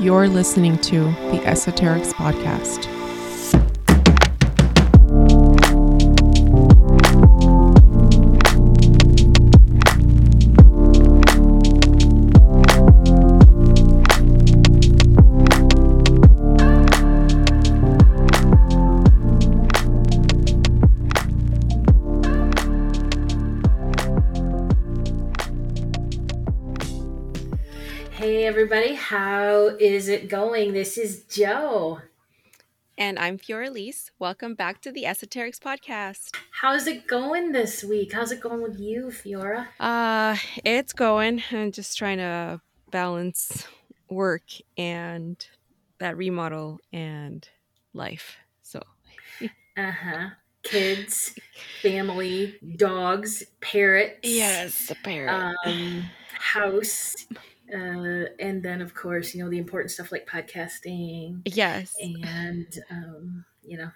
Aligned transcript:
You're 0.00 0.28
listening 0.28 0.78
to 0.78 1.00
the 1.00 1.40
Esoterix 1.44 2.12
Podcast. 2.12 2.93
How 29.64 29.70
is 29.80 30.08
it 30.08 30.28
going? 30.28 30.74
This 30.74 30.98
is 30.98 31.22
Jo. 31.22 32.00
And 32.98 33.18
I'm 33.18 33.38
Fiora 33.38 33.68
Elise. 33.68 34.10
Welcome 34.18 34.54
back 34.54 34.82
to 34.82 34.92
the 34.92 35.04
Esoterix 35.04 35.58
Podcast. 35.58 36.36
How's 36.50 36.86
it 36.86 37.06
going 37.06 37.52
this 37.52 37.82
week? 37.82 38.12
How's 38.12 38.30
it 38.30 38.40
going 38.42 38.60
with 38.60 38.78
you, 38.78 39.04
Fiora? 39.06 39.68
Uh, 39.80 40.36
it's 40.66 40.92
going. 40.92 41.42
I'm 41.50 41.72
just 41.72 41.96
trying 41.96 42.18
to 42.18 42.60
balance 42.90 43.66
work 44.10 44.42
and 44.76 45.34
that 45.98 46.18
remodel 46.18 46.78
and 46.92 47.48
life. 47.94 48.36
So, 48.62 48.82
Uh 49.78 49.90
huh. 49.92 50.28
Kids, 50.62 51.34
family, 51.80 52.56
dogs, 52.76 53.42
parrots. 53.62 54.18
yes, 54.24 54.88
the 54.88 54.94
parrot. 54.96 55.54
Um, 55.64 56.04
house. 56.34 57.14
Uh, 57.72 58.26
and 58.38 58.62
then, 58.62 58.80
of 58.82 58.94
course, 58.94 59.34
you 59.34 59.42
know, 59.42 59.50
the 59.50 59.58
important 59.58 59.90
stuff 59.90 60.12
like 60.12 60.28
podcasting 60.28 61.42
yes. 61.46 61.94
and, 62.00 62.66
um, 62.90 63.44
you 63.62 63.78
know, 63.78 63.90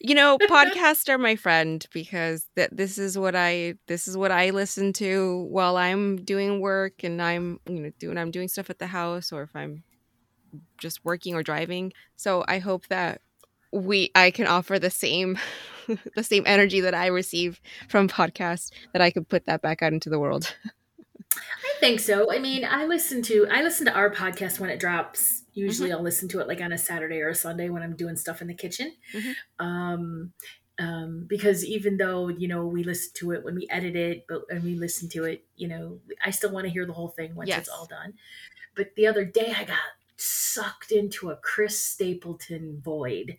You 0.00 0.14
know, 0.14 0.36
podcasts 0.50 1.08
are 1.08 1.16
my 1.16 1.36
friend 1.36 1.84
because 1.92 2.48
that 2.56 2.76
this 2.76 2.98
is 2.98 3.16
what 3.16 3.34
I 3.34 3.74
this 3.86 4.06
is 4.06 4.16
what 4.16 4.30
I 4.30 4.50
listen 4.50 4.92
to 4.94 5.46
while 5.50 5.78
I'm 5.78 6.16
doing 6.16 6.60
work 6.60 7.04
and 7.04 7.22
I'm 7.22 7.58
you 7.66 7.80
know 7.80 7.90
doing 7.98 8.18
I'm 8.18 8.30
doing 8.30 8.48
stuff 8.48 8.68
at 8.68 8.78
the 8.78 8.88
house 8.88 9.32
or 9.32 9.42
if 9.42 9.56
I'm 9.56 9.82
just 10.78 11.04
working 11.04 11.34
or 11.34 11.42
driving. 11.42 11.92
So 12.16 12.44
I 12.46 12.58
hope 12.58 12.88
that 12.88 13.22
we 13.72 14.10
I 14.14 14.30
can 14.30 14.46
offer 14.46 14.78
the 14.78 14.90
same 14.90 15.38
the 16.14 16.24
same 16.24 16.42
energy 16.46 16.80
that 16.80 16.94
I 16.94 17.06
receive 17.06 17.60
from 17.88 18.08
podcasts 18.08 18.70
that 18.92 19.00
I 19.00 19.10
could 19.10 19.28
put 19.28 19.46
that 19.46 19.62
back 19.62 19.82
out 19.82 19.92
into 19.92 20.10
the 20.10 20.20
world. 20.20 20.54
I 21.36 21.80
think 21.80 22.00
so. 22.00 22.32
I 22.32 22.38
mean, 22.38 22.64
I 22.64 22.86
listen 22.86 23.22
to 23.22 23.46
I 23.50 23.62
listen 23.62 23.86
to 23.86 23.92
our 23.94 24.10
podcast 24.10 24.60
when 24.60 24.70
it 24.70 24.80
drops. 24.80 25.42
Usually, 25.52 25.92
I'll 25.92 26.02
listen 26.02 26.28
to 26.30 26.40
it 26.40 26.48
like 26.48 26.60
on 26.60 26.72
a 26.72 26.78
Saturday 26.78 27.20
or 27.20 27.28
a 27.28 27.34
Sunday 27.34 27.68
when 27.68 27.82
I'm 27.82 27.94
doing 27.96 28.16
stuff 28.16 28.40
in 28.42 28.48
the 28.48 28.54
kitchen. 28.54 28.92
Mhm. 29.12 29.34
Um, 29.60 30.32
um, 30.78 31.26
because 31.28 31.64
even 31.64 31.96
though 31.96 32.28
you 32.28 32.48
know 32.48 32.66
we 32.66 32.82
listen 32.82 33.12
to 33.16 33.30
it 33.32 33.44
when 33.44 33.54
we 33.54 33.66
edit 33.70 33.94
it, 33.94 34.24
but 34.28 34.42
when 34.50 34.64
we 34.64 34.74
listen 34.76 35.08
to 35.10 35.24
it, 35.24 35.44
you 35.56 35.68
know, 35.68 36.00
I 36.24 36.30
still 36.30 36.50
want 36.52 36.64
to 36.66 36.70
hear 36.72 36.86
the 36.86 36.92
whole 36.92 37.08
thing 37.10 37.34
once 37.36 37.48
Yes. 37.48 37.60
it's 37.60 37.68
all 37.68 37.86
done. 37.86 38.14
But 38.74 38.94
the 38.96 39.06
other 39.06 39.24
day, 39.24 39.54
I 39.56 39.64
got 39.64 39.78
sucked 40.54 40.90
into 40.92 41.30
a 41.30 41.36
Chris 41.36 41.80
Stapleton 41.82 42.80
void, 42.82 43.36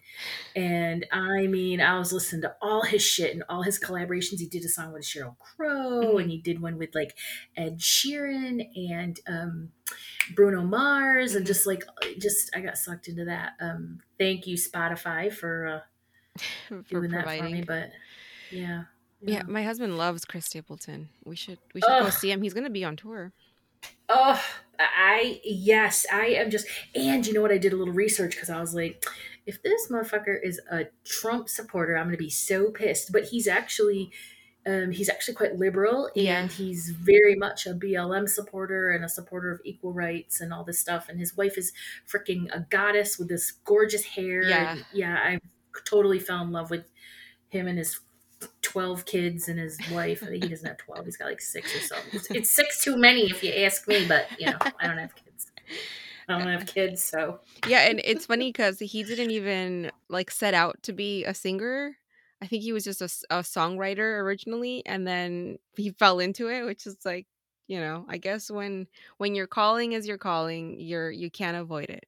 and 0.56 1.06
I 1.12 1.48
mean, 1.48 1.82
I 1.82 1.98
was 1.98 2.12
listening 2.14 2.42
to 2.44 2.56
all 2.62 2.84
his 2.84 3.02
shit 3.02 3.34
and 3.34 3.44
all 3.50 3.64
his 3.64 3.80
collaborations. 3.80 4.40
He 4.40 4.48
did 4.48 4.64
a 4.66 4.70
song 4.70 4.94
with 4.94 5.04
Sheryl 5.04 5.38
Crow, 5.40 6.14
Mhm. 6.16 6.22
and 6.24 6.32
he 6.32 6.38
did 6.40 6.62
one 6.62 6.78
with 6.78 6.94
like 6.96 7.16
Ed 7.56 7.80
Sheeran 7.80 8.68
and 8.92 9.20
um, 9.28 9.72
Bruno 10.36 10.64
Mars, 10.64 11.36
and 11.36 11.44
Mhm. 11.46 11.48
just 11.48 11.66
like 11.66 11.84
just 12.20 12.50
I 12.56 12.60
got 12.62 12.78
sucked 12.78 13.08
into 13.08 13.26
that. 13.26 13.54
Um, 13.60 14.02
thank 14.20 14.48
you 14.48 14.58
Spotify 14.58 15.32
for 15.34 15.68
uh, 15.68 16.42
for 16.68 16.82
doing 16.84 17.12
that 17.12 17.24
for 17.26 17.32
me, 17.32 17.64
providing. 17.64 17.64
but 17.66 17.92
yeah, 18.52 18.84
Yeah, 19.22 19.44
my 19.44 19.64
husband 19.64 19.98
loves 19.98 20.26
Chris 20.26 20.46
Stapleton. 20.46 21.10
We 21.24 21.36
should 21.36 21.60
we 21.74 21.82
should 21.82 21.88
go 21.88 22.10
see 22.10 22.32
him. 22.32 22.42
He's 22.42 22.54
going 22.54 22.66
to 22.66 22.70
be 22.70 22.84
on 22.84 22.96
tour. 22.96 23.32
Oh, 24.10 24.44
I 24.80 25.42
yes, 25.44 26.06
I 26.12 26.28
am 26.28 26.50
just. 26.50 26.68
And 26.96 27.26
you 27.26 27.34
know 27.34 27.42
what? 27.42 27.52
I 27.52 27.58
did 27.58 27.74
a 27.74 27.78
little 27.78 27.94
research 27.94 28.32
because 28.36 28.50
I 28.50 28.60
was 28.60 28.74
like, 28.76 29.06
if 29.46 29.62
this 29.64 29.90
motherfucker 29.90 30.38
is 30.42 30.60
a 30.72 30.86
Trump 31.06 31.50
supporter, 31.50 31.96
I'm 31.96 32.06
going 32.06 32.18
to 32.18 32.24
be 32.24 32.30
so 32.30 32.72
pissed. 32.72 33.12
But 33.12 33.26
he's 33.26 33.48
actually, 33.48 34.12
um, 34.66 34.92
he's 34.92 35.10
actually 35.10 35.36
quite 35.36 35.56
liberal, 35.58 36.08
and 36.16 36.24
Yeah. 36.26 36.48
he's 36.48 36.90
very 36.90 37.36
much 37.36 37.68
a 37.68 37.74
BLM 37.74 38.28
supporter 38.28 38.90
and 38.92 39.06
a 39.06 39.10
supporter 39.10 39.52
of 39.52 39.62
equal 39.64 39.94
rights 39.94 40.42
and 40.42 40.54
all 40.54 40.64
this 40.64 40.80
stuff. 40.80 41.08
And 41.10 41.20
his 41.20 41.38
wife 41.38 41.58
is 41.58 41.72
freaking 42.12 42.48
a 42.56 42.62
goddess 42.70 43.20
with 43.20 43.28
this 43.30 43.52
gorgeous 43.52 44.04
hair. 44.06 44.44
Yeah. 44.44 44.72
and 44.74 44.86
yeah. 44.94 45.16
I 45.24 45.40
totally 45.86 46.20
fell 46.20 46.42
in 46.42 46.52
love 46.52 46.70
with 46.72 46.86
him 47.50 47.68
and 47.68 47.78
his 47.78 48.00
12 48.62 49.06
kids 49.06 49.48
and 49.48 49.60
his 49.60 49.80
wife. 49.92 50.22
I 50.24 50.28
think 50.28 50.44
he 50.44 50.50
doesn't 50.50 50.68
have 50.68 50.78
12. 50.78 51.06
He's 51.06 51.18
got 51.18 51.26
like 51.26 51.42
six 51.42 51.76
or 51.76 51.80
something. 51.80 52.10
It's, 52.14 52.30
it's 52.32 52.50
six 52.50 52.84
too 52.84 52.98
many 52.98 53.30
if 53.30 53.44
you 53.44 53.54
ask 53.54 53.88
me, 53.88 54.06
but 54.08 54.28
you 54.40 54.48
know, 54.48 54.58
I 54.80 54.88
don't 54.88 54.98
have 54.98 55.16
kids. 55.16 55.52
I 56.28 56.38
don't 56.38 56.48
have 56.48 56.66
kids, 56.66 57.04
so 57.04 57.40
Yeah, 57.68 57.88
and 57.90 58.02
it's 58.04 58.26
funny 58.26 58.50
because 58.50 58.80
he 58.80 59.04
didn't 59.04 59.32
even 59.32 59.92
like 60.10 60.32
set 60.32 60.54
out 60.54 60.82
to 60.84 60.94
be 60.94 61.24
a 61.26 61.34
singer. 61.34 61.96
I 62.42 62.48
think 62.48 62.64
he 62.64 62.74
was 62.74 62.84
just 62.84 63.02
a, 63.02 63.06
a 63.30 63.40
songwriter 63.42 64.20
originally, 64.22 64.86
and 64.86 65.08
then 65.08 65.58
he 65.78 65.92
fell 65.92 66.20
into 66.20 66.50
it, 66.50 66.66
which 66.66 66.86
is 66.86 66.98
like, 67.06 67.28
you 67.68 67.80
know, 67.80 68.06
I 68.10 68.18
guess 68.18 68.52
when 68.52 68.88
when 69.18 69.36
your 69.36 69.48
calling 69.48 69.94
is 69.94 70.08
your 70.08 70.18
calling, 70.18 70.80
you're 70.80 71.12
you 71.12 71.32
can't 71.32 71.58
avoid 71.58 71.90
it. 71.90 72.06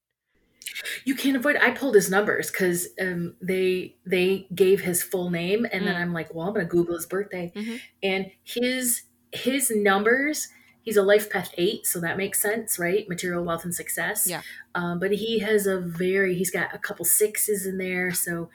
You 1.05 1.15
can't 1.15 1.35
avoid. 1.37 1.55
I 1.57 1.71
pulled 1.71 1.95
his 1.95 2.09
numbers 2.09 2.51
because 2.51 2.87
um, 3.01 3.35
they 3.41 3.95
they 4.05 4.47
gave 4.53 4.81
his 4.81 5.01
full 5.03 5.29
name, 5.29 5.65
and 5.71 5.85
then 5.87 5.95
Mm. 5.95 6.01
I'm 6.01 6.13
like, 6.13 6.33
well, 6.33 6.47
I'm 6.47 6.53
gonna 6.53 6.65
Google 6.65 6.95
his 6.95 7.05
birthday, 7.05 7.51
Mhm. 7.55 7.79
and 8.03 8.31
his 8.43 9.03
his 9.31 9.71
numbers. 9.71 10.47
He's 10.81 10.95
a 10.95 11.03
life 11.03 11.29
path 11.29 11.53
eight, 11.57 11.85
so 11.85 11.99
that 11.99 12.15
makes 12.15 12.39
sense, 12.41 12.79
right? 12.79 13.07
Material 13.09 13.43
wealth 13.43 13.65
and 13.65 13.75
success. 13.75 14.25
Yeah. 14.25 14.41
Um, 14.73 14.99
but 14.99 15.11
he 15.11 15.39
has 15.39 15.67
a 15.67 15.79
very 15.81 16.35
he's 16.35 16.49
got 16.51 16.73
a 16.73 16.77
couple 16.77 17.03
sixes 17.03 17.65
in 17.65 17.77
there, 17.77 18.11
so 18.13 18.49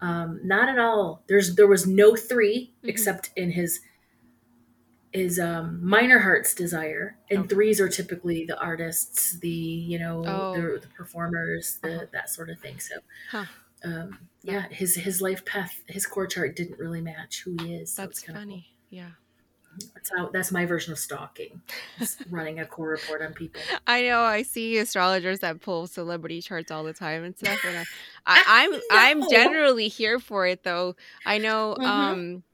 um, 0.00 0.40
not 0.42 0.68
at 0.70 0.78
all. 0.78 1.22
There's 1.28 1.56
there 1.56 1.66
was 1.66 1.86
no 1.86 2.16
3 2.16 2.72
Mhm. 2.82 2.88
except 2.88 3.30
in 3.36 3.50
his 3.52 3.80
his 5.14 5.38
um, 5.40 5.84
minor 5.86 6.20
heart's 6.20 6.54
desire, 6.54 7.18
and 7.30 7.40
Okay. 7.40 7.48
threes 7.48 7.80
are 7.80 7.88
typically 7.88 8.44
the 8.46 8.58
artists, 8.60 9.38
the 9.40 9.48
you 9.48 9.98
know 9.98 10.24
Oh. 10.26 10.52
the, 10.52 10.80
the 10.82 10.88
performers, 10.88 11.78
the 11.82 11.88
Uh-huh. 11.88 12.06
that 12.12 12.30
sort 12.30 12.50
of 12.50 12.60
thing. 12.60 12.80
So, 12.80 12.96
Huh. 13.26 13.46
um, 13.84 14.28
yeah, 14.42 14.68
his 14.70 14.96
his 14.96 15.22
life 15.22 15.44
path, 15.44 15.82
his 15.88 16.06
core 16.06 16.26
chart 16.26 16.56
didn't 16.56 16.78
really 16.78 17.00
match 17.02 17.42
who 17.44 17.52
he 17.52 17.74
is. 17.74 17.96
That's 17.96 18.20
kinda 18.20 18.40
funny. 18.40 18.66
Yeah, 18.90 19.12
That's 19.94 20.10
how 20.16 20.28
that's 20.28 20.52
my 20.52 20.66
version 20.66 20.92
of 20.92 20.98
stalking, 20.98 21.62
running 22.30 22.60
a 22.60 22.66
core 22.66 22.88
report 22.90 23.22
on 23.22 23.34
people. 23.34 23.72
I 23.86 24.02
know. 24.02 24.20
I 24.22 24.42
see 24.42 24.78
astrologers 24.78 25.40
that 25.40 25.60
pull 25.60 25.86
celebrity 25.86 26.40
charts 26.42 26.70
all 26.70 26.84
the 26.84 26.92
time 26.92 27.24
and 27.24 27.36
stuff, 27.36 27.64
and 27.64 27.78
I, 27.78 27.86
I, 28.26 28.40
I'm 28.46 28.80
I 28.90 29.06
I'm 29.10 29.26
generally 29.26 29.88
here 29.88 30.18
for 30.18 30.46
it 30.46 30.62
though. 30.62 30.94
I 31.24 31.38
know. 31.38 31.76
Mhm. 31.76 31.84
Um, 31.84 32.44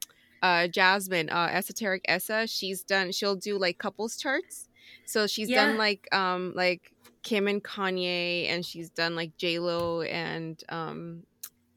uh, 0.43 0.69
Jasmine, 0.69 1.31
uh, 1.31 1.49
esoteric 1.51 2.03
Essa, 2.09 2.47
she's 2.47 2.83
done. 2.85 3.13
She'll 3.13 3.37
do 3.37 3.59
like 3.59 3.79
couples 3.79 4.17
charts. 4.17 4.69
So 5.05 5.27
she's 5.27 5.51
Yeah. 5.51 5.53
done 5.53 5.77
like 5.77 6.09
um 6.13 6.53
like 6.55 6.93
Kim 7.23 7.49
and 7.49 7.63
Kanye, 7.63 8.47
and 8.49 8.65
she's 8.65 8.91
done 8.91 9.15
like 9.17 9.37
J 9.37 9.59
Lo 9.59 10.03
and 10.03 10.63
um, 10.69 11.25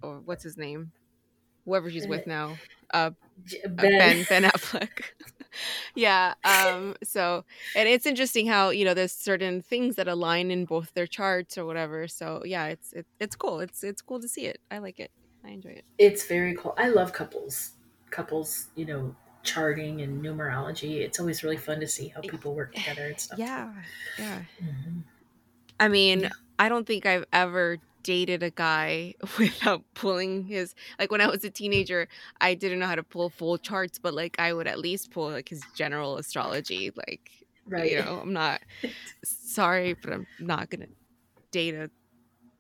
or 0.03 0.22
what's 0.22 0.44
his 0.44 0.57
name, 0.57 0.94
whoever 1.66 1.90
she's 1.91 2.07
with 2.07 2.25
Uh, 2.25 2.28
now. 2.28 2.62
Uh, 2.94 3.12
uh, 3.78 3.88
Ben, 3.88 3.91
Ben 3.97 4.23
Ben 4.25 4.44
Affleck. 4.53 5.03
yeah. 5.96 6.34
Um. 6.43 6.96
So, 7.03 7.46
and 7.76 7.90
it's 7.90 8.05
interesting 8.05 8.47
how 8.47 8.70
you 8.70 8.85
know 8.85 8.93
there's 8.93 9.14
certain 9.14 9.61
things 9.61 9.96
that 9.96 10.08
align 10.08 10.52
in 10.52 10.66
both 10.66 10.93
their 10.93 11.08
charts 11.08 11.58
or 11.58 11.66
whatever. 11.66 12.08
So 12.08 12.43
yeah, 12.46 12.67
it's 12.67 12.93
it, 12.93 13.08
it's 13.20 13.35
cool. 13.35 13.59
It's 13.59 13.84
it's 13.84 14.02
cool 14.02 14.20
to 14.22 14.28
see 14.29 14.46
it. 14.46 14.59
I 14.72 14.79
like 14.79 14.99
it. 14.99 15.11
I 15.43 15.49
enjoy 15.49 15.72
it. 15.72 15.85
it's 15.97 16.26
very 16.26 16.55
cool. 16.55 16.73
I 16.78 16.90
love 16.90 17.14
couples, 17.14 17.73
couples, 18.14 18.68
you 18.76 18.86
know, 18.86 19.16
charting 19.44 20.02
and 20.02 20.24
numerology. 20.24 21.00
It's 21.02 21.20
always 21.20 21.44
really 21.44 21.58
fun 21.58 21.80
to 21.82 21.88
see 21.88 22.08
how 22.08 22.22
people 22.22 22.54
work 22.56 22.74
together 22.74 23.08
and 23.08 23.20
stuff. 23.20 23.40
Yeah. 23.40 23.74
Yeah. 24.18 24.44
Mhm. 24.64 25.04
I 25.80 25.88
mean, 25.90 26.22
Yeah. 26.22 26.30
I 26.60 26.70
don't 26.70 26.86
think 26.88 27.06
I've 27.06 27.26
ever 27.34 27.80
dated 28.04 28.44
a 28.44 28.52
guy 28.52 29.16
without 29.40 29.84
pulling 29.96 30.44
his 30.44 30.76
like 31.00 31.12
when 31.12 31.20
I 31.22 31.28
was 31.28 31.44
a 31.44 31.50
teenager, 31.50 32.08
I 32.40 32.54
didn't 32.54 32.80
know 32.80 32.86
how 32.88 32.96
to 32.96 33.04
pull 33.04 33.30
full 33.30 33.58
charts, 33.58 33.98
but 34.00 34.14
like 34.14 34.36
I 34.40 34.54
would 34.54 34.68
at 34.68 34.80
least 34.80 35.12
pull 35.12 35.32
like 35.32 35.50
his 35.50 35.62
general 35.76 36.18
astrology. 36.18 36.92
Like 36.96 37.30
Right. 37.66 37.92
you 37.92 38.00
know, 38.04 38.20
I'm 38.22 38.34
not 38.34 38.62
sorry, 39.24 39.94
but 40.02 40.14
I'm 40.14 40.28
not 40.40 40.70
gonna 40.70 40.88
date 41.52 41.76
a 41.76 41.90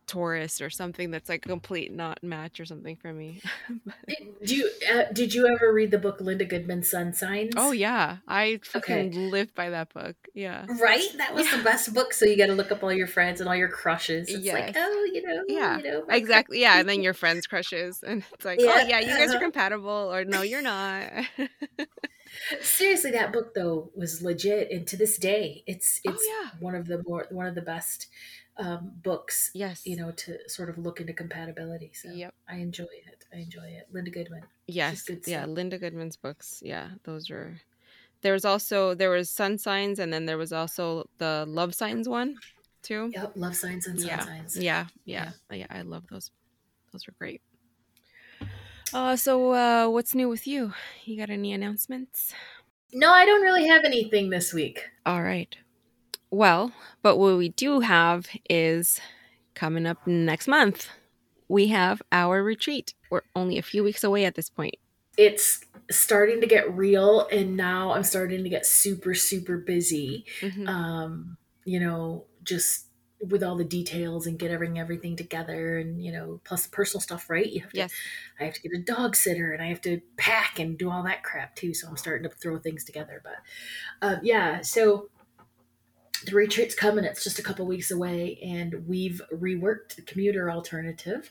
Taurus 0.07 0.61
or 0.61 0.69
something 0.69 1.11
that's 1.11 1.29
like 1.29 1.45
a 1.45 1.49
complete 1.49 1.91
not 1.91 2.23
match 2.23 2.59
or 2.59 2.65
something 2.65 2.95
for 2.95 3.13
me. 3.13 3.41
Did 4.41 4.51
you 4.51 4.69
uh, 4.93 5.03
did 5.13 5.33
you 5.33 5.47
ever 5.47 5.71
read 5.73 5.91
the 5.91 5.97
book 5.97 6.19
Linda 6.19 6.43
Goodman's 6.45 6.89
Sun 6.89 7.13
Signs? 7.13 7.53
oh 7.55 7.71
yeah, 7.71 8.17
I 8.27 8.59
Okay. 8.75 9.09
fucking 9.09 9.29
live 9.31 9.55
by 9.55 9.69
that 9.69 9.93
book. 9.93 10.15
Yeah. 10.33 10.65
Right, 10.81 11.07
that 11.17 11.33
was 11.33 11.45
Yeah. 11.45 11.57
the 11.57 11.63
best 11.63 11.93
book. 11.93 12.13
So 12.13 12.25
you 12.25 12.35
got 12.37 12.47
to 12.47 12.53
look 12.53 12.71
up 12.71 12.83
all 12.83 12.91
your 12.91 13.07
friends 13.07 13.39
and 13.39 13.47
all 13.47 13.55
your 13.55 13.69
crushes. 13.69 14.27
It's 14.29 14.45
like, 14.47 14.73
oh, 14.75 15.09
you 15.13 15.21
know, 15.25 15.43
Yeah, 15.47 15.77
you 15.77 15.83
know, 15.83 16.05
Exactly. 16.09 16.59
Yeah, 16.61 16.79
and 16.79 16.89
then 16.89 17.01
your 17.07 17.13
friends 17.13 17.47
crushes, 17.47 18.03
and 18.05 18.23
it's 18.33 18.45
like, 18.45 18.59
Yeah, 18.59 18.81
oh 18.83 18.87
yeah, 18.87 18.99
you 18.99 19.07
guys 19.07 19.29
are 19.29 19.37
uh-huh. 19.37 19.39
compatible, 19.39 20.11
or 20.13 20.25
no, 20.25 20.41
you're 20.41 20.61
not. 20.73 21.09
Seriously, 22.61 23.11
that 23.11 23.31
book 23.31 23.53
though 23.53 23.91
was 23.95 24.21
legit, 24.21 24.71
and 24.71 24.87
to 24.87 24.97
this 24.97 25.17
day, 25.17 25.63
it's 25.67 26.01
Oh, 26.05 26.11
it's 26.11 26.25
yeah. 26.27 26.49
one 26.59 26.75
of 26.75 26.87
the 26.87 27.03
more 27.07 27.27
one 27.29 27.45
of 27.47 27.55
the 27.55 27.61
best 27.61 28.07
um, 28.57 28.91
books. 29.03 29.51
yes. 29.53 29.85
You 29.85 29.95
know, 29.95 30.11
to 30.11 30.37
sort 30.49 30.69
of 30.69 30.77
look 30.77 30.99
into 31.01 31.13
compatibility. 31.13 31.91
So 31.93 32.09
Yep. 32.11 32.33
I 32.47 32.57
enjoy 32.57 32.83
it. 32.83 33.25
I 33.33 33.37
enjoy 33.37 33.65
it. 33.65 33.87
Linda 33.91 34.11
Goodman. 34.11 34.43
Yes. 34.67 35.03
good 35.03 35.23
Yeah. 35.25 35.43
stuff. 35.43 35.55
Linda 35.55 35.77
Goodman's 35.79 36.17
books. 36.17 36.61
Yeah, 36.63 36.89
those 37.03 37.29
are. 37.31 37.59
There 38.21 38.33
was 38.33 38.45
also 38.45 38.93
there 38.93 39.09
was 39.09 39.29
sun 39.29 39.57
signs, 39.57 39.99
and 39.99 40.13
then 40.13 40.25
there 40.25 40.37
was 40.37 40.53
also 40.53 41.09
the 41.17 41.45
love 41.47 41.75
signs 41.75 42.07
one, 42.07 42.37
too. 42.81 43.11
Yep, 43.13 43.33
love 43.35 43.55
signs 43.55 43.87
and 43.87 43.99
sun 43.99 44.07
yeah. 44.07 44.23
signs. 44.25 44.57
Yeah, 44.57 44.85
yeah, 45.05 45.31
yeah. 45.51 45.67
I 45.69 45.81
love 45.81 46.05
those. 46.09 46.31
Those 46.93 47.05
were 47.07 47.15
great. 47.19 47.41
Uh, 48.93 49.15
so 49.15 49.51
uh, 49.53 49.89
what's 49.89 50.13
new 50.13 50.29
with 50.29 50.45
you? 50.47 50.73
You 51.03 51.17
got 51.17 51.29
any 51.31 51.51
announcements? 51.51 52.33
No, 52.93 53.09
I 53.09 53.25
don't 53.25 53.41
really 53.41 53.67
have 53.67 53.83
anything 53.85 54.29
this 54.29 54.53
week. 54.53 54.87
All 55.05 55.23
right. 55.23 55.55
Well, 56.33 56.71
but 57.03 57.17
what 57.17 57.37
we 57.37 57.49
do 57.49 57.81
have 57.81 58.25
is 58.49 58.99
coming 59.53 59.85
up 59.85 60.07
next 60.07 60.47
month. 60.47 60.89
We 61.47 61.67
have 61.67 62.01
our 62.11 62.41
retreat. 62.41 62.95
We're 63.11 63.21
only 63.35 63.59
a 63.59 63.61
few 63.61 63.83
weeks 63.83 64.03
away 64.03 64.25
at 64.25 64.33
this 64.33 64.49
point. 64.49 64.77
It's 65.15 65.63
starting 65.91 66.41
to 66.41 66.47
get 66.47 66.73
real, 66.73 67.27
and 67.27 67.55
now 67.55 67.93
I'm 67.93 68.01
starting 68.01 68.41
to 68.43 68.49
get 68.49 68.65
super, 68.65 69.13
super 69.13 69.57
busy. 69.57 70.25
Mhm. 70.41 70.67
um, 70.67 71.37
you 71.65 71.79
know, 71.79 72.25
just 72.41 72.87
with 73.21 73.43
all 73.43 73.55
the 73.55 73.63
details 73.63 74.25
and 74.27 74.37
get 74.39 74.51
everything 74.51 74.79
everything 74.79 75.15
together 75.15 75.77
and 75.77 76.03
you 76.03 76.11
know 76.11 76.41
plus 76.43 76.63
the 76.65 76.69
personal 76.69 76.99
stuff 76.99 77.29
right 77.29 77.53
you 77.53 77.61
have 77.61 77.71
to 77.71 77.77
Yes. 77.77 77.93
i 78.37 78.43
have 78.43 78.53
to 78.55 78.61
get 78.61 78.73
a 78.77 78.81
dog 78.81 79.15
sitter 79.15 79.53
and 79.53 79.63
i 79.63 79.67
have 79.67 79.79
to 79.81 80.01
pack 80.17 80.59
and 80.59 80.77
do 80.77 80.91
all 80.91 81.03
that 81.03 81.23
crap 81.23 81.55
too 81.55 81.73
so 81.73 81.87
i'm 81.87 81.95
starting 81.95 82.29
to 82.29 82.35
throw 82.35 82.59
things 82.59 82.83
together 82.83 83.21
but 83.23 83.37
um, 84.05 84.19
yeah 84.23 84.59
so 84.59 85.09
the 86.25 86.35
retreat's 86.35 86.75
coming 86.75 87.03
it's 87.03 87.23
just 87.23 87.39
a 87.39 87.43
couple 87.43 87.65
weeks 87.65 87.91
away 87.91 88.39
and 88.43 88.87
we've 88.87 89.21
reworked 89.33 89.95
the 89.95 90.01
commuter 90.01 90.49
alternative 90.49 91.29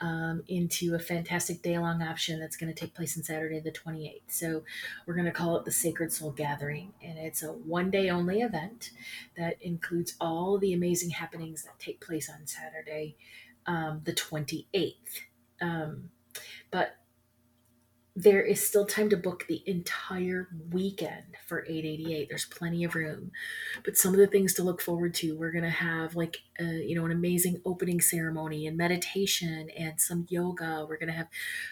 um, 0.00 0.42
into 0.48 0.94
a 0.94 0.98
fantastic 0.98 1.62
day 1.62 1.78
long 1.78 2.02
option 2.02 2.40
that's 2.40 2.56
going 2.56 2.72
to 2.72 2.78
take 2.78 2.94
place 2.94 3.16
on 3.16 3.22
saturday 3.22 3.60
the 3.60 3.72
28th 3.72 4.20
so 4.28 4.62
we're 5.06 5.14
going 5.14 5.26
to 5.26 5.32
call 5.32 5.56
it 5.56 5.64
the 5.64 5.72
sacred 5.72 6.12
soul 6.12 6.30
gathering 6.30 6.92
and 7.02 7.18
it's 7.18 7.42
a 7.42 7.48
one 7.52 7.90
day 7.90 8.10
only 8.10 8.40
event 8.40 8.90
that 9.36 9.60
includes 9.62 10.14
all 10.20 10.58
the 10.58 10.72
amazing 10.72 11.10
happenings 11.10 11.62
that 11.64 11.78
take 11.78 12.00
place 12.00 12.30
on 12.30 12.46
saturday 12.46 13.16
um, 13.66 14.00
the 14.04 14.12
28th 14.12 14.94
um, 15.60 16.10
but 16.70 16.96
there 18.22 18.42
is 18.42 18.66
still 18.66 18.84
time 18.84 19.08
to 19.08 19.16
book 19.16 19.46
the 19.48 19.62
entire 19.66 20.48
weekend 20.70 21.24
for 21.46 21.60
888 21.60 22.28
there's 22.28 22.44
plenty 22.44 22.84
of 22.84 22.94
room. 22.94 23.30
But 23.82 23.96
some 23.96 24.12
of 24.12 24.18
the 24.18 24.26
things 24.26 24.52
to 24.54 24.62
look 24.62 24.82
forward 24.82 25.14
to 25.14 25.36
we're 25.36 25.52
going 25.52 25.64
to 25.64 25.70
have 25.70 26.16
like 26.16 26.42
uh, 26.60 26.64
you 26.64 26.94
know 26.94 27.06
an 27.06 27.12
amazing 27.12 27.62
opening 27.64 28.00
ceremony 28.00 28.66
and 28.66 28.76
meditation 28.76 29.70
and 29.70 29.98
some 29.98 30.26
yoga. 30.28 30.84
We're 30.86 30.98
going 30.98 31.08
to 31.08 31.16
have 31.16 31.28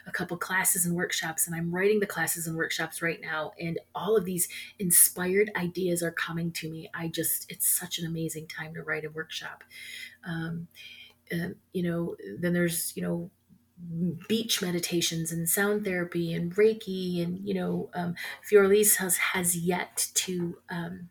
a 0.06 0.10
couple 0.10 0.38
classes 0.38 0.86
and 0.86 0.96
workshops 0.96 1.46
and 1.46 1.54
i'm 1.54 1.74
writing 1.74 2.00
the 2.00 2.06
classes 2.06 2.46
and 2.46 2.56
workshops 2.56 3.02
right 3.02 3.20
now 3.20 3.52
and 3.60 3.78
all 3.94 4.16
of 4.16 4.24
these 4.24 4.48
inspired 4.78 5.50
ideas 5.56 6.02
are 6.02 6.12
coming 6.12 6.50
to 6.52 6.70
me. 6.70 6.90
I 6.94 7.08
just 7.08 7.50
it's 7.50 7.68
such 7.68 7.98
an 7.98 8.06
amazing 8.06 8.46
time 8.46 8.72
to 8.74 8.82
write 8.82 9.04
a 9.04 9.10
workshop. 9.10 9.64
Um, 10.26 10.68
uh, 11.30 11.48
you 11.74 11.82
know 11.82 12.16
then 12.38 12.54
there's 12.54 12.96
you 12.96 13.02
know 13.02 13.30
beach 14.28 14.60
meditations 14.60 15.32
and 15.32 15.48
sound 15.48 15.84
therapy 15.84 16.32
and 16.32 16.54
reiki 16.56 17.22
and 17.22 17.38
you 17.46 17.54
know 17.54 17.88
um, 17.94 18.14
has 18.96 19.16
has 19.18 19.56
yet 19.56 20.08
to 20.14 20.58
um, 20.68 21.08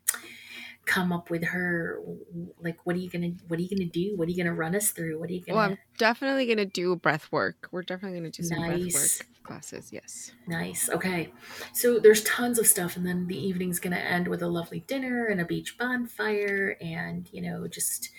come 0.88 1.12
up 1.12 1.30
with 1.30 1.44
her 1.44 2.00
like 2.60 2.78
what 2.86 2.96
are 2.96 3.00
you 3.00 3.10
gonna 3.10 3.32
what 3.48 3.60
are 3.60 3.62
you 3.62 3.70
gonna 3.70 3.90
do 3.90 4.16
what 4.16 4.28
are 4.28 4.32
you 4.32 4.38
gonna 4.38 4.56
run 4.56 4.74
us 4.74 4.92
through 4.92 5.20
what 5.20 5.30
are 5.30 5.34
you 5.34 5.42
gonna 5.42 5.58
Well, 5.58 5.72
I'm 5.72 5.78
definitely 5.98 6.48
gonna 6.48 6.66
do 6.66 6.96
breath 6.96 7.32
work. 7.32 7.68
We're 7.72 7.84
definitely 7.84 8.20
gonna 8.20 8.32
do 8.32 8.44
some 8.44 8.64
breath 8.64 8.80
Nice. 8.82 9.20
work 9.20 9.28
classes. 9.44 9.92
Yes. 9.92 10.32
Nice. 10.48 10.90
Okay. 10.90 11.34
So 11.74 12.00
there's 12.00 12.24
tons 12.24 12.58
of 12.58 12.68
stuff, 12.68 12.96
and 12.96 13.06
then 13.06 13.28
the 13.28 13.38
evening's 13.38 13.80
to 13.82 13.90
end 13.98 14.28
with 14.28 14.42
a 14.42 14.48
lovely 14.48 14.80
dinner 14.82 15.26
and 15.26 15.42
a 15.42 15.46
beach 15.46 15.78
bonfire, 15.78 16.78
and 16.82 17.30
you 17.34 17.42
know, 17.42 17.68
just 17.68 18.10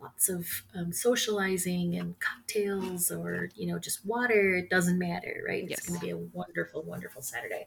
lots 0.00 0.28
of 0.28 0.64
um, 0.74 0.92
socializing 0.92 1.96
and 1.96 2.18
cocktails, 2.20 3.10
or 3.10 3.48
you 3.54 3.66
know, 3.66 3.78
just 3.78 4.04
water. 4.04 4.56
It 4.56 4.70
doesn't 4.70 4.98
matter, 4.98 5.42
right? 5.46 5.64
It's 5.64 5.70
Yes. 5.70 5.88
going 5.88 5.98
to 6.00 6.04
be 6.06 6.10
a 6.10 6.16
wonderful, 6.18 6.82
wonderful 6.82 7.22
Saturday. 7.22 7.66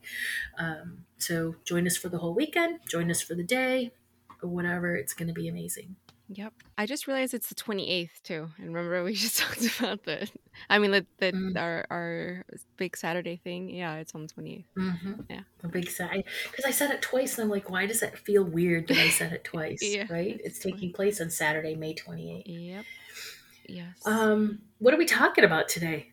Um, 0.58 1.06
so 1.18 1.56
join 1.64 1.88
us 1.88 1.98
for 1.98 2.10
the 2.10 2.18
whole 2.20 2.34
weekend. 2.36 2.80
Join 2.88 3.10
us 3.12 3.22
for 3.22 3.36
the 3.36 3.44
day, 3.44 3.92
or 4.42 4.50
whatever. 4.50 4.96
It's 4.96 5.14
going 5.14 5.28
to 5.28 5.34
be 5.34 5.48
amazing. 5.48 5.96
Yep. 6.34 6.54
I 6.78 6.86
just 6.86 7.08
realized 7.08 7.34
it's 7.34 7.50
the 7.50 7.56
28th 7.56 8.22
too. 8.24 8.48
And 8.58 8.68
remember 8.74 9.04
we 9.04 9.14
just 9.26 9.38
talked 9.40 9.80
about 9.80 10.04
the 10.06 10.30
I 10.70 10.80
mean 10.80 10.92
the, 10.92 11.06
the 11.18 11.32
Mm. 11.34 11.58
our 11.60 11.86
our 11.90 12.46
big 12.78 12.96
Saturday 12.96 13.36
thing. 13.44 13.70
Yeah, 13.70 13.96
it's 13.96 14.16
on 14.16 14.28
the 14.28 14.34
28th. 14.34 14.64
Mm-hmm. 14.78 15.14
Yeah. 15.30 15.42
A 15.64 15.68
big 15.68 15.90
side 15.90 16.24
because 16.50 16.64
I 16.66 16.72
said 16.72 16.90
it 16.92 17.02
twice, 17.02 17.38
and 17.38 17.44
I'm 17.46 17.50
like, 17.52 17.70
why 17.70 17.86
does 17.86 18.00
that 18.00 18.18
feel 18.18 18.44
weird 18.46 18.88
that 18.88 18.98
I 18.98 19.10
said 19.10 19.34
it 19.34 19.44
twice? 19.54 19.80
Yeah, 19.82 20.06
right? 20.10 20.40
it's 20.44 20.56
It's 20.56 20.60
taking 20.60 20.94
place 20.94 21.20
on 21.20 21.30
Saturday, 21.30 21.76
May 21.76 21.94
28th. 21.96 22.44
Yep. 22.46 22.86
Yes. 23.68 23.96
Um, 24.06 24.60
what 24.80 24.94
are 24.94 24.98
we 24.98 25.06
talking 25.06 25.44
about 25.44 25.68
today? 25.68 26.08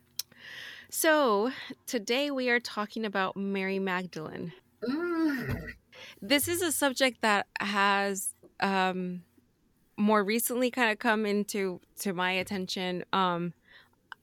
so 0.91 1.51
today 1.87 2.31
we 2.31 2.49
are 2.51 2.61
talking 2.61 3.05
about 3.05 3.37
Mary 3.37 3.79
Magdalene. 3.79 4.53
Mm, 4.83 5.73
This 6.21 6.49
is 6.49 6.63
a 6.63 6.73
subject 6.73 7.23
that 7.23 7.47
has 7.61 8.35
um 8.61 9.23
more 9.97 10.23
recently 10.23 10.71
kind 10.71 10.91
of 10.91 10.99
come 10.99 11.27
into 11.27 11.81
to 12.01 12.13
my 12.13 12.33
attention. 12.33 13.05
Um 13.13 13.53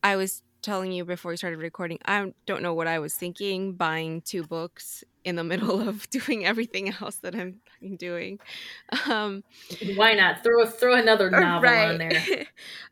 I 0.03 0.15
was 0.15 0.43
telling 0.61 0.91
you 0.91 1.05
before 1.05 1.29
we 1.29 1.37
started 1.37 1.59
recording, 1.59 1.99
I 2.05 2.33
don't 2.45 2.61
know 2.63 2.73
what 2.73 2.87
I 2.87 2.99
was 2.99 3.13
thinking 3.13 3.73
buying 3.73 4.21
two 4.21 4.43
books 4.43 5.03
in 5.23 5.35
the 5.35 5.43
middle 5.51 5.87
of 5.87 6.09
doing 6.09 6.45
everything 6.45 6.93
else 7.01 7.17
that 7.17 7.35
I'm 7.35 7.61
doing. 7.97 8.39
Um 9.07 9.43
why 9.95 10.13
not 10.13 10.43
throw 10.43 10.65
throw 10.65 10.95
another 10.95 11.29
novel 11.29 11.69
on 11.69 11.97
there? 11.97 12.11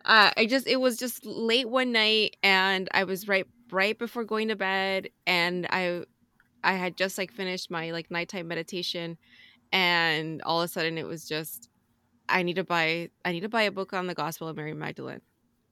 uh, 0.06 0.32
I 0.38 0.46
just 0.46 0.68
it 0.68 0.80
was 0.80 0.98
just 0.98 1.26
late 1.26 1.70
one 1.70 1.92
night 1.92 2.38
and 2.44 2.88
I 2.94 3.04
was 3.04 3.28
right 3.28 3.48
right 3.72 3.98
before 3.98 4.24
going 4.24 4.50
to 4.50 4.56
bed 4.56 5.10
and 5.26 5.66
I 5.70 6.06
I 6.64 6.74
had 6.74 6.98
just 6.98 7.18
like 7.18 7.32
finished 7.32 7.70
my 7.70 7.92
like 7.92 8.12
nighttime 8.12 8.48
meditation 8.48 9.18
and 9.72 10.42
all 10.44 10.62
of 10.62 10.66
a 10.66 10.68
sudden 10.72 10.98
it 10.98 11.08
was 11.08 11.28
just 11.28 11.70
I 12.30 12.44
need 12.44 12.56
to 12.56 12.64
buy 12.64 13.10
I 13.26 13.32
need 13.32 13.42
to 13.42 13.50
buy 13.50 13.64
a 13.64 13.72
book 13.72 13.94
on 13.94 14.08
the 14.08 14.14
Gospel 14.16 14.48
of 14.48 14.56
Mary 14.56 14.74
Magdalene. 14.74 15.22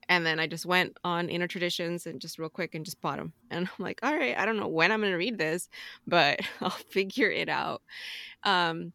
And 0.09 0.25
then 0.25 0.39
I 0.39 0.47
just 0.47 0.65
went 0.65 0.97
on 1.05 1.29
Inner 1.29 1.47
Traditions 1.47 2.05
and 2.05 2.19
just 2.19 2.37
real 2.37 2.49
quick 2.49 2.75
and 2.75 2.83
just 2.83 2.99
bought 2.99 3.17
them. 3.17 3.33
And 3.51 3.67
I'm 3.67 3.83
like, 3.83 3.99
all 4.03 4.13
right, 4.13 4.37
I 4.37 4.45
don't 4.45 4.57
know 4.57 4.67
when 4.67 4.91
I'm 4.91 4.99
going 4.99 5.11
to 5.11 5.17
read 5.17 5.37
this, 5.37 5.69
but 6.05 6.41
I'll 6.61 6.69
figure 6.69 7.29
it 7.29 7.47
out. 7.47 7.81
Um, 8.43 8.91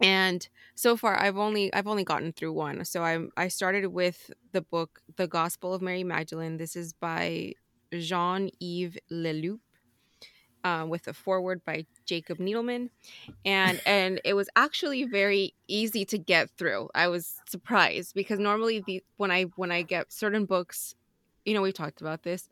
and 0.00 0.46
so 0.74 0.96
far 0.96 1.18
I've 1.18 1.38
only 1.38 1.72
I've 1.72 1.86
only 1.86 2.04
gotten 2.04 2.32
through 2.32 2.52
one. 2.52 2.84
So 2.84 3.02
I'm 3.02 3.30
I 3.36 3.48
started 3.48 3.86
with 3.86 4.30
the 4.52 4.60
book 4.60 5.00
The 5.16 5.26
Gospel 5.26 5.72
of 5.72 5.80
Mary 5.80 6.04
Magdalene. 6.04 6.58
This 6.58 6.76
is 6.76 6.92
by 6.92 7.54
Jean-Yves 7.92 8.98
Leloup. 9.10 9.60
Uh, 10.66 10.84
with 10.84 11.06
a 11.06 11.14
foreword 11.14 11.62
by 11.64 11.86
Jacob 12.06 12.38
Needleman, 12.40 12.90
and 13.44 13.80
and 13.86 14.20
it 14.24 14.34
was 14.34 14.48
actually 14.56 15.04
very 15.04 15.54
easy 15.68 16.04
to 16.06 16.18
get 16.18 16.50
through. 16.58 16.88
I 16.94 17.08
was 17.08 17.42
surprised 17.48 18.14
because 18.16 18.40
normally 18.40 18.80
the 18.80 19.04
when 19.16 19.30
I 19.30 19.44
when 19.56 19.70
I 19.72 19.82
get 19.82 20.12
certain 20.12 20.44
books, 20.46 20.94
you 21.44 21.54
know, 21.54 21.62
we've 21.62 21.74
talked 21.74 22.00
about 22.00 22.24
this. 22.24 22.48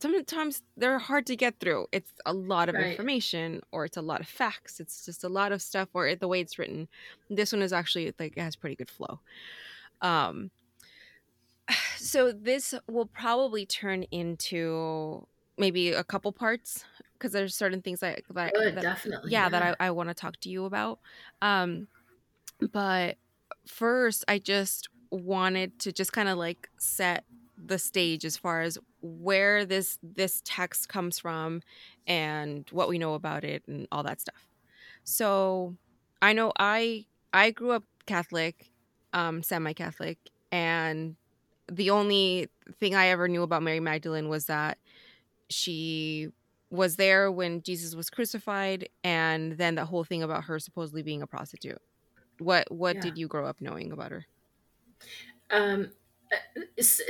Sometimes 0.00 0.62
they're 0.78 0.98
hard 0.98 1.26
to 1.26 1.36
get 1.36 1.60
through. 1.60 1.88
It's 1.92 2.12
a 2.26 2.32
lot 2.32 2.70
of 2.70 2.76
Right. 2.76 2.90
information, 2.90 3.60
or 3.72 3.84
it's 3.84 3.98
a 3.98 4.02
lot 4.02 4.20
of 4.20 4.28
facts. 4.28 4.80
It's 4.80 5.04
just 5.04 5.24
a 5.24 5.28
lot 5.28 5.52
of 5.52 5.62
stuff, 5.62 5.90
or 5.94 6.14
the 6.16 6.28
way 6.28 6.40
it's 6.40 6.58
written. 6.58 6.88
This 7.30 7.52
one 7.52 7.62
is 7.62 7.72
actually 7.74 8.14
like 8.18 8.34
it 8.36 8.42
has 8.42 8.56
pretty 8.56 8.76
good 8.76 8.90
flow. 8.90 9.20
Um, 10.02 10.50
so 11.96 12.32
this 12.32 12.74
will 12.88 13.06
probably 13.06 13.66
turn 13.66 14.04
into 14.04 15.26
maybe 15.58 15.90
a 15.92 16.04
couple 16.04 16.32
parts 16.32 16.84
because 17.18 17.32
there's 17.32 17.54
certain 17.54 17.82
things 17.82 18.00
that, 18.00 18.22
that, 18.30 18.54
Good, 18.54 18.76
that 18.76 18.82
definitely. 18.82 19.32
yeah, 19.32 19.48
that 19.48 19.76
I, 19.80 19.86
I 19.86 19.90
want 19.90 20.08
to 20.08 20.14
talk 20.14 20.38
to 20.40 20.48
you 20.48 20.64
about. 20.64 21.00
Um, 21.42 21.88
but 22.72 23.16
first, 23.66 24.24
I 24.28 24.38
just 24.38 24.88
wanted 25.10 25.78
to 25.80 25.92
just 25.92 26.12
kind 26.12 26.28
of 26.28 26.38
like 26.38 26.68
set 26.78 27.24
the 27.62 27.78
stage 27.78 28.24
as 28.24 28.36
far 28.36 28.60
as 28.60 28.78
where 29.02 29.64
this 29.64 29.98
this 30.02 30.40
text 30.44 30.88
comes 30.88 31.18
from 31.18 31.60
and 32.06 32.68
what 32.70 32.88
we 32.88 32.98
know 32.98 33.14
about 33.14 33.44
it 33.44 33.62
and 33.66 33.88
all 33.90 34.02
that 34.02 34.20
stuff. 34.20 34.46
So 35.04 35.74
I 36.22 36.32
know 36.32 36.52
I 36.58 37.06
I 37.32 37.50
grew 37.50 37.72
up 37.72 37.84
Catholic, 38.06 38.70
um, 39.12 39.42
semi-Catholic, 39.42 40.18
and 40.50 41.16
the 41.70 41.90
only 41.90 42.48
thing 42.78 42.94
I 42.94 43.08
ever 43.08 43.28
knew 43.28 43.42
about 43.42 43.62
Mary 43.62 43.80
Magdalene 43.80 44.28
was 44.28 44.46
that 44.46 44.78
she 45.50 46.28
was 46.70 46.96
there 46.96 47.30
when 47.32 47.62
Jesus 47.62 47.94
was 47.94 48.10
crucified, 48.10 48.88
and 49.04 49.52
then 49.52 49.74
the 49.76 49.86
whole 49.86 50.04
thing 50.04 50.22
about 50.22 50.44
her 50.44 50.58
supposedly 50.58 51.02
being 51.02 51.22
a 51.22 51.26
prostitute. 51.26 51.78
What 52.38 52.70
what 52.72 53.00
Yeah. 53.00 53.00
did 53.00 53.18
you 53.18 53.28
grow 53.28 53.46
up 53.46 53.60
knowing 53.60 53.92
about 53.92 54.12
her? 54.12 54.26
Um, 55.50 55.92
uh, 56.32 56.60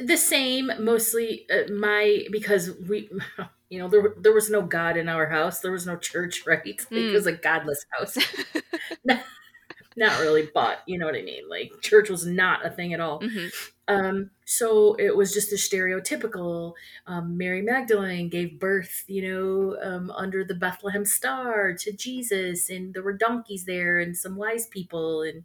the 0.03 0.17
same, 0.17 0.71
mostly 0.79 1.47
uh, 1.51 1.73
my 1.73 2.27
because 2.31 2.71
we, 2.89 3.11
you 3.69 3.79
know, 3.79 3.89
there 3.89 4.15
there 4.19 4.33
was 4.33 4.49
no 4.51 4.63
God 4.63 4.97
in 4.97 5.09
our 5.09 5.27
house. 5.29 5.61
There 5.61 5.73
was 5.73 5.87
no 5.87 5.97
church, 5.97 6.43
right? 6.47 6.65
Like, 6.95 7.07
It 7.07 7.13
Mm. 7.13 7.17
was 7.17 7.27
a 7.27 7.33
godless 7.33 7.85
house. 7.99 8.17
Not 9.97 10.21
really, 10.21 10.49
but 10.55 10.83
you 10.87 10.99
know 10.99 11.07
what 11.07 11.17
I 11.17 11.23
mean. 11.23 11.49
Like 11.49 11.73
church 11.83 12.09
was 12.11 12.27
not 12.27 12.65
a 12.65 12.71
thing 12.71 12.95
at 12.95 13.01
all. 13.01 13.27
Mhm. 13.27 13.51
Um, 13.89 14.31
so 14.45 14.95
it 14.99 15.17
was 15.17 15.33
just 15.33 15.51
a 15.51 15.57
stereotypical 15.57 16.75
um, 17.07 17.39
Mary 17.39 17.63
Magdalene 17.63 18.29
gave 18.29 18.61
birth, 18.61 19.05
you 19.07 19.23
know, 19.33 19.79
um, 19.83 20.11
under 20.11 20.45
the 20.45 20.55
Bethlehem 20.55 21.05
star 21.07 21.73
to 21.73 21.93
Jesus, 21.93 22.69
and 22.69 22.93
there 22.93 23.03
were 23.03 23.15
donkeys 23.17 23.65
there 23.65 23.99
and 23.99 24.15
some 24.17 24.37
wise 24.37 24.67
people, 24.67 25.23
and 25.23 25.45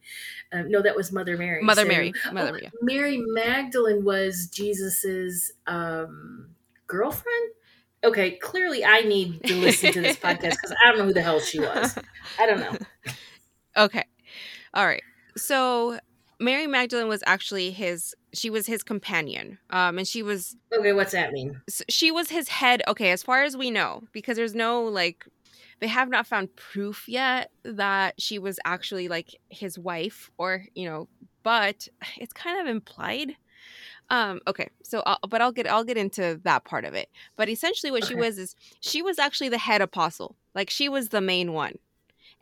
um, 0.51 0.69
no, 0.69 0.81
that 0.81 0.95
was 0.95 1.11
Mother 1.11 1.37
Mary. 1.37 1.63
Mother 1.63 1.83
So- 1.83 1.87
Mary, 1.87 2.13
Mother 2.33 2.49
Oh, 2.49 2.51
Mary. 2.51 2.71
Mary 2.81 3.17
Magdalene 3.25 4.03
was 4.03 4.47
Jesus's 4.47 5.53
um, 5.65 6.49
girlfriend. 6.87 7.51
Okay, 8.03 8.31
clearly 8.31 8.83
I 8.83 9.01
need 9.01 9.41
to 9.45 9.55
listen 9.55 9.93
to 9.93 10.01
this 10.01 10.17
podcast 10.21 10.51
because 10.61 10.73
I 10.83 10.89
don't 10.89 10.97
know 10.97 11.05
who 11.05 11.13
the 11.13 11.21
hell 11.21 11.39
she 11.39 11.59
was. 11.61 11.97
I 12.37 12.45
don't 12.45 12.59
know. 12.59 12.77
Okay. 13.75 14.03
All 14.75 14.85
right. 14.85 15.01
So 15.35 15.97
Mary 16.43 16.67
Magdalene 16.67 17.07
was 17.07 17.23
actually 17.25 17.71
his 17.71 18.15
she 18.33 18.49
was 18.49 18.65
his 18.67 18.83
companion. 18.83 19.57
Um 19.69 19.97
and 19.97 20.07
she 20.07 20.23
was 20.23 20.55
Okay, 20.77 20.93
what's 20.93 21.11
that 21.13 21.31
mean? 21.31 21.61
she 21.89 22.11
was 22.11 22.29
his 22.29 22.49
head 22.49 22.81
okay 22.87 23.11
as 23.11 23.23
far 23.23 23.43
as 23.43 23.55
we 23.55 23.71
know 23.71 24.03
because 24.11 24.37
there's 24.37 24.55
no 24.55 24.83
like 24.83 25.25
they 25.79 25.87
have 25.87 26.09
not 26.09 26.25
found 26.25 26.55
proof 26.55 27.09
yet 27.09 27.51
that 27.63 28.15
she 28.17 28.39
was 28.39 28.59
actually 28.63 29.07
like 29.07 29.35
his 29.49 29.77
wife 29.77 30.31
or 30.37 30.65
you 30.75 30.87
know 30.89 31.07
but 31.43 31.87
it's 32.17 32.33
kind 32.33 32.61
of 32.61 32.67
implied 32.67 33.35
um 34.09 34.39
okay 34.47 34.69
so 34.81 35.03
I'll, 35.05 35.19
but 35.27 35.41
i'll 35.41 35.51
get 35.51 35.67
i'll 35.67 35.83
get 35.83 35.97
into 35.97 36.39
that 36.43 36.63
part 36.63 36.85
of 36.85 36.93
it 36.93 37.09
but 37.35 37.49
essentially 37.49 37.91
what 37.91 38.05
she 38.05 38.15
was 38.15 38.37
is 38.37 38.55
she 38.79 39.01
was 39.01 39.19
actually 39.19 39.49
the 39.49 39.57
head 39.57 39.81
apostle 39.81 40.35
like 40.55 40.69
she 40.69 40.87
was 40.87 41.09
the 41.09 41.21
main 41.21 41.51
one 41.53 41.77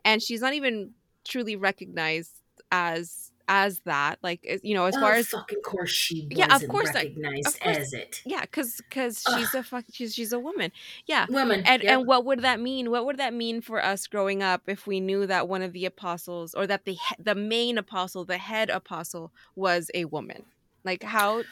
and 0.04 0.22
she's 0.22 0.40
not 0.40 0.54
even 0.54 0.92
truly 1.24 1.56
recognized 1.56 2.42
as 2.70 3.31
as 3.48 3.80
that 3.80 4.18
like 4.22 4.60
you 4.62 4.74
know 4.74 4.84
as 4.86 4.94
far 4.96 5.12
Oh, 5.14 5.16
as 5.18 5.28
fucking 5.28 5.60
course 5.62 5.90
she 5.90 6.22
wasn't 6.30 6.38
Yeah, 6.38 6.56
of 6.56 6.68
course 6.68 6.90
I- 6.90 6.94
recognized 6.94 7.46
of 7.48 7.60
course. 7.60 7.76
as 7.76 7.92
it. 7.92 8.22
yeah 8.24 8.42
because 8.42 8.80
because 8.88 9.24
she's 9.34 9.52
a 9.54 9.62
fuck 9.62 9.84
she's, 9.92 10.14
she's 10.14 10.32
a 10.32 10.38
woman 10.38 10.70
yeah 11.06 11.26
Woman. 11.28 11.62
and 11.66 11.82
yep. 11.82 11.98
and 11.98 12.06
what 12.06 12.24
would 12.24 12.40
that 12.42 12.60
mean 12.60 12.90
what 12.90 13.04
would 13.06 13.18
that 13.18 13.34
mean 13.34 13.60
for 13.60 13.84
us 13.84 14.06
growing 14.06 14.42
up 14.42 14.62
if 14.66 14.86
we 14.86 15.00
knew 15.00 15.26
that 15.26 15.48
one 15.48 15.62
of 15.62 15.72
the 15.72 15.84
apostles 15.86 16.54
or 16.54 16.66
that 16.66 16.84
the 16.84 16.96
the 17.18 17.34
main 17.34 17.78
apostle 17.78 18.24
the 18.24 18.38
head 18.38 18.70
apostle 18.70 19.32
was 19.56 19.90
a 19.94 20.04
woman 20.06 20.44
like 20.84 21.02
how 21.02 21.42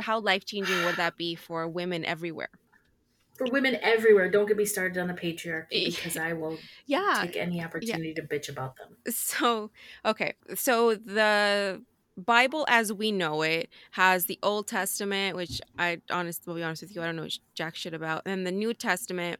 how 0.00 0.18
life 0.20 0.44
changing 0.44 0.84
would 0.84 0.96
that 0.96 1.16
be 1.16 1.34
for 1.34 1.66
women 1.68 2.04
everywhere 2.04 2.50
for 3.36 3.46
women 3.50 3.78
everywhere, 3.82 4.30
don't 4.30 4.46
get 4.46 4.56
me 4.56 4.64
started 4.64 5.00
on 5.00 5.08
the 5.08 5.14
patriarchy 5.14 5.86
because 5.96 6.16
I 6.16 6.32
will 6.32 6.58
yeah. 6.86 7.20
take 7.22 7.36
any 7.36 7.62
opportunity 7.62 8.14
to 8.14 8.22
bitch 8.22 8.48
about 8.48 8.76
them. 8.76 8.96
so 9.12 9.70
okay. 10.04 10.34
So 10.54 10.94
the 10.94 11.82
bible 12.18 12.64
as 12.68 12.92
we 12.92 13.12
know 13.12 13.42
it 13.42 13.68
has 13.90 14.24
the 14.24 14.38
old 14.42 14.66
testament 14.66 15.36
which 15.36 15.60
i 15.78 16.00
honest 16.10 16.46
will 16.46 16.54
be 16.54 16.62
honest 16.62 16.80
with 16.80 16.96
you 16.96 17.02
i 17.02 17.04
don't 17.04 17.16
know 17.16 17.28
jack 17.54 17.74
shit 17.74 17.92
about 17.92 18.22
and 18.24 18.46
the 18.46 18.50
new 18.50 18.72
testament 18.72 19.38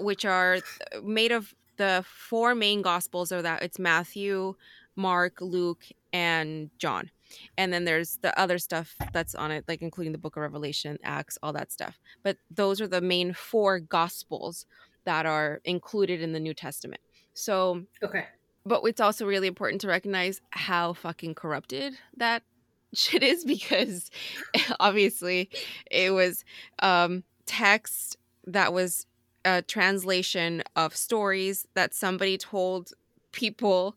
which 0.00 0.24
are 0.24 0.58
made 1.04 1.30
of 1.30 1.54
the 1.76 2.04
four 2.08 2.56
main 2.56 2.82
gospels 2.82 3.30
are 3.30 3.40
that 3.40 3.62
it's 3.62 3.78
matthew 3.78 4.52
mark 4.96 5.40
luke 5.40 5.84
and 6.12 6.70
john 6.78 7.08
and 7.56 7.72
then 7.72 7.84
there's 7.84 8.18
the 8.22 8.38
other 8.38 8.58
stuff 8.58 8.94
that's 9.12 9.34
on 9.34 9.50
it 9.50 9.64
like 9.68 9.82
including 9.82 10.12
the 10.12 10.18
book 10.18 10.36
of 10.36 10.42
revelation 10.42 10.98
acts 11.02 11.38
all 11.42 11.52
that 11.52 11.70
stuff 11.72 11.98
but 12.22 12.36
those 12.50 12.80
are 12.80 12.88
the 12.88 13.00
main 13.00 13.32
four 13.32 13.78
gospels 13.78 14.66
that 15.04 15.26
are 15.26 15.60
included 15.64 16.20
in 16.20 16.32
the 16.32 16.40
new 16.40 16.54
testament 16.54 17.00
so 17.34 17.82
Okay. 18.02 18.26
but 18.64 18.82
it's 18.84 19.00
also 19.00 19.26
really 19.26 19.48
important 19.48 19.80
to 19.80 19.88
recognize 19.88 20.40
how 20.50 20.92
fucking 20.92 21.34
corrupted 21.34 21.94
that 22.16 22.42
shit 22.94 23.22
is 23.22 23.44
because 23.44 24.10
obviously 24.80 25.50
it 25.90 26.10
was 26.12 26.44
um 26.80 27.22
text 27.46 28.16
that 28.46 28.72
was 28.72 29.06
a 29.44 29.62
translation 29.62 30.62
of 30.76 30.96
stories 30.96 31.66
that 31.74 31.94
somebody 31.94 32.36
told 32.36 32.92
people 33.32 33.96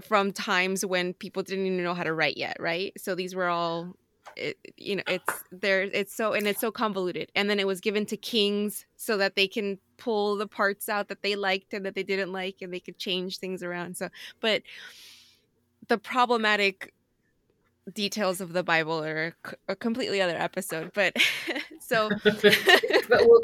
from 0.00 0.32
times 0.32 0.84
when 0.84 1.14
people 1.14 1.42
didn't 1.42 1.66
even 1.66 1.82
know 1.82 1.94
how 1.94 2.04
to 2.04 2.12
write 2.12 2.36
yet 2.36 2.56
right? 2.58 2.92
So 2.98 3.14
these 3.14 3.34
were 3.34 3.48
all 3.48 3.96
it, 4.36 4.56
you 4.76 4.96
know 4.96 5.02
it's 5.08 5.44
there 5.50 5.82
it's 5.82 6.14
so 6.14 6.32
and 6.32 6.46
it's 6.46 6.60
so 6.60 6.70
convoluted. 6.70 7.30
And 7.34 7.48
then 7.48 7.58
it 7.60 7.66
was 7.66 7.80
given 7.80 8.06
to 8.06 8.16
kings 8.16 8.86
so 8.96 9.16
that 9.16 9.36
they 9.36 9.48
can 9.48 9.78
pull 9.96 10.36
the 10.36 10.46
parts 10.46 10.88
out 10.88 11.08
that 11.08 11.22
they 11.22 11.36
liked 11.36 11.74
and 11.74 11.84
that 11.84 11.94
they 11.94 12.02
didn't 12.02 12.32
like 12.32 12.56
and 12.62 12.72
they 12.72 12.80
could 12.80 12.98
change 12.98 13.38
things 13.38 13.62
around. 13.62 13.96
So 13.96 14.08
but 14.40 14.62
the 15.88 15.98
problematic 15.98 16.92
details 17.92 18.40
of 18.40 18.52
the 18.52 18.62
bible 18.62 19.02
are 19.02 19.34
a 19.66 19.74
completely 19.74 20.20
other 20.20 20.36
episode 20.36 20.92
but 20.94 21.16
so 21.80 22.08
but 22.24 23.20
we'll 23.22 23.40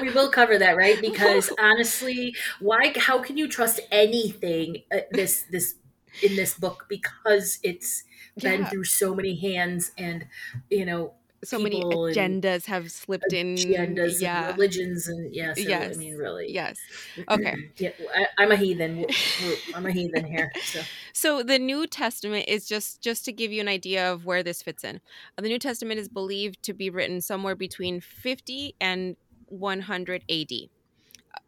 we 0.00 0.10
will 0.10 0.28
cover 0.28 0.58
that 0.58 0.76
right? 0.76 1.00
Because 1.00 1.52
honestly 1.60 2.34
why 2.60 2.92
how 2.96 3.18
can 3.18 3.36
you 3.36 3.48
trust 3.48 3.80
anything 3.92 4.82
uh, 4.92 4.98
this 5.12 5.44
this 5.50 5.76
in 6.22 6.36
this 6.36 6.54
book 6.58 6.86
because 6.88 7.58
it's 7.62 8.04
been 8.38 8.64
through 8.66 8.84
so 8.84 9.14
many 9.14 9.34
hands 9.36 9.92
and 9.98 10.26
you 10.70 10.84
know 10.84 11.14
so 11.44 11.58
many 11.58 11.82
agendas 11.82 12.64
have 12.64 12.90
slipped 12.90 13.32
in 13.32 13.54
agendas 13.54 14.20
yeah 14.20 14.48
and 14.48 14.56
religions 14.56 15.06
and 15.08 15.34
yeah 15.34 15.52
so, 15.52 15.60
Yes. 15.60 15.94
i 15.94 15.98
mean 15.98 16.16
really 16.16 16.50
yes 16.50 16.78
Okay. 17.28 17.54
yeah 17.76 17.90
I, 18.14 18.26
i'm 18.38 18.50
a 18.50 18.56
heathen 18.56 18.96
We're- 18.96 19.14
we're- 19.42 19.58
i'm 19.74 19.86
a 19.86 19.92
heathen 19.92 20.24
here 20.24 20.50
so 20.64 20.80
So 21.12 21.42
the 21.42 21.58
New 21.60 21.86
Testament 21.86 22.46
is 22.48 22.66
just 22.66 23.00
just 23.00 23.24
to 23.26 23.32
give 23.32 23.52
you 23.52 23.60
an 23.60 23.68
idea 23.68 24.10
of 24.12 24.24
where 24.24 24.42
this 24.42 24.62
fits 24.62 24.82
in. 24.84 25.00
The 25.36 25.48
New 25.48 25.60
Testament 25.60 26.00
is 26.00 26.08
believed 26.08 26.62
to 26.64 26.74
be 26.74 26.90
written 26.90 27.20
somewhere 27.20 27.54
between 27.54 28.00
50 28.00 28.74
and 28.80 29.16
100 29.46 30.24
AD. 30.28 30.52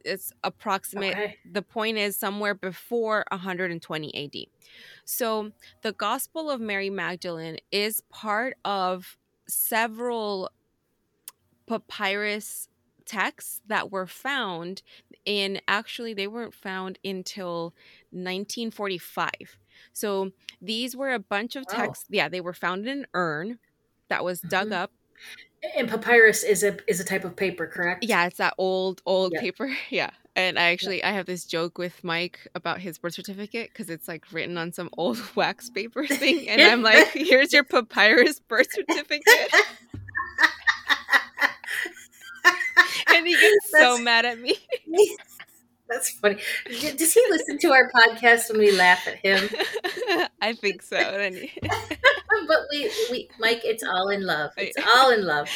It's 0.06 0.32
approximate. 0.44 1.18
okay 1.18 1.36
The 1.44 1.62
point 1.62 1.98
is 1.98 2.16
somewhere 2.18 2.54
before 2.54 3.24
120 3.30 4.14
AD. 4.14 4.50
So 5.04 5.52
the 5.82 5.92
Gospel 5.92 6.50
of 6.50 6.60
Mary 6.60 6.90
Magdalene 6.90 7.58
is 7.72 8.02
part 8.10 8.54
of 8.64 9.16
several 9.48 10.50
papyrus 11.66 12.68
texts 13.04 13.60
that 13.66 13.90
were 13.92 14.06
found 14.06 14.82
in 15.24 15.60
actually 15.68 16.12
they 16.12 16.26
weren't 16.26 16.54
found 16.54 16.98
until 17.04 17.72
1945 18.10 19.30
so 19.92 20.32
these 20.60 20.96
were 20.96 21.12
a 21.12 21.18
bunch 21.20 21.54
of 21.54 21.66
Wow. 21.66 21.76
texts 21.76 22.06
yeah 22.10 22.28
they 22.28 22.40
were 22.40 22.52
found 22.52 22.86
in 22.86 23.00
an 23.00 23.06
urn 23.14 23.58
that 24.08 24.24
was 24.24 24.42
dug 24.42 24.68
Mhm. 24.68 24.72
up 24.72 24.92
and 25.76 25.88
papyrus 25.88 26.42
is 26.44 26.62
a 26.62 26.76
is 26.88 27.00
a 27.00 27.04
type 27.04 27.24
of 27.24 27.34
paper 27.36 27.66
correct? 27.66 28.04
Yeah 28.04 28.26
it's 28.26 28.38
that 28.38 28.54
old 28.58 29.02
old 29.06 29.32
Yeah. 29.34 29.40
paper. 29.40 29.70
Yeah. 29.90 30.10
And 30.34 30.58
i 30.58 30.70
actually 30.72 31.02
i 31.02 31.12
have 31.12 31.24
this 31.24 31.44
joke 31.46 31.78
with 31.78 32.04
mike 32.04 32.46
about 32.54 32.78
his 32.80 32.98
birth 32.98 33.14
certificate 33.14 33.70
because 33.72 33.88
it's 33.88 34.06
like 34.06 34.24
written 34.32 34.58
on 34.58 34.70
some 34.72 34.90
old 34.98 35.18
wax 35.36 35.70
paper 35.70 36.06
thing 36.06 36.46
and 36.48 36.60
i'm 36.60 36.82
like 36.82 37.08
here's 37.14 37.52
your 37.54 37.64
papyrus 37.64 38.38
birth 38.40 38.68
certificate. 38.70 39.52
And 43.08 43.26
he 43.26 43.32
gets 43.34 43.70
so 43.70 43.98
mad 43.98 44.26
at 44.26 44.38
me 44.38 44.56
That's 45.88 46.10
funny. 46.10 46.36
Does 46.66 47.12
he 47.14 47.24
listen 47.30 47.58
to 47.60 47.72
our 47.72 47.90
podcast 47.90 48.50
when 48.50 48.58
we 48.58 48.72
laugh 48.72 49.06
at 49.06 49.16
him? 49.24 49.48
I 50.40 50.52
think 50.52 50.82
so. 50.82 50.96
But 52.48 52.60
we, 52.70 52.90
we, 53.10 53.28
Mike, 53.40 53.62
it's 53.64 53.82
all 53.82 54.08
in 54.08 54.24
love. 54.24 54.52
It's 54.56 54.76
all 54.94 55.10
in 55.10 55.24
love. 55.24 55.48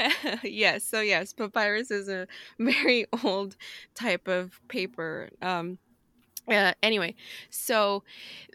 yes, 0.42 0.84
so 0.84 1.00
yes, 1.00 1.32
papyrus 1.32 1.90
is 1.90 2.08
a 2.08 2.26
very 2.58 3.06
old 3.24 3.56
type 3.94 4.28
of 4.28 4.60
paper. 4.68 5.30
Um, 5.42 5.78
Uh, 6.48 6.72
anyway, 6.82 7.14
so 7.50 8.02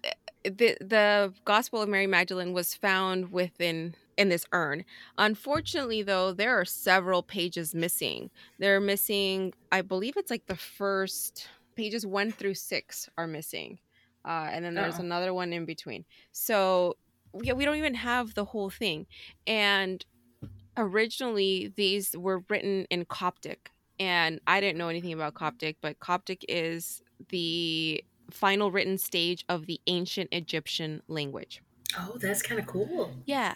uh, 0.06 0.10
the 0.46 0.78
the 0.82 1.34
Gospel 1.46 1.82
of 1.82 1.90
Mary 1.90 2.08
Magdalene 2.08 2.54
was 2.54 2.74
found 2.76 3.32
within 3.32 3.96
in 4.18 4.30
this 4.30 4.46
urn. 4.52 4.86
Unfortunately, 5.18 6.04
though, 6.04 6.32
there 6.34 6.60
are 6.60 6.66
several 6.66 7.24
pages 7.24 7.74
missing. 7.74 8.30
They're 8.60 8.80
missing, 8.80 9.54
I 9.72 9.82
believe 9.82 10.18
it's 10.18 10.32
like 10.32 10.46
the 10.48 10.56
first 10.56 11.48
pages 11.76 12.06
one 12.06 12.32
through 12.32 12.54
six 12.54 13.10
are 13.18 13.28
missing, 13.28 13.80
uh, 14.26 14.50
and 14.52 14.64
then 14.64 14.76
there's 14.76 14.96
Uh-oh. 14.96 15.06
another 15.06 15.34
one 15.34 15.54
in 15.54 15.66
between. 15.66 16.06
So 16.32 16.98
yeah, 17.42 17.54
we 17.54 17.66
don't 17.66 17.78
even 17.78 17.96
have 17.96 18.36
the 18.36 18.46
whole 18.46 18.70
thing. 18.70 19.08
And 19.48 20.06
originally, 20.78 21.74
these 21.76 22.16
were 22.16 22.44
written 22.50 22.86
in 22.90 23.06
Coptic, 23.06 23.72
and 24.00 24.40
I 24.46 24.62
didn't 24.62 24.78
know 24.78 24.90
anything 24.90 25.14
about 25.14 25.34
Coptic, 25.34 25.78
but 25.82 26.00
Coptic 26.00 26.46
is 26.48 27.02
the 27.30 28.04
final 28.32 28.72
written 28.72 28.98
stage 28.98 29.46
of 29.50 29.66
the 29.66 29.80
ancient 29.88 30.30
Egyptian 30.32 31.02
language. 31.08 31.62
Oh, 31.98 32.18
that's 32.20 32.42
kind 32.42 32.60
of 32.60 32.66
cool. 32.66 33.12
Yeah. 33.26 33.56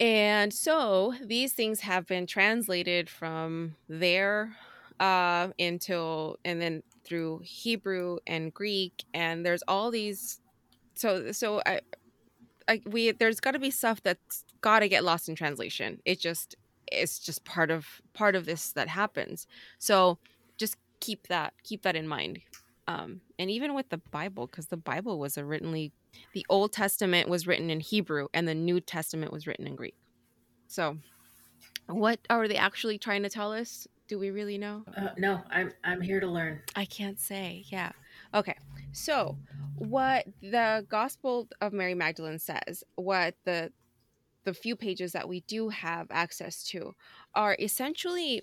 And 0.00 0.54
so 0.54 1.14
these 1.22 1.52
things 1.52 1.80
have 1.80 2.06
been 2.06 2.26
translated 2.26 3.10
from 3.10 3.76
there 3.88 4.56
uh 5.00 5.48
until 5.60 6.38
and 6.44 6.60
then 6.60 6.82
through 7.04 7.40
Hebrew 7.44 8.18
and 8.26 8.52
Greek 8.52 9.04
and 9.14 9.46
there's 9.46 9.62
all 9.68 9.92
these 9.92 10.40
so 10.94 11.32
so 11.32 11.62
I 11.66 11.80
I 12.68 12.82
we 12.86 13.12
there's 13.12 13.40
got 13.40 13.52
to 13.52 13.58
be 13.58 13.70
stuff 13.70 14.02
that's 14.02 14.44
got 14.60 14.80
to 14.80 14.88
get 14.88 15.04
lost 15.04 15.28
in 15.28 15.34
translation. 15.36 16.00
It 16.04 16.20
just 16.20 16.56
it's 16.90 17.18
just 17.18 17.44
part 17.44 17.70
of 17.70 17.86
part 18.14 18.34
of 18.36 18.46
this 18.46 18.72
that 18.72 18.88
happens. 18.88 19.46
So 19.78 20.18
just 20.58 20.76
keep 21.00 21.28
that 21.28 21.54
keep 21.64 21.82
that 21.82 21.96
in 21.96 22.08
mind. 22.08 22.40
Um 22.88 23.20
and 23.38 23.50
even 23.50 23.74
with 23.74 23.88
the 23.90 23.98
Bible 23.98 24.48
cuz 24.48 24.66
the 24.66 24.76
Bible 24.76 25.18
was 25.18 25.38
originally 25.38 25.92
the 26.34 26.44
Old 26.48 26.72
Testament 26.72 27.28
was 27.28 27.46
written 27.46 27.70
in 27.70 27.80
Hebrew 27.80 28.28
and 28.34 28.46
the 28.46 28.54
New 28.54 28.80
Testament 28.80 29.32
was 29.32 29.46
written 29.46 29.66
in 29.66 29.76
Greek. 29.76 29.96
So, 30.66 30.98
what 31.86 32.20
are 32.28 32.46
they 32.46 32.56
actually 32.56 32.98
trying 32.98 33.22
to 33.22 33.30
tell 33.30 33.52
us? 33.52 33.86
Do 34.08 34.18
we 34.18 34.30
really 34.30 34.58
know? 34.58 34.84
Uh, 34.96 35.08
no, 35.18 35.42
I'm 35.50 35.72
I'm 35.84 36.00
here 36.00 36.20
to 36.20 36.26
learn. 36.26 36.60
I 36.76 36.84
can't 36.84 37.20
say. 37.20 37.64
Yeah. 37.68 37.92
Okay. 38.34 38.56
So, 38.92 39.36
what 39.76 40.26
the 40.40 40.86
Gospel 40.88 41.48
of 41.60 41.72
Mary 41.72 41.94
Magdalene 41.94 42.38
says, 42.38 42.84
what 42.96 43.34
the 43.44 43.72
the 44.44 44.54
few 44.54 44.76
pages 44.76 45.12
that 45.12 45.28
we 45.28 45.40
do 45.42 45.68
have 45.68 46.06
access 46.10 46.64
to 46.64 46.94
are 47.34 47.56
essentially 47.58 48.42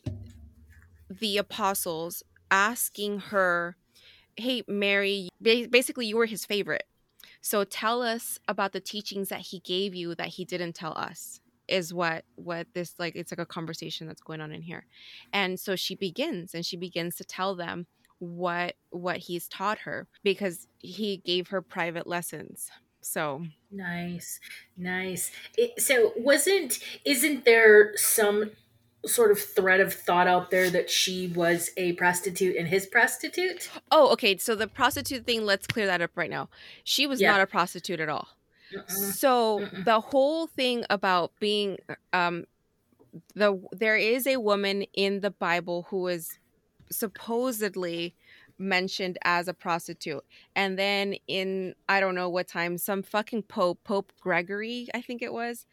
the 1.09 1.37
apostles 1.37 2.21
asking 2.51 3.19
her, 3.19 3.75
"Hey 4.37 4.63
Mary, 4.67 5.29
basically 5.41 6.05
you 6.05 6.17
were 6.17 6.27
his 6.27 6.45
favorite. 6.45 6.85
So 7.45 7.63
tell 7.63 8.01
us 8.01 8.39
about 8.47 8.71
the 8.71 8.79
teachings 8.79 9.29
that 9.29 9.41
he 9.41 9.59
gave 9.59 9.93
you 9.93 10.15
that 10.15 10.29
he 10.29 10.45
didn't 10.45 10.73
tell 10.73 10.97
us." 10.97 11.41
Is 11.67 11.93
what 11.93 12.25
what 12.35 12.67
this 12.73 12.95
like 12.97 13.15
it's 13.15 13.31
like 13.31 13.39
a 13.39 13.45
conversation 13.45 14.07
that's 14.07 14.21
going 14.21 14.41
on 14.41 14.51
in 14.51 14.63
here. 14.63 14.87
And 15.31 15.59
so 15.59 15.75
she 15.75 15.95
begins 15.95 16.55
and 16.55 16.65
she 16.65 16.75
begins 16.75 17.15
to 17.17 17.23
tell 17.23 17.55
them 17.55 17.85
what 18.19 18.75
what 18.89 19.17
he's 19.17 19.47
taught 19.47 19.79
her 19.79 20.07
because 20.23 20.67
he 20.79 21.17
gave 21.17 21.49
her 21.49 21.61
private 21.61 22.07
lessons. 22.07 22.71
So 23.01 23.45
Nice, 23.71 24.39
nice. 24.75 25.31
It, 25.55 25.81
so 25.81 26.13
wasn't 26.17 26.79
isn't 27.03 27.45
there 27.45 27.95
some 27.95 28.51
sort 29.07 29.31
of 29.31 29.39
thread 29.39 29.79
of 29.79 29.93
thought 29.93 30.27
out 30.27 30.51
there 30.51 30.69
that 30.69 30.89
she 30.89 31.27
was 31.27 31.71
a 31.77 31.93
prostitute 31.93 32.55
and 32.55 32.67
his 32.67 32.85
prostitute? 32.85 33.69
Oh, 33.91 34.11
okay. 34.13 34.37
So 34.37 34.55
the 34.55 34.67
prostitute 34.67 35.25
thing, 35.25 35.45
let's 35.45 35.67
clear 35.67 35.85
that 35.85 36.01
up 36.01 36.11
right 36.15 36.29
now. 36.29 36.49
She 36.83 37.07
was 37.07 37.21
Yeah. 37.21 37.31
not 37.31 37.41
a 37.41 37.47
prostitute 37.47 37.99
at 37.99 38.09
all. 38.09 38.29
Uh-uh. 38.75 38.87
So 38.87 39.59
Mm-mm. 39.59 39.85
the 39.85 39.99
whole 39.99 40.47
thing 40.47 40.85
about 40.89 41.31
being 41.39 41.77
um 42.13 42.45
the 43.33 43.61
there 43.71 43.95
is 43.95 44.27
a 44.27 44.37
woman 44.37 44.83
in 44.93 45.21
the 45.21 45.31
Bible 45.31 45.87
who 45.89 46.07
is 46.07 46.37
supposedly 46.91 48.15
mentioned 48.57 49.17
as 49.23 49.47
a 49.47 49.53
prostitute. 49.53 50.23
And 50.55 50.79
then 50.79 51.15
in 51.27 51.75
I 51.89 51.99
don't 51.99 52.15
know 52.15 52.29
what 52.29 52.47
time 52.47 52.77
some 52.77 53.03
fucking 53.03 53.43
pope, 53.43 53.79
Pope 53.83 54.11
Gregory, 54.19 54.87
I 54.93 55.01
think 55.01 55.21
it 55.21 55.33
was, 55.33 55.65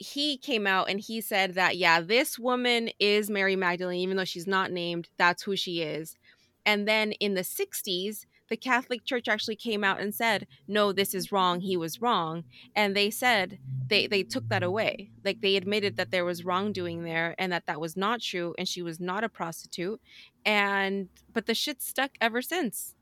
he 0.00 0.38
came 0.38 0.66
out 0.66 0.88
and 0.88 0.98
he 0.98 1.20
said 1.20 1.54
that 1.54 1.76
yeah, 1.76 2.00
this 2.00 2.38
woman 2.38 2.88
is 2.98 3.28
Mary 3.28 3.54
Magdalene 3.54 4.00
even 4.00 4.16
though 4.16 4.24
she's 4.24 4.46
not 4.46 4.72
named, 4.72 5.08
that's 5.18 5.42
who 5.42 5.54
she 5.54 5.82
is. 5.82 6.16
And 6.64 6.88
then 6.88 7.12
in 7.12 7.34
the 7.34 7.42
60s, 7.42 8.24
the 8.48 8.56
Catholic 8.56 9.04
Church 9.04 9.28
actually 9.28 9.56
came 9.56 9.84
out 9.84 10.00
and 10.00 10.12
said, 10.12 10.46
"No, 10.66 10.90
this 10.92 11.14
is 11.14 11.30
wrong. 11.30 11.60
He 11.60 11.76
was 11.76 12.02
wrong." 12.02 12.44
And 12.74 12.96
they 12.96 13.10
said 13.10 13.58
they 13.88 14.06
they 14.06 14.24
took 14.24 14.48
that 14.48 14.62
away. 14.62 15.10
Like 15.24 15.40
they 15.40 15.54
admitted 15.56 15.96
that 15.96 16.10
there 16.10 16.24
was 16.24 16.44
wrongdoing 16.44 17.04
there 17.04 17.36
and 17.38 17.52
that 17.52 17.66
that 17.66 17.80
was 17.80 17.96
not 17.96 18.20
true 18.20 18.54
and 18.58 18.66
she 18.66 18.82
was 18.82 18.98
not 18.98 19.22
a 19.22 19.28
prostitute. 19.28 20.00
And 20.44 21.10
but 21.32 21.46
the 21.46 21.54
shit 21.54 21.80
stuck 21.82 22.12
ever 22.20 22.42
since. 22.42 22.96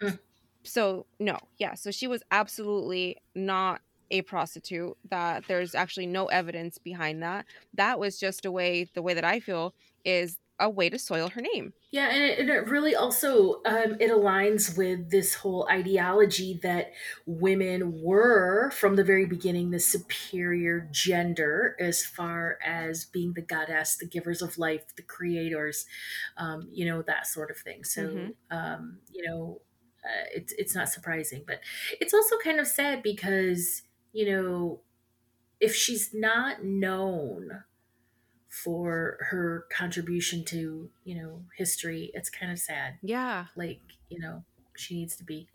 Hmm. 0.00 0.16
So, 0.62 1.06
no. 1.20 1.38
Yeah, 1.58 1.74
so 1.74 1.90
she 1.90 2.08
was 2.08 2.22
absolutely 2.30 3.18
not 3.34 3.80
a 4.10 4.22
prostitute. 4.22 4.96
That 5.10 5.46
there's 5.48 5.74
actually 5.74 6.06
no 6.06 6.26
evidence 6.26 6.78
behind 6.78 7.22
that. 7.22 7.46
That 7.74 7.98
was 7.98 8.18
just 8.18 8.44
a 8.44 8.52
way 8.52 8.90
the 8.94 9.02
way 9.02 9.14
that 9.14 9.24
I 9.24 9.40
feel 9.40 9.74
is 10.04 10.38
a 10.58 10.70
way 10.70 10.88
to 10.90 10.98
soil 10.98 11.28
her 11.30 11.40
name. 11.42 11.74
Yeah, 11.92 12.08
and 12.08 12.22
it, 12.24 12.38
and 12.40 12.50
it 12.50 12.68
really 12.68 12.96
also 12.96 13.62
um, 13.64 13.94
it 14.00 14.10
aligns 14.10 14.76
with 14.76 15.10
this 15.10 15.34
whole 15.36 15.68
ideology 15.70 16.58
that 16.62 16.92
women 17.26 18.02
were 18.02 18.70
from 18.72 18.96
the 18.96 19.04
very 19.04 19.24
beginning 19.24 19.70
the 19.70 19.78
superior 19.78 20.88
gender 20.90 21.76
as 21.78 22.04
far 22.04 22.58
as 22.62 23.04
being 23.04 23.34
the 23.34 23.40
goddess, 23.40 23.96
the 23.96 24.06
givers 24.06 24.42
of 24.42 24.58
life, 24.58 24.96
the 24.96 25.02
creators, 25.02 25.86
um, 26.36 26.68
you 26.72 26.84
know 26.84 27.02
that 27.02 27.26
sort 27.28 27.50
of 27.52 27.56
thing. 27.58 27.84
So 27.84 28.24
Mhm. 28.24 28.36
um, 28.50 28.98
you 29.12 29.24
know, 29.26 29.62
uh, 30.04 30.26
it's 30.34 30.52
it's 30.54 30.74
not 30.74 30.88
surprising, 30.88 31.44
but 31.46 31.60
it's 32.00 32.12
also 32.12 32.36
kind 32.38 32.58
of 32.58 32.66
sad 32.66 33.02
because 33.02 33.82
you 34.16 34.26
know 34.32 34.80
if 35.60 35.74
she's 35.74 36.14
not 36.14 36.64
known 36.64 37.64
for 38.48 39.18
her 39.30 39.66
contribution 39.70 40.44
to 40.46 40.90
you 41.04 41.14
know 41.16 41.44
history 41.56 42.10
it's 42.14 42.30
kind 42.30 42.52
of 42.52 42.58
sad 42.58 43.00
Yeah. 43.02 43.48
like 43.56 43.80
you 44.10 44.18
know 44.20 44.44
she 44.76 44.94
needs 44.96 45.16
to 45.16 45.24
be 45.24 45.48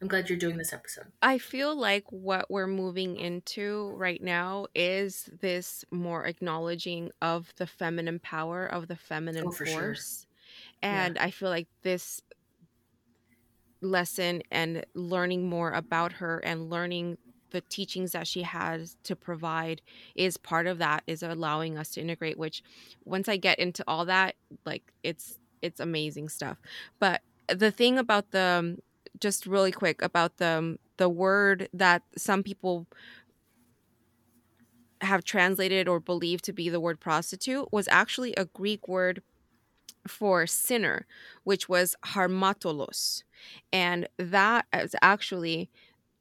i'm 0.00 0.08
glad 0.08 0.28
you're 0.28 0.38
doing 0.38 0.56
this 0.56 0.72
episode 0.72 1.12
I 1.22 1.38
feel 1.38 1.74
like 1.74 2.04
what 2.12 2.50
we're 2.50 2.66
moving 2.66 3.16
into 3.16 3.90
right 3.96 4.22
now 4.22 4.66
is 4.74 5.24
this 5.32 5.84
more 5.90 6.24
acknowledging 6.26 7.10
of 7.22 7.54
the 7.56 7.66
feminine 7.66 8.20
power, 8.20 8.66
of 8.66 8.86
the 8.88 8.96
feminine 8.96 9.48
Oh, 9.48 9.50
for 9.50 9.64
sure. 9.66 10.04
force. 10.04 10.26
And 10.82 11.18
I 11.18 11.30
feel 11.30 11.50
like 11.50 11.68
this 11.82 12.22
lesson 13.82 14.42
and 14.50 14.84
learning 14.94 15.48
more 15.48 15.70
about 15.72 16.12
her 16.12 16.38
and 16.38 16.70
learning 16.70 17.18
the 17.56 17.62
teachings 17.62 18.12
that 18.12 18.26
she 18.26 18.42
has 18.42 18.98
to 19.02 19.16
provide 19.16 19.80
is 20.14 20.36
part 20.36 20.66
of 20.66 20.76
that 20.76 21.02
is 21.06 21.22
allowing 21.22 21.78
us 21.78 21.88
to 21.88 22.02
integrate 22.02 22.36
which 22.36 22.62
once 23.06 23.30
i 23.30 23.36
get 23.38 23.58
into 23.58 23.82
all 23.88 24.04
that 24.04 24.34
like 24.66 24.92
it's 25.02 25.38
it's 25.62 25.80
amazing 25.80 26.28
stuff 26.28 26.58
but 26.98 27.22
the 27.48 27.70
thing 27.70 27.96
about 27.98 28.30
the 28.32 28.76
just 29.18 29.46
really 29.46 29.72
quick 29.72 30.02
about 30.02 30.36
the 30.36 30.78
the 30.98 31.08
word 31.08 31.70
that 31.72 32.02
some 32.14 32.42
people 32.42 32.86
have 35.00 35.24
translated 35.24 35.88
or 35.88 35.98
believe 35.98 36.42
to 36.42 36.52
be 36.52 36.68
the 36.68 36.80
word 36.80 37.00
prostitute 37.00 37.72
was 37.72 37.88
actually 37.88 38.34
a 38.34 38.44
Greek 38.44 38.86
word 38.86 39.22
for 40.06 40.46
sinner, 40.46 41.06
which 41.44 41.68
was 41.68 41.94
harmatolos. 42.06 43.22
And 43.72 44.08
that 44.18 44.66
is 44.72 44.94
actually 45.02 45.70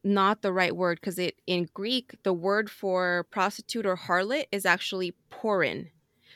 not 0.05 0.43
the 0.43 0.53
right 0.53 0.75
word 0.75 0.99
because 1.01 1.17
it 1.17 1.41
in 1.47 1.67
Greek 1.73 2.15
the 2.23 2.31
word 2.31 2.69
for 2.69 3.25
prostitute 3.31 3.87
or 3.87 3.97
harlot 3.97 4.45
is 4.51 4.65
actually 4.65 5.15
porin. 5.31 5.87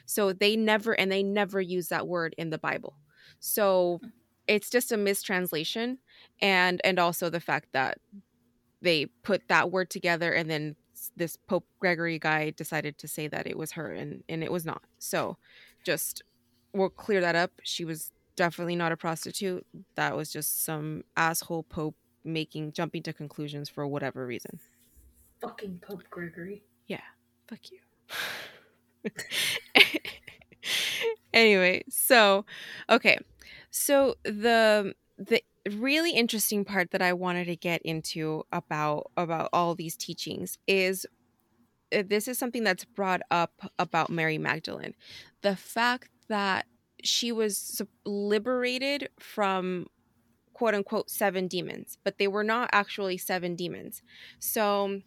So 0.07 0.33
they 0.33 0.55
never 0.55 0.93
and 0.93 1.11
they 1.11 1.21
never 1.21 1.61
use 1.61 1.89
that 1.89 2.07
word 2.07 2.33
in 2.37 2.49
the 2.49 2.57
Bible. 2.57 2.95
So 3.39 4.01
it's 4.47 4.71
just 4.71 4.91
a 4.91 4.97
mistranslation 4.97 5.99
and 6.41 6.81
and 6.83 6.97
also 6.97 7.29
the 7.29 7.39
fact 7.39 7.69
that 7.73 7.99
they 8.81 9.05
put 9.05 9.47
that 9.49 9.71
word 9.71 9.91
together 9.91 10.33
and 10.33 10.49
then 10.49 10.75
this 11.15 11.37
Pope 11.37 11.67
Gregory 11.79 12.17
guy 12.17 12.49
decided 12.49 12.97
to 12.97 13.07
say 13.07 13.27
that 13.27 13.45
it 13.45 13.57
was 13.57 13.73
her 13.73 13.91
and 13.93 14.23
and 14.27 14.43
it 14.43 14.51
was 14.51 14.65
not. 14.65 14.81
So 14.97 15.37
just 15.85 16.23
we'll 16.73 16.89
clear 16.89 17.21
that 17.21 17.35
up. 17.35 17.51
She 17.63 17.85
was 17.85 18.11
definitely 18.35 18.75
not 18.75 18.91
a 18.91 18.97
prostitute. 18.97 19.63
That 19.93 20.15
was 20.17 20.31
just 20.31 20.65
some 20.65 21.03
asshole 21.15 21.63
pope 21.63 21.95
making 22.23 22.73
jumping 22.73 23.03
to 23.03 23.13
conclusions 23.13 23.69
for 23.69 23.87
whatever 23.87 24.25
reason. 24.25 24.59
fucking 25.41 25.79
pope 25.81 26.03
gregory 26.09 26.63
Yeah. 26.87 27.01
Fuck 27.47 27.59
you. 27.71 27.79
anyway, 31.33 31.83
so 31.89 32.45
okay. 32.89 33.17
So 33.71 34.15
the 34.23 34.93
the 35.17 35.41
really 35.71 36.11
interesting 36.11 36.65
part 36.65 36.91
that 36.91 37.01
I 37.01 37.13
wanted 37.13 37.45
to 37.45 37.55
get 37.55 37.81
into 37.83 38.43
about 38.51 39.11
about 39.17 39.49
all 39.53 39.75
these 39.75 39.95
teachings 39.95 40.57
is 40.67 41.05
uh, 41.95 42.03
this 42.05 42.27
is 42.27 42.37
something 42.37 42.63
that's 42.63 42.85
brought 42.85 43.21
up 43.31 43.71
about 43.77 44.09
Mary 44.09 44.37
Magdalene. 44.37 44.93
The 45.41 45.55
fact 45.55 46.09
that 46.27 46.65
she 47.03 47.31
was 47.31 47.81
liberated 48.05 49.09
from 49.19 49.87
quote 50.59 50.75
unquote 50.75 51.09
seven 51.09 51.47
demons, 51.47 51.97
but 52.03 52.17
they 52.17 52.27
were 52.27 52.43
not 52.43 52.69
actually 52.73 53.17
seven 53.17 53.55
demons. 53.55 54.03
So 54.39 54.99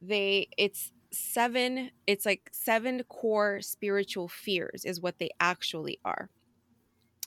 they 0.00 0.48
it's 0.56 0.92
seven 1.10 1.90
it's 2.06 2.24
like 2.24 2.48
seven 2.52 3.02
core 3.08 3.60
spiritual 3.62 4.28
fears 4.28 4.84
is 4.84 5.00
what 5.00 5.18
they 5.18 5.30
actually 5.40 5.98
are. 6.04 6.30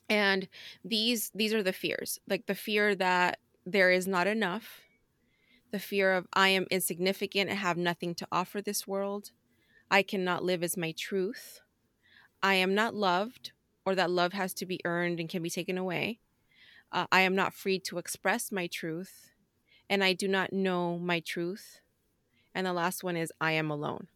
And 0.07 0.47
these 0.85 1.31
these 1.35 1.53
are 1.53 1.61
the 1.61 1.73
fears 1.73 2.17
like 2.29 2.45
the 2.45 2.55
fear 2.55 2.95
that 2.95 3.39
there 3.65 3.91
is 3.91 4.07
not 4.07 4.25
enough 4.25 4.79
the 5.71 5.79
fear 5.79 6.13
of 6.13 6.27
i 6.31 6.47
am 6.47 6.67
insignificant 6.71 7.49
and 7.49 7.59
have 7.59 7.75
nothing 7.75 8.15
to 8.15 8.27
offer 8.31 8.61
this 8.61 8.87
world. 8.87 9.31
I 9.91 10.01
cannot 10.01 10.45
live 10.45 10.63
as 10.63 10.77
my 10.77 10.93
truth. 10.93 11.59
I 12.41 12.53
am 12.53 12.73
not 12.73 12.95
loved 12.95 13.51
or 13.85 13.95
that 13.95 14.09
love 14.09 14.31
has 14.31 14.53
to 14.53 14.65
be 14.65 14.79
earned 14.85 15.19
and 15.19 15.27
can 15.27 15.43
be 15.43 15.49
taken 15.49 15.77
away 15.77 16.19
uh, 16.91 17.05
i 17.11 17.21
am 17.21 17.35
not 17.35 17.53
free 17.53 17.79
to 17.79 17.97
express 17.97 18.51
my 18.51 18.67
truth 18.67 19.31
and 19.89 20.03
i 20.03 20.13
do 20.13 20.27
not 20.27 20.53
know 20.53 20.97
my 20.97 21.19
truth 21.19 21.81
and 22.53 22.65
the 22.65 22.73
last 22.73 23.03
one 23.03 23.17
is 23.17 23.31
i 23.39 23.51
am 23.51 23.69
alone 23.69 24.07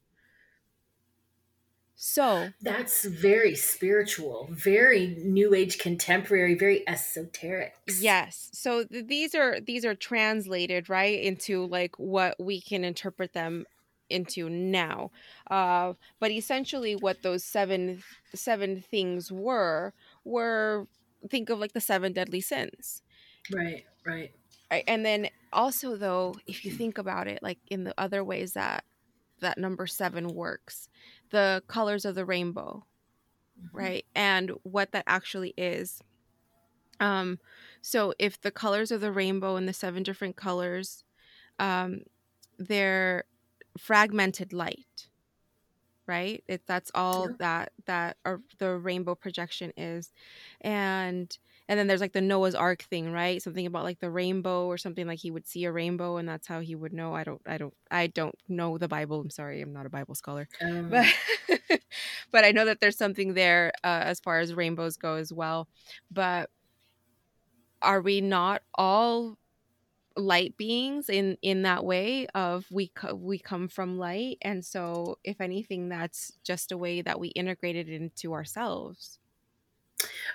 so 2.01 2.47
that's 2.61 3.03
very 3.03 3.55
spiritual, 3.55 4.47
very 4.51 5.17
new 5.21 5.53
age 5.53 5.79
contemporary, 5.79 6.55
very 6.55 6.87
esoteric. 6.87 7.75
Yes. 7.99 8.49
So 8.53 8.85
th- 8.85 9.07
these 9.07 9.35
are 9.35 9.59
these 9.59 9.83
are 9.83 9.95
translated 9.95 10.89
right 10.89 11.21
into 11.21 11.65
like 11.65 11.99
what 11.99 12.39
we 12.39 12.61
can 12.61 12.85
interpret 12.85 13.33
them 13.33 13.65
into 14.09 14.49
now. 14.49 15.11
Uh, 15.51 15.91
but 16.21 16.31
essentially, 16.31 16.95
what 16.95 17.21
those 17.21 17.43
seven 17.43 18.01
seven 18.33 18.79
things 18.79 19.29
were 19.29 19.93
were 20.23 20.87
think 21.29 21.49
of 21.49 21.59
like 21.59 21.73
the 21.73 21.81
seven 21.81 22.13
deadly 22.13 22.41
sins. 22.41 23.01
Right. 23.51 23.85
Right. 24.05 24.31
Right. 24.71 24.83
And 24.87 25.05
then 25.05 25.29
also 25.51 25.95
though, 25.95 26.35
if 26.45 26.63
you 26.63 26.71
think 26.71 26.97
about 26.97 27.27
it, 27.27 27.41
like 27.41 27.57
in 27.69 27.83
the 27.83 27.93
other 27.97 28.23
ways 28.23 28.53
that 28.53 28.83
that 29.41 29.57
number 29.57 29.87
seven 29.87 30.27
works 30.27 30.89
the 31.29 31.63
colors 31.67 32.05
of 32.05 32.15
the 32.15 32.25
rainbow 32.25 32.85
mm-hmm. 33.59 33.77
right 33.77 34.05
and 34.15 34.51
what 34.63 34.91
that 34.91 35.03
actually 35.07 35.53
is 35.57 36.01
um 36.99 37.39
so 37.81 38.13
if 38.19 38.39
the 38.41 38.51
colors 38.51 38.91
of 38.91 39.01
the 39.01 39.11
rainbow 39.11 39.55
and 39.55 39.67
the 39.67 39.73
seven 39.73 40.03
different 40.03 40.35
colors 40.35 41.03
um 41.59 42.01
they're 42.57 43.23
fragmented 43.77 44.51
light 44.51 45.07
right 46.09 46.43
it, 46.47 46.63
that's 46.67 46.91
all 46.95 47.29
that 47.39 47.71
that 47.85 48.17
are, 48.25 48.41
the 48.57 48.75
rainbow 48.77 49.15
projection 49.15 49.71
is 49.77 50.11
and 50.61 51.37
and 51.69 51.77
then 51.77 51.85
there's 51.85 52.01
like 52.01 52.13
the 52.13 52.21
Noah's 52.21 52.55
Ark 52.55 52.81
thing, 52.81 53.11
right? 53.11 53.41
Something 53.43 53.67
about 53.67 53.83
like 53.83 53.99
the 53.99 54.09
rainbow 54.09 54.65
or 54.65 54.77
something 54.79 55.05
like 55.05 55.19
he 55.19 55.29
would 55.29 55.47
see 55.47 55.65
a 55.65 55.71
rainbow 55.71 56.17
and 56.17 56.27
that's 56.27 56.47
how 56.47 56.61
he 56.61 56.75
would 56.75 56.93
know. 56.93 57.13
I 57.13 57.23
don't 57.23 57.41
I 57.45 57.59
don't 57.59 57.75
I 57.91 58.07
don't 58.07 58.35
know 58.47 58.79
the 58.79 58.87
Bible. 58.87 59.21
I'm 59.21 59.29
sorry, 59.29 59.61
I'm 59.61 59.71
not 59.71 59.85
a 59.85 59.89
Bible 59.89 60.15
scholar. 60.15 60.49
Um. 60.61 60.89
But 60.89 61.05
but 62.31 62.43
I 62.43 62.51
know 62.51 62.65
that 62.65 62.79
there's 62.81 62.97
something 62.97 63.35
there 63.35 63.71
uh, 63.83 64.01
as 64.03 64.19
far 64.19 64.39
as 64.39 64.53
rainbows 64.53 64.97
go 64.97 65.15
as 65.15 65.31
well. 65.31 65.67
But 66.11 66.49
are 67.81 68.01
we 68.01 68.21
not 68.21 68.61
all 68.75 69.38
light 70.17 70.57
beings 70.57 71.09
in 71.09 71.37
in 71.41 71.61
that 71.61 71.85
way 71.85 72.27
of 72.29 72.65
we 72.71 72.89
co- 72.89 73.15
we 73.15 73.39
come 73.39 73.67
from 73.67 73.97
light 73.97 74.37
and 74.41 74.65
so 74.65 75.17
if 75.23 75.39
anything 75.39 75.89
that's 75.89 76.37
just 76.43 76.71
a 76.71 76.77
way 76.77 77.01
that 77.01 77.19
we 77.19 77.29
integrate 77.29 77.75
it 77.75 77.87
into 77.89 78.33
ourselves. 78.33 79.19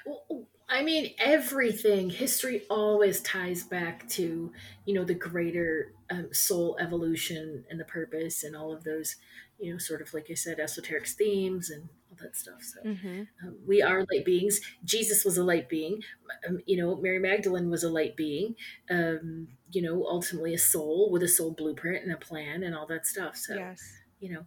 Well, 0.05 0.49
I 0.69 0.83
mean, 0.83 1.15
everything, 1.19 2.11
history 2.11 2.67
always 2.69 3.21
ties 3.21 3.65
back 3.65 4.09
to, 4.11 4.53
you 4.87 4.95
know, 4.95 5.05
the 5.05 5.15
greater 5.15 5.93
um, 6.11 6.33
soul 6.33 6.77
evolution 6.81 7.65
and 7.69 7.79
the 7.79 7.85
purpose 7.85 8.43
and 8.43 8.57
all 8.57 8.73
of 8.73 8.85
those, 8.85 9.17
you 9.59 9.73
know, 9.73 9.79
sort 9.79 10.01
of 10.03 10.15
like 10.15 10.31
I 10.31 10.35
said, 10.35 10.59
esoteric 10.59 11.07
themes 11.07 11.71
and 11.71 11.89
that 12.25 12.37
stuff. 12.37 12.63
So 12.63 12.81
mm-hmm. 12.89 13.23
um, 13.47 13.57
we 13.67 13.81
are 13.83 14.05
light 14.13 14.25
beings. 14.25 14.61
Jesus 14.85 15.25
was 15.25 15.39
a 15.39 15.45
light 15.45 15.69
being. 15.69 16.03
Um, 16.49 16.59
you 16.67 16.77
know, 16.77 16.97
Mary 16.97 17.21
Magdalene 17.21 17.71
was 17.71 17.85
a 17.85 17.91
light 17.91 18.17
being. 18.17 18.57
Um, 18.91 19.49
you 19.71 19.83
know, 19.83 20.05
ultimately 20.05 20.55
a 20.55 20.59
soul 20.59 21.11
with 21.11 21.23
a 21.23 21.29
soul 21.29 21.53
blueprint 21.53 22.05
and 22.05 22.13
a 22.13 22.17
plan 22.17 22.63
and 22.63 22.75
all 22.75 22.87
that 22.87 23.07
stuff. 23.07 23.37
So, 23.37 23.55
yes. 23.55 23.81
you 24.21 24.33
know, 24.33 24.47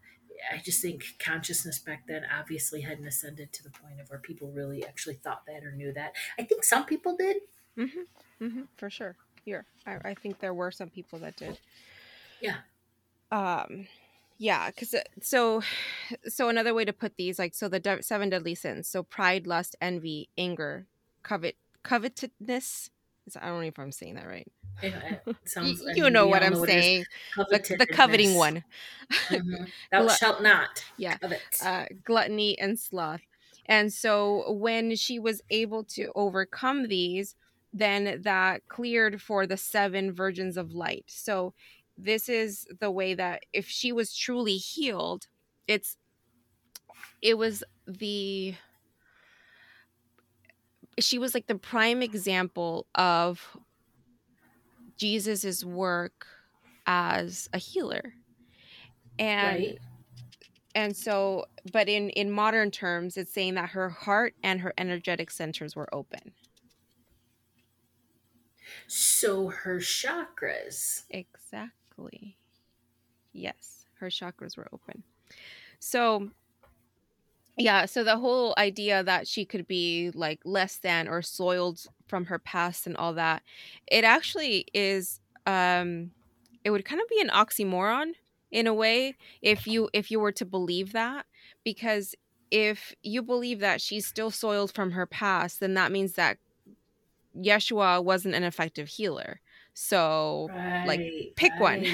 I 0.53 0.57
just 0.57 0.81
think 0.81 1.03
consciousness 1.19 1.79
back 1.79 2.03
then 2.07 2.23
obviously 2.37 2.81
hadn't 2.81 3.07
ascended 3.07 3.53
to 3.53 3.63
the 3.63 3.69
point 3.69 3.99
of 3.99 4.09
where 4.09 4.19
people 4.19 4.51
really 4.51 4.85
actually 4.85 5.15
thought 5.15 5.45
that 5.47 5.63
or 5.63 5.71
knew 5.71 5.93
that. 5.93 6.13
I 6.37 6.43
think 6.43 6.63
some 6.63 6.85
people 6.85 7.15
did. 7.15 7.37
Mm-hmm. 7.77 8.45
Mm-hmm. 8.45 8.61
For 8.77 8.89
sure. 8.89 9.15
Here, 9.43 9.65
I, 9.85 10.09
I 10.09 10.13
think 10.13 10.39
there 10.39 10.53
were 10.53 10.71
some 10.71 10.89
people 10.89 11.19
that 11.19 11.37
did. 11.37 11.57
Yeah. 12.41 12.57
Um, 13.31 13.87
yeah, 14.37 14.69
because 14.69 14.93
uh, 14.93 15.01
so, 15.21 15.61
so 16.27 16.49
another 16.49 16.73
way 16.73 16.85
to 16.85 16.93
put 16.93 17.17
these, 17.17 17.39
like, 17.39 17.55
so 17.55 17.67
the 17.67 17.79
de- 17.79 18.03
seven 18.03 18.29
deadly 18.29 18.55
sins. 18.55 18.87
So 18.87 19.03
pride, 19.03 19.47
lust, 19.47 19.75
envy, 19.81 20.29
anger, 20.37 20.87
covet, 21.23 21.55
covetousness 21.83 22.89
I 23.35 23.47
don't 23.47 23.61
know 23.61 23.67
if 23.67 23.79
I'm 23.79 23.91
saying 23.91 24.15
that 24.15 24.27
right. 24.27 24.47
sounds, 25.45 25.81
you, 25.95 26.05
you 26.05 26.09
know 26.09 26.27
what 26.27 26.43
I'm 26.43 26.53
know 26.53 26.65
saying. 26.65 27.05
The, 27.35 27.75
the, 27.79 27.87
coveting 27.87 28.35
one. 28.35 28.63
mm-hmm. 29.11 29.63
Thou 29.91 30.03
Glut- 30.03 30.17
shalt 30.17 30.41
not. 30.41 30.85
Yeah. 30.97 31.17
Uh, 31.63 31.85
gluttony 32.03 32.57
and 32.59 32.79
sloth. 32.79 33.21
And 33.65 33.91
so 33.91 34.51
when 34.53 34.95
she 34.95 35.19
was 35.19 35.41
able 35.49 35.83
to 35.85 36.11
overcome 36.15 36.87
these, 36.87 37.35
then 37.73 38.21
that 38.23 38.65
cleared 38.69 39.21
for 39.21 39.45
the 39.45 39.57
seven 39.57 40.13
virgins 40.13 40.55
of 40.55 40.73
light. 40.73 41.03
So 41.07 41.53
this 41.97 42.29
is 42.29 42.67
the 42.79 42.91
way 42.91 43.13
that 43.13 43.43
if 43.53 43.67
she 43.67 43.91
was 43.91 44.15
truly 44.15 44.57
healed, 44.57 45.27
it's 45.67 45.97
it 47.21 47.37
was 47.37 47.63
the 47.87 48.55
she 50.99 51.17
was 51.17 51.33
like 51.33 51.47
the 51.47 51.55
prime 51.55 52.01
example 52.01 52.87
of 52.95 53.57
Jesus's 54.97 55.65
work 55.65 56.27
as 56.85 57.49
a 57.53 57.57
healer. 57.57 58.13
And 59.19 59.63
right. 59.63 59.79
and 60.75 60.95
so 60.95 61.45
but 61.71 61.89
in 61.89 62.09
in 62.11 62.31
modern 62.31 62.71
terms 62.71 63.17
it's 63.17 63.33
saying 63.33 63.55
that 63.55 63.69
her 63.71 63.89
heart 63.89 64.35
and 64.43 64.61
her 64.61 64.73
energetic 64.77 65.31
centers 65.31 65.75
were 65.75 65.93
open. 65.93 66.33
So 68.87 69.47
her 69.49 69.79
chakras. 69.79 71.03
Exactly. 71.09 71.76
Yes, 73.33 73.85
her 73.99 74.07
chakras 74.07 74.57
were 74.57 74.67
open. 74.71 75.03
So 75.79 76.29
yeah, 77.57 77.85
so 77.85 78.03
the 78.03 78.17
whole 78.17 78.53
idea 78.57 79.03
that 79.03 79.27
she 79.27 79.43
could 79.43 79.67
be 79.67 80.11
like 80.13 80.39
less 80.45 80.77
than 80.77 81.07
or 81.07 81.21
soiled 81.21 81.81
from 82.07 82.25
her 82.25 82.37
past 82.37 82.85
and 82.85 82.95
all 82.95 83.13
that, 83.13 83.41
it 83.87 84.03
actually 84.03 84.65
is 84.73 85.19
um 85.45 86.11
it 86.63 86.69
would 86.69 86.85
kind 86.85 87.01
of 87.01 87.07
be 87.07 87.21
an 87.21 87.29
oxymoron 87.29 88.11
in 88.51 88.67
a 88.67 88.73
way 88.73 89.15
if 89.41 89.65
you 89.65 89.89
if 89.93 90.11
you 90.11 90.19
were 90.19 90.31
to 90.31 90.45
believe 90.45 90.93
that 90.93 91.25
because 91.63 92.13
if 92.51 92.93
you 93.03 93.21
believe 93.21 93.59
that 93.59 93.81
she's 93.81 94.05
still 94.05 94.31
soiled 94.31 94.73
from 94.73 94.91
her 94.91 95.05
past, 95.05 95.59
then 95.59 95.73
that 95.73 95.91
means 95.91 96.13
that 96.13 96.37
Yeshua 97.35 98.03
wasn't 98.03 98.35
an 98.35 98.43
effective 98.43 98.87
healer. 98.87 99.41
So 99.79 100.49
right, 100.49 100.87
like 100.87 101.33
pick 101.35 101.51
right. 101.59 101.85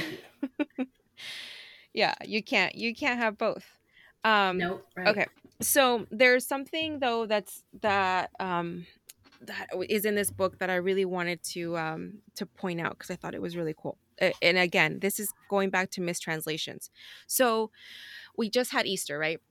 one. 0.70 0.88
yeah, 1.94 2.16
you 2.24 2.42
can't 2.42 2.76
you 2.76 2.96
can't 2.96 3.20
have 3.20 3.38
both. 3.38 3.66
Um 4.24 4.58
nope, 4.58 4.86
right. 4.96 5.08
okay 5.10 5.26
so 5.62 6.06
there's 6.10 6.46
something 6.48 7.00
though 7.00 7.26
that's 7.26 7.64
that 7.82 8.32
um 8.40 8.86
that 9.42 9.68
is 9.90 10.06
in 10.06 10.16
this 10.16 10.32
book 10.32 10.60
that 10.60 10.70
I 10.70 10.76
really 10.76 11.04
wanted 11.04 11.44
to 11.52 11.78
um 11.78 12.20
to 12.36 12.46
point 12.46 12.80
out 12.80 12.98
because 12.98 13.12
I 13.12 13.18
thought 13.18 13.36
it 13.36 13.42
was 13.42 13.58
really 13.58 13.76
cool. 13.78 13.98
And 14.42 14.58
again, 14.58 15.00
this 15.02 15.20
is 15.20 15.34
going 15.50 15.70
back 15.70 15.90
to 15.92 16.02
mistranslations. 16.02 16.90
So 17.28 17.72
we 18.38 18.50
just 18.50 18.72
had 18.72 18.86
Easter, 18.86 19.20
right? 19.20 19.42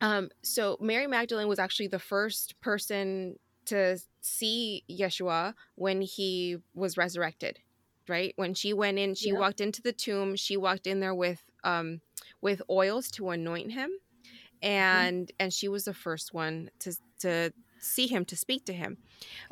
Um 0.00 0.30
so 0.42 0.76
Mary 0.80 1.06
Magdalene 1.06 1.46
was 1.46 1.60
actually 1.60 1.86
the 1.86 2.00
first 2.00 2.60
person 2.60 3.36
to 3.66 3.98
see 4.20 4.84
Yeshua 4.90 5.54
when 5.74 6.02
he 6.02 6.58
was 6.74 6.96
resurrected, 6.96 7.60
right? 8.08 8.32
When 8.36 8.54
she 8.54 8.72
went 8.72 8.98
in, 8.98 9.14
she 9.14 9.30
yeah. 9.30 9.38
walked 9.38 9.60
into 9.60 9.82
the 9.82 9.92
tomb, 9.92 10.36
she 10.36 10.56
walked 10.56 10.86
in 10.86 11.00
there 11.00 11.14
with 11.14 11.44
um 11.64 12.00
with 12.40 12.62
oils 12.68 13.10
to 13.12 13.30
anoint 13.30 13.72
him 13.72 13.90
Mm-hmm. 14.64 14.72
and 14.72 15.26
mm-hmm. 15.26 15.36
and 15.40 15.52
she 15.52 15.68
was 15.68 15.84
the 15.84 15.94
first 15.94 16.32
one 16.32 16.70
to 16.80 16.94
to 17.20 17.52
see 17.78 18.06
him 18.06 18.24
to 18.24 18.36
speak 18.36 18.64
to 18.64 18.72
him. 18.72 18.96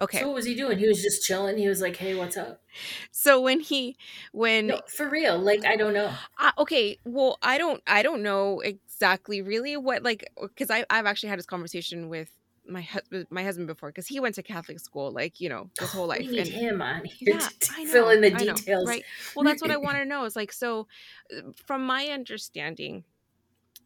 Okay. 0.01 0.21
So 0.21 0.29
what 0.29 0.37
was 0.37 0.47
he 0.47 0.55
doing? 0.55 0.79
He 0.79 0.89
was 0.89 1.03
just 1.03 1.23
chilling. 1.23 1.59
He 1.59 1.69
was 1.69 1.81
like, 1.83 1.97
"Hey, 1.97 2.15
what's 2.15 2.37
up?" 2.37 2.63
So 3.11 3.41
when 3.41 3.61
he 3.61 3.97
when 4.33 4.69
No, 4.69 4.81
for 4.89 5.09
real. 5.09 5.39
Like 5.39 5.67
I 5.67 5.77
don't 5.77 5.93
know. 5.93 6.11
uh, 6.39 6.53
okay, 6.59 6.99
well, 7.05 7.39
I 7.43 7.59
don't 7.59 7.83
I 7.87 8.03
don't 8.03 8.23
know 8.23 8.61
exactly 8.61 9.43
really 9.43 9.77
what 9.77 10.03
like 10.03 10.25
because 10.41 10.71
I 10.71 10.85
I've 10.89 11.07
actually 11.07 11.29
had 11.29 11.39
this 11.39 11.47
conversation 11.47 12.09
with 12.09 12.31
my 12.67 12.81
husband 12.83 13.27
my 13.31 13.43
husband 13.43 13.67
before 13.67 13.89
because 13.91 14.07
he 14.07 14.21
went 14.21 14.35
to 14.37 14.43
Catholic 14.43 14.79
school 14.79 15.11
like 15.11 15.41
you 15.41 15.49
know 15.49 15.69
his 15.79 15.91
whole 15.91 16.07
life 16.15 16.21
We 16.21 16.29
need 16.29 16.39
and 16.39 16.49
him 16.49 16.83
on 16.83 17.05
here 17.19 17.35
yeah, 17.35 17.49
to 17.61 17.73
I 17.77 17.85
fill 17.87 18.11
in 18.11 18.21
the 18.21 18.29
I 18.35 18.45
know, 18.45 18.55
details. 18.55 18.89
right? 18.89 19.05
Well, 19.35 19.45
that's 19.45 19.61
what 19.63 19.71
I 19.71 19.77
want 19.79 19.97
to 19.99 20.05
know. 20.05 20.25
Is 20.25 20.37
like 20.37 20.53
so, 20.53 20.87
uh, 21.37 21.51
from 21.67 21.85
my 21.87 22.07
understanding, 22.07 23.05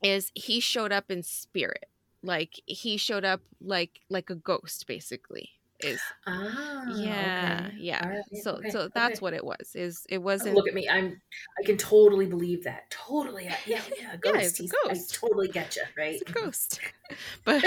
is 0.03 0.31
he 0.35 0.61
showed 0.61 0.93
up 0.93 1.11
in 1.11 1.23
spirit, 1.23 1.87
like 2.23 2.61
he 2.67 2.97
showed 2.97 3.25
up 3.25 3.41
like 3.61 4.01
like 4.11 4.31
a 4.31 4.35
ghost, 4.35 4.87
basically. 4.87 5.51
Is 5.81 6.01
Ah, 6.27 6.85
yeah, 6.97 7.67
okay. 7.67 7.77
yeah. 7.79 8.09
Right, 8.09 8.25
So 8.43 8.53
okay, 8.53 8.71
so 8.71 8.89
that's 8.95 9.19
okay. 9.19 9.23
what 9.25 9.35
it 9.35 9.45
was. 9.45 9.73
Is 9.75 10.07
it 10.09 10.19
Oh, 10.19 10.21
wasn't 10.23 10.55
Look 10.55 10.69
at 10.69 10.75
me. 10.75 10.89
I'm. 10.89 11.21
I 11.59 11.63
can 11.65 11.77
totally 11.77 12.27
believe 12.27 12.65
that. 12.65 12.91
Totally. 12.91 13.45
Yeah. 13.45 13.57
Yeah. 13.67 13.83
yeah 13.99 14.13
a 14.15 14.17
ghost. 14.19 14.59
He's, 14.59 14.73
ghost. 14.85 15.15
I 15.15 15.27
totally 15.27 15.49
get 15.49 15.77
you. 15.77 15.83
Right. 15.97 16.15
it's 16.21 16.31
a 16.31 16.33
ghost, 16.33 16.81
but 17.45 17.63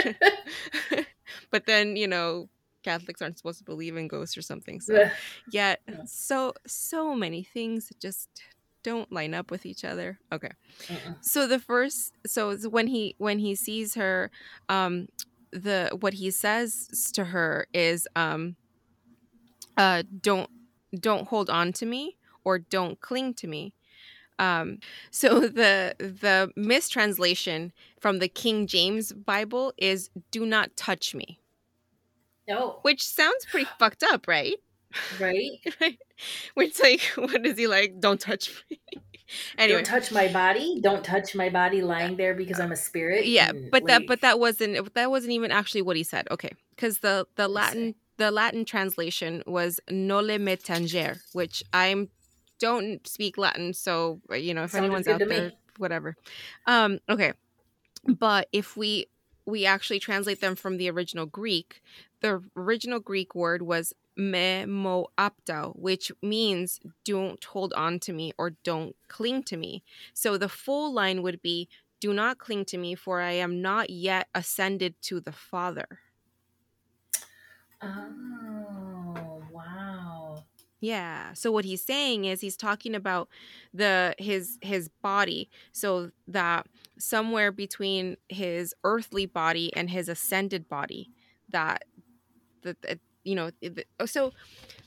but 1.51 1.65
then 1.65 1.95
you 1.95 2.07
know 2.07 2.49
Catholics 2.83 3.21
aren't 3.21 3.37
supposed 3.37 3.59
to 3.59 3.63
believe 3.65 3.95
in 3.97 4.07
ghosts 4.07 4.37
or 4.37 4.41
something. 4.41 4.79
So 4.89 5.09
yet 5.51 5.81
Yeah. 5.87 6.01
so 6.05 6.53
so 6.65 7.13
many 7.15 7.43
things 7.43 7.91
just 7.99 8.29
don't 8.81 9.11
line 9.11 9.33
up 9.33 9.51
with 9.51 9.65
each 9.65 9.83
other. 9.83 10.17
Okay. 10.31 10.51
Uh-uh. 10.89 11.13
so 11.21 11.45
the 11.47 11.59
first 11.59 12.13
so 12.25 12.55
when 12.69 12.87
he 12.87 13.15
when 13.17 13.37
he 13.39 13.53
sees 13.55 13.95
her 13.95 14.31
um 14.69 15.07
the 15.51 15.89
what 15.99 16.13
he 16.15 16.31
says 16.31 17.11
to 17.13 17.25
her 17.25 17.67
is 17.73 18.07
um 18.15 18.55
uh 19.77 20.03
don't 20.21 20.49
don't 20.99 21.27
hold 21.27 21.49
on 21.49 21.71
to 21.73 21.85
me 21.85 22.17
or 22.43 22.59
don't 22.59 22.99
cling 23.01 23.33
to 23.35 23.47
me. 23.47 23.73
Um 24.39 24.79
so 25.11 25.39
the 25.61 25.95
the 25.99 26.51
mistranslation 26.55 27.71
from 27.99 28.19
the 28.19 28.27
king 28.29 28.67
james 28.67 29.11
bible 29.13 29.73
is 29.77 30.09
do 30.31 30.45
not 30.45 30.75
touch 30.77 31.13
me. 31.15 31.39
No. 32.47 32.79
which 32.81 33.03
sounds 33.05 33.45
pretty 33.45 33.69
fucked 33.79 34.03
up 34.03 34.27
right? 34.27 34.55
Right. 35.19 35.59
which 36.55 36.79
like 36.81 37.01
what 37.15 37.45
is 37.45 37.57
he 37.57 37.67
like 37.67 37.99
don't 37.99 38.19
touch 38.19 38.63
me 38.69 38.79
anyway 39.57 39.83
Don't 39.83 39.85
touch 39.85 40.11
my 40.11 40.27
body. 40.27 40.79
Don't 40.81 41.03
touch 41.03 41.35
my 41.35 41.49
body 41.49 41.81
lying 41.81 42.17
there 42.17 42.33
because 42.33 42.59
I'm 42.59 42.71
a 42.71 42.75
spirit. 42.75 43.25
yeah 43.25 43.49
and, 43.49 43.71
but 43.71 43.85
that 43.87 44.07
but 44.07 44.21
that 44.21 44.39
wasn't 44.39 44.93
that 44.93 45.09
wasn't 45.09 45.31
even 45.31 45.51
actually 45.51 45.81
what 45.81 45.95
he 45.95 46.03
said 46.03 46.27
okay 46.31 46.51
because 46.75 46.99
the 46.99 47.25
the 47.35 47.47
latin 47.47 47.95
the 48.17 48.31
latin 48.31 48.65
translation 48.65 49.41
was 49.47 49.79
nole 49.89 50.37
me 50.37 50.55
tanger 50.57 51.19
which 51.33 51.63
i'm 51.73 52.09
don't 52.59 53.07
speak 53.07 53.37
latin 53.37 53.73
so 53.73 54.19
uh, 54.31 54.35
you 54.35 54.53
know 54.53 54.63
if 54.63 54.75
anyone's 54.75 55.07
out 55.07 55.19
to 55.19 55.25
me. 55.25 55.35
there 55.35 55.51
whatever 55.77 56.15
um 56.67 56.99
okay 57.09 57.33
but 58.07 58.47
if 58.51 58.75
we 58.75 59.07
we 59.45 59.65
actually 59.65 59.99
translate 59.99 60.41
them 60.41 60.55
from 60.55 60.77
the 60.77 60.89
original 60.89 61.25
greek 61.25 61.81
the 62.21 62.41
original 62.55 62.99
greek 62.99 63.33
word 63.33 63.61
was 63.61 63.93
me 64.19 64.65
mo 64.65 65.07
aptao 65.17 65.73
which 65.75 66.11
means 66.21 66.79
don't 67.05 67.43
hold 67.43 67.73
on 67.73 67.99
to 67.99 68.13
me 68.13 68.31
or 68.37 68.51
don't 68.63 68.95
cling 69.07 69.41
to 69.41 69.57
me 69.57 69.83
so 70.13 70.37
the 70.37 70.49
full 70.49 70.93
line 70.93 71.21
would 71.21 71.41
be 71.41 71.67
do 71.99 72.13
not 72.13 72.37
cling 72.37 72.65
to 72.65 72.77
me 72.77 72.95
for 72.95 73.21
i 73.21 73.31
am 73.31 73.61
not 73.61 73.89
yet 73.89 74.27
ascended 74.35 74.93
to 75.01 75.19
the 75.19 75.31
father 75.31 75.99
Oh 77.81 79.41
wow. 79.51 80.43
Yeah. 80.81 81.33
So 81.33 81.51
what 81.51 81.65
he's 81.65 81.83
saying 81.83 82.25
is 82.25 82.41
he's 82.41 82.57
talking 82.57 82.95
about 82.95 83.29
the 83.73 84.15
his 84.17 84.57
his 84.61 84.89
body 84.89 85.49
so 85.71 86.11
that 86.27 86.67
somewhere 86.97 87.51
between 87.51 88.17
his 88.27 88.73
earthly 88.83 89.25
body 89.25 89.73
and 89.75 89.89
his 89.89 90.09
ascended 90.09 90.67
body 90.67 91.09
that 91.49 91.85
that, 92.63 92.81
that 92.81 92.99
you 93.23 93.35
know 93.35 93.51
oh, 93.99 94.05
so 94.05 94.31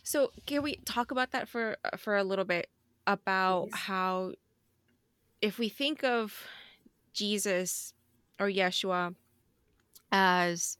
so 0.03 0.31
can 0.47 0.63
we 0.63 0.77
talk 0.85 1.11
about 1.11 1.33
that 1.33 1.49
for 1.49 1.77
for 1.97 2.17
a 2.17 2.25
little 2.25 2.45
bit 2.45 2.69
about 3.07 3.71
Please. 3.71 3.81
how 3.81 4.33
if 5.41 5.59
we 5.59 5.69
think 5.69 6.05
of 6.05 6.47
Jesus 7.13 7.93
or 8.39 8.47
Yeshua 8.47 9.15
as 10.11 10.79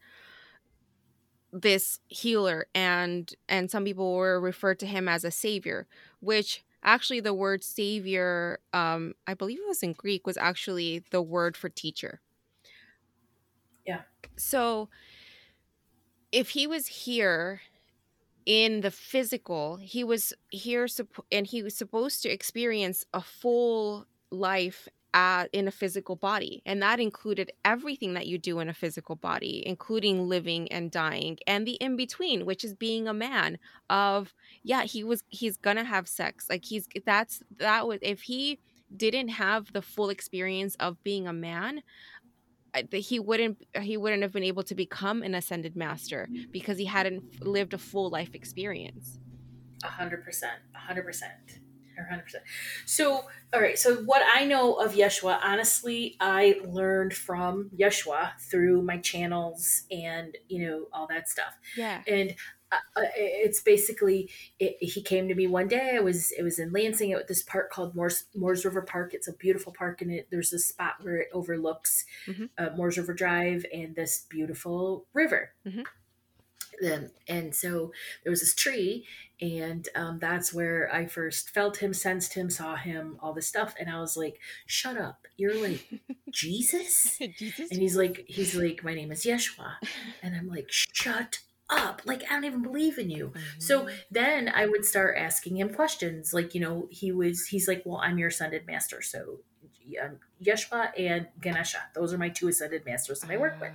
this 1.53 2.01
healer 2.09 2.67
and 2.75 3.35
and 3.49 3.71
some 3.71 3.85
people 3.85 4.15
were 4.15 4.41
referred 4.41 4.79
to 4.81 4.87
him 4.87 5.07
as 5.09 5.23
a 5.23 5.31
savior 5.31 5.87
which 6.21 6.65
actually 6.83 7.21
the 7.21 7.35
word 7.35 7.63
savior 7.63 8.59
um 8.73 9.13
i 9.27 9.35
believe 9.35 9.59
it 9.59 9.69
was 9.69 9.83
in 9.83 9.93
greek 9.93 10.27
was 10.27 10.39
actually 10.39 11.05
the 11.11 11.21
word 11.21 11.55
for 11.55 11.69
teacher 11.69 12.21
Yeah. 13.87 14.03
so 14.37 14.89
if 16.33 16.51
he 16.51 16.67
was 16.67 16.87
here 16.87 17.61
in 18.47 18.81
the 18.81 18.91
physical 18.91 19.77
he 19.77 20.03
was 20.03 20.33
here 20.51 20.89
and 21.31 21.47
he 21.47 21.63
was 21.63 21.77
supposed 21.77 22.23
to 22.23 22.29
experience 22.29 23.05
a 23.15 23.21
full 23.21 24.07
life 24.31 24.89
uh, 25.15 25.45
in 25.53 25.69
a 25.69 25.71
physical 25.71 26.17
body 26.17 26.63
and 26.65 26.83
that 26.83 26.99
included 26.99 27.53
everything 27.67 28.15
that 28.15 28.27
you 28.27 28.39
do 28.39 28.61
in 28.61 28.69
a 28.69 28.75
physical 28.75 29.15
body 29.15 29.63
including 29.67 30.27
living 30.27 30.71
and 30.73 30.91
dying 30.91 31.37
and 31.47 31.67
the 31.67 31.75
in 31.75 31.97
between 31.97 32.47
which 32.47 32.65
is 32.65 32.75
being 32.75 33.07
a 33.07 33.13
man 33.13 33.59
of 33.91 34.35
yeah 34.63 34.83
he 34.85 35.05
was 35.05 35.23
he's 35.29 35.59
gonna 35.59 35.85
have 35.85 36.09
sex 36.09 36.47
like 36.49 36.65
he's 36.65 36.89
that's 37.05 37.43
that 37.59 37.87
was 37.87 37.99
if 38.01 38.23
he 38.23 38.59
didn't 38.97 39.29
have 39.29 39.73
the 39.73 39.83
full 39.83 40.09
experience 40.09 40.75
of 40.77 41.03
being 41.05 41.27
a 41.27 41.33
man 41.33 41.83
he 42.93 43.19
wouldn't 43.21 43.65
he 43.81 43.97
wouldn't 43.97 44.23
have 44.23 44.33
been 44.33 44.43
able 44.45 44.63
to 44.63 44.75
become 44.75 45.23
an 45.23 45.35
ascended 45.35 45.77
master 45.77 46.29
because 46.51 46.79
he 46.79 46.85
hadn't 46.87 47.45
lived 47.45 47.75
a 47.75 47.79
full 47.79 48.09
life 48.11 48.35
experience 48.35 49.19
A 49.85 49.89
hundred 49.89 50.25
percent. 50.25 50.59
A 50.75 50.79
hundred 50.79 51.05
percent. 51.05 51.61
A 51.99 52.09
hundred 52.09 52.23
percent. 52.25 52.45
So, 52.87 53.25
all 53.53 53.61
right. 53.61 53.79
So, 53.79 53.97
what 53.97 54.23
I 54.35 54.45
know 54.47 54.75
of 54.75 54.95
Yeshua, 54.95 55.39
honestly, 55.43 56.17
I 56.21 56.61
learned 56.65 57.13
from 57.13 57.69
Yeshua 57.79 58.33
through 58.41 58.83
my 58.83 58.99
channels 58.99 59.83
and 59.91 60.37
you 60.49 60.67
know 60.67 60.87
all 60.93 61.07
that 61.09 61.29
stuff. 61.29 61.55
yeah 61.77 62.01
And 62.07 62.31
uh, 62.31 62.35
uh, 62.35 62.37
it's 63.17 63.61
basically 63.61 64.31
it, 64.59 64.77
he 64.81 65.03
came 65.03 65.29
to 65.29 65.35
me 65.35 65.47
one 65.47 65.69
day. 65.69 65.95
I 65.97 66.01
was 66.01 66.33
it 66.33 66.43
was 66.43 66.59
in 66.59 66.73
Lansing 66.73 67.13
at 67.13 67.29
this 67.29 67.43
park 67.43 67.71
called 67.71 67.95
Moores 67.95 68.25
Moores 68.35 68.65
River 68.65 68.83
Park. 68.83 69.15
It's 69.15 69.29
a 69.29 69.33
beautiful 69.33 69.73
park, 69.73 70.03
and 70.03 70.13
it 70.13 70.29
there's 70.31 70.53
a 70.53 70.59
spot 70.59 70.95
where 71.03 71.17
it 71.17 71.29
overlooks 71.33 72.05
Mhm. 72.27 72.51
uh, 72.59 72.71
Moores 72.77 72.99
River 72.99 73.15
Drive 73.15 73.65
and 73.73 73.95
this 73.95 74.27
beautiful 74.29 75.07
river. 75.13 75.53
Mhm. 75.67 75.85
Then 76.81 77.11
and 77.29 77.55
so 77.55 77.93
there 78.25 78.31
was 78.31 78.41
this 78.41 78.55
tree, 78.55 79.07
and 79.41 79.89
um, 79.95 80.19
that's 80.19 80.53
where 80.55 80.93
I 80.93 81.07
first 81.07 81.51
felt 81.51 81.77
him, 81.77 81.93
sensed 81.95 82.35
him, 82.35 82.49
saw 82.51 82.77
him, 82.77 83.19
all 83.21 83.35
this 83.35 83.47
stuff, 83.47 83.75
and 83.79 83.91
I 83.91 84.01
was 84.01 84.17
like, 84.17 84.41
"Shut 84.67 84.97
up! 84.97 85.29
You're 85.37 85.55
like 85.55 85.87
Jesus." 86.31 87.19
jesus 87.39 87.71
And 87.71 87.81
he's 87.81 87.97
like, 87.97 88.25
he's 88.27 88.55
like, 88.57 88.83
my 88.83 88.95
name 88.95 89.13
is 89.13 89.25
Yeshua. 89.25 89.75
And 90.23 90.35
I'm 90.35 90.49
like, 90.49 90.67
shut 90.71 91.41
up. 91.71 92.03
Like, 92.05 92.23
I 92.25 92.35
don't 92.35 92.45
even 92.45 92.63
believe 92.63 92.99
in 92.99 93.11
you. 93.11 93.33
So 93.59 93.89
then 94.11 94.49
I 94.49 94.67
would 94.67 94.85
start 94.85 95.17
asking 95.19 95.57
him 95.57 95.73
questions. 95.73 96.35
Like, 96.35 96.55
you 96.55 96.61
know, 96.61 96.89
he 96.91 97.13
was, 97.13 97.47
he's 97.47 97.69
like, 97.69 97.83
well, 97.85 97.99
I'm 97.99 98.19
your 98.19 98.29
ascended 98.29 98.67
master. 98.67 99.03
So 99.03 99.39
um, 100.03 100.19
Yeshua 100.43 100.91
and 100.99 101.29
Ganesha, 101.41 101.79
those 101.95 102.13
are 102.13 102.19
my 102.19 102.29
two 102.29 102.49
ascended 102.49 102.85
masters 102.85 103.21
that 103.21 103.31
I 103.31 103.37
work 103.37 103.61
with. 103.61 103.73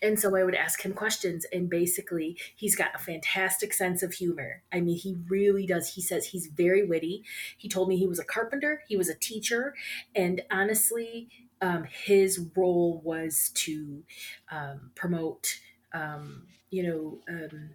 And 0.00 0.18
so 0.18 0.36
I 0.36 0.44
would 0.44 0.54
ask 0.54 0.82
him 0.82 0.92
questions. 0.92 1.44
And 1.52 1.68
basically, 1.68 2.36
he's 2.54 2.76
got 2.76 2.94
a 2.94 2.98
fantastic 2.98 3.74
sense 3.74 4.02
of 4.02 4.14
humor. 4.14 4.62
I 4.72 4.80
mean, 4.80 4.96
he 4.96 5.16
really 5.28 5.66
does. 5.66 5.94
He 5.94 6.02
says 6.02 6.26
he's 6.26 6.46
very 6.46 6.86
witty. 6.86 7.24
He 7.56 7.68
told 7.68 7.88
me 7.88 7.96
he 7.96 8.06
was 8.06 8.20
a 8.20 8.24
carpenter, 8.24 8.82
he 8.88 8.96
was 8.96 9.08
a 9.08 9.14
teacher. 9.14 9.74
And 10.14 10.42
honestly, 10.50 11.28
um, 11.60 11.84
his 11.84 12.46
role 12.56 13.00
was 13.04 13.50
to 13.54 14.04
um, 14.50 14.92
promote, 14.94 15.58
um, 15.92 16.46
you 16.70 16.82
know, 16.82 17.20
um, 17.28 17.70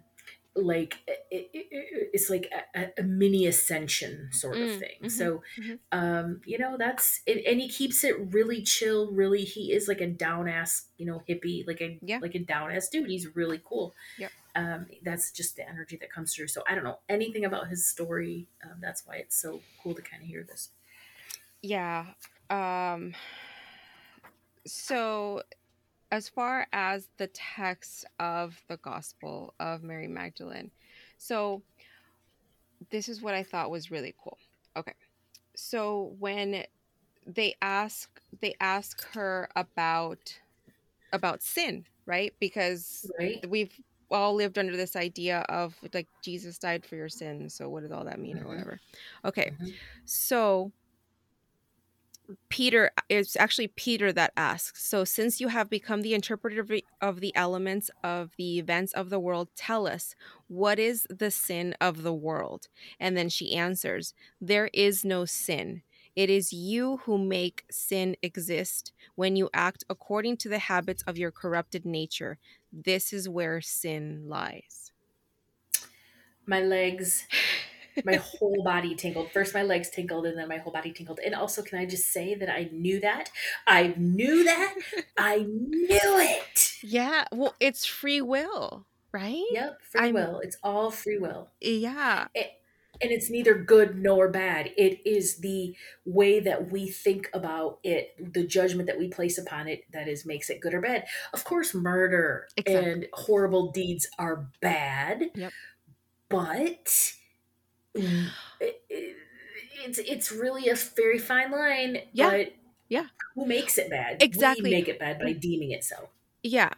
like 0.56 0.98
it, 1.08 1.26
it, 1.30 1.50
it- 1.52 2.10
it's 2.14 2.30
like 2.30 2.52
a, 2.74 2.90
a 2.98 3.02
mini 3.02 3.46
ascension 3.46 4.28
sort 4.32 4.62
of 4.62 4.70
Mm, 4.70 4.78
thing. 4.78 4.98
mhm, 5.02 5.08
So, 5.08 5.42
mhm. 5.58 5.78
um, 5.92 6.40
you 6.44 6.58
know, 6.58 6.76
that's 6.78 7.20
it, 7.26 7.44
and 7.46 7.60
he 7.60 7.68
keeps 7.68 8.04
it 8.04 8.14
really 8.32 8.62
chill. 8.62 9.10
Really, 9.12 9.44
he 9.44 9.72
is 9.72 9.88
like 9.88 10.00
a 10.00 10.06
down 10.06 10.48
ass, 10.48 10.88
you 10.96 11.06
know, 11.06 11.22
hippie, 11.28 11.66
like 11.66 11.80
a 11.82 12.00
Yeah. 12.00 12.20
like 12.20 12.34
a 12.36 12.38
down 12.40 12.70
ass 12.72 12.88
dude. 12.88 13.08
He's 13.08 13.34
really 13.36 13.60
cool. 13.64 13.94
Yep. 14.16 14.32
Um, 14.56 14.86
that's 15.02 15.32
just 15.32 15.56
the 15.56 15.68
energy 15.68 15.96
that 15.98 16.12
comes 16.12 16.34
through. 16.34 16.48
So 16.48 16.62
I 16.68 16.74
don't 16.74 16.84
know 16.84 17.00
anything 17.08 17.44
about 17.44 17.68
his 17.68 17.86
story. 17.86 18.48
Um, 18.64 18.78
that's 18.80 19.06
why 19.06 19.16
it's 19.16 19.36
so 19.36 19.64
cool 19.82 19.94
to 19.94 20.02
kind 20.02 20.22
of 20.22 20.28
hear 20.28 20.44
this. 20.44 20.70
yeah 21.62 22.06
um 22.50 23.14
so 24.66 25.42
as 26.14 26.28
far 26.28 26.68
as 26.72 27.08
the 27.18 27.26
text 27.28 28.04
of 28.20 28.62
the 28.68 28.76
Gospel 28.76 29.52
of 29.58 29.82
Mary 29.82 30.06
Magdalene, 30.06 30.70
so 31.18 31.64
this 32.90 33.08
is 33.08 33.22
what 33.22 33.34
I 33.34 33.42
thought 33.42 33.70
was 33.70 33.90
really 33.90 34.14
cool. 34.22 34.38
Okay, 34.76 34.94
so 35.56 36.14
when 36.18 36.64
they 37.26 37.54
ask 37.62 38.08
they 38.40 38.54
ask 38.60 39.04
her 39.14 39.48
about 39.56 40.40
about 41.12 41.42
sin, 41.42 41.86
right? 42.06 42.34
Because 42.40 43.10
Right? 43.18 43.44
we've 43.48 43.72
all 44.10 44.34
lived 44.34 44.58
under 44.58 44.76
this 44.76 44.96
idea 44.96 45.40
of 45.48 45.76
like 45.94 46.08
Jesus 46.22 46.58
died 46.58 46.84
for 46.86 46.96
your 46.96 47.08
sins. 47.08 47.54
So 47.54 47.68
what 47.68 47.82
does 47.82 47.92
all 47.92 48.04
that 48.04 48.20
mean 48.20 48.38
or 48.38 48.44
Mhm. 48.44 48.48
whatever? 48.48 48.80
Okay. 49.24 49.52
Mhm. 49.52 49.78
So 50.04 50.72
Peter 52.48 52.90
it's 53.08 53.36
actually 53.36 53.68
Peter 53.68 54.12
that 54.12 54.32
asks. 54.36 54.84
So 54.84 55.04
since 55.04 55.40
you 55.40 55.48
have 55.48 55.68
become 55.68 56.02
the 56.02 56.14
interpreter 56.14 56.60
of 57.00 57.20
the- 57.20 57.36
elements 57.36 57.90
of 58.02 58.32
the 58.36 58.58
events 58.58 58.92
of 58.92 59.10
the 59.10 59.20
world, 59.20 59.48
tell 59.54 59.86
us 59.86 60.14
what 60.48 60.78
is 60.78 61.06
the 61.10 61.30
sin 61.30 61.74
of 61.80 62.02
the 62.02 62.14
world? 62.14 62.68
And 62.98 63.16
then 63.16 63.28
she 63.28 63.54
answers, 63.54 64.14
there 64.40 64.70
is 64.72 65.04
no 65.04 65.24
sin. 65.24 65.82
It 66.16 66.30
is 66.30 66.52
you 66.52 66.98
who 66.98 67.18
make 67.18 67.64
sin 67.70 68.16
exist 68.22 68.92
when 69.16 69.34
you 69.36 69.50
act 69.52 69.84
according 69.90 70.36
to 70.38 70.48
the 70.48 70.60
habits 70.60 71.02
of 71.06 71.18
your 71.18 71.32
corrupted 71.32 71.84
nature. 71.84 72.38
This 72.72 73.12
is 73.12 73.28
where 73.28 73.60
sin 73.60 74.28
lies. 74.28 74.92
My 76.46 76.60
legs, 76.60 77.26
my 78.04 78.16
whole 78.16 78.62
body 78.64 78.94
tingled. 78.94 79.30
First, 79.32 79.54
my 79.54 79.62
legs 79.62 79.90
tingled, 79.90 80.26
and 80.26 80.36
then 80.38 80.48
my 80.48 80.58
whole 80.58 80.72
body 80.72 80.92
tingled. 80.92 81.20
And 81.24 81.34
also, 81.34 81.62
can 81.62 81.78
I 81.78 81.86
just 81.86 82.12
say 82.12 82.34
that 82.34 82.48
I 82.48 82.68
knew 82.72 83.00
that? 83.00 83.30
I 83.66 83.94
knew 83.96 84.44
that. 84.44 84.74
I 85.16 85.38
knew 85.38 85.98
it. 86.18 86.72
Yeah, 86.82 87.24
well, 87.32 87.54
it's 87.60 87.84
free 87.86 88.20
will, 88.20 88.86
right? 89.12 89.42
Yep, 89.52 89.82
free 89.82 90.00
I'm- 90.00 90.14
will. 90.14 90.40
It's 90.40 90.56
all 90.62 90.90
free 90.90 91.18
will. 91.18 91.50
Yeah. 91.60 92.26
and 93.02 93.10
it's 93.10 93.28
neither 93.28 93.54
good 93.54 93.98
nor 93.98 94.28
bad. 94.28 94.70
It 94.76 95.00
is 95.04 95.38
the 95.38 95.74
way 96.04 96.38
that 96.38 96.70
we 96.70 96.88
think 96.88 97.28
about 97.34 97.80
it, 97.82 98.14
the 98.32 98.46
judgment 98.46 98.86
that 98.86 98.98
we 99.00 99.08
place 99.08 99.36
upon 99.36 99.66
it 99.66 99.82
that 99.92 100.06
is 100.06 100.24
makes 100.24 100.48
it 100.48 100.60
good 100.60 100.74
or 100.74 100.80
bad. 100.80 101.04
Of 101.32 101.42
course, 101.44 101.74
murder 101.74 102.46
Exactly. 102.56 102.90
and 102.92 103.06
horrible 103.12 103.72
deeds 103.72 104.06
are 104.16 104.46
bad. 104.60 105.24
Yep. 105.34 105.52
But 106.28 107.12
mm, 107.96 108.26
it, 108.60 108.82
it- 108.88 109.16
it's 109.86 109.98
it's 109.98 110.32
really 110.32 110.68
a 110.70 110.74
very 110.76 111.18
fine 111.18 111.50
line. 111.50 111.98
Yeah. 112.12 112.30
But 112.30 112.52
Yeah. 112.88 113.06
Who 113.34 113.44
makes 113.44 113.76
it 113.76 113.90
bad? 113.90 114.22
Exactly. 114.22 114.62
We 114.70 114.70
make 114.70 114.88
it 114.88 114.98
bad 114.98 115.18
by 115.18 115.32
deeming 115.32 115.72
it 115.72 115.84
so. 115.84 116.08
Yeah. 116.42 116.70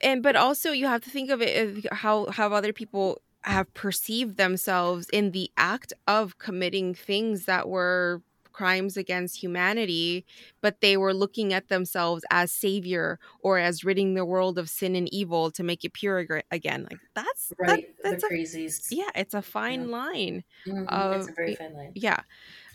And 0.00 0.22
but 0.22 0.36
also 0.36 0.72
you 0.72 0.86
have 0.86 1.02
to 1.02 1.10
think 1.10 1.30
of 1.30 1.40
it 1.42 1.56
as 1.56 1.86
how 1.92 2.26
how 2.30 2.52
other 2.52 2.72
people 2.72 3.20
have 3.42 3.72
perceived 3.74 4.36
themselves 4.36 5.08
in 5.12 5.30
the 5.32 5.50
act 5.56 5.92
of 6.06 6.38
committing 6.38 6.94
things 6.94 7.44
that 7.44 7.68
were 7.68 8.22
crimes 8.54 8.96
against 8.96 9.42
humanity, 9.42 10.24
but 10.62 10.80
they 10.80 10.96
were 10.96 11.14
looking 11.14 11.52
at 11.52 11.68
themselves 11.68 12.24
as 12.30 12.52
savior 12.52 13.20
or 13.40 13.58
as 13.58 13.84
ridding 13.84 14.14
the 14.14 14.24
world 14.24 14.58
of 14.58 14.70
sin 14.70 14.96
and 14.96 15.12
evil 15.14 15.50
to 15.52 15.62
make 15.64 15.84
it 15.84 15.92
pure 15.94 16.26
again. 16.50 16.86
Like 16.90 17.00
that's 17.14 17.52
that- 17.66 17.80
Right. 17.80 17.86
that's 18.02 18.22
the 18.22 18.28
a 18.28 18.34
crazies. 18.34 18.86
yeah, 18.90 19.10
it's 19.14 19.34
a 19.34 19.42
fine 19.42 19.82
Yeah. 19.82 19.90
line. 19.90 20.44
Mhm, 20.66 20.82
it's 20.84 21.28
Uh, 21.28 21.28
a 21.28 21.32
very 21.32 21.54
fine 21.56 21.74
line. 21.74 21.92
yeah 21.94 22.22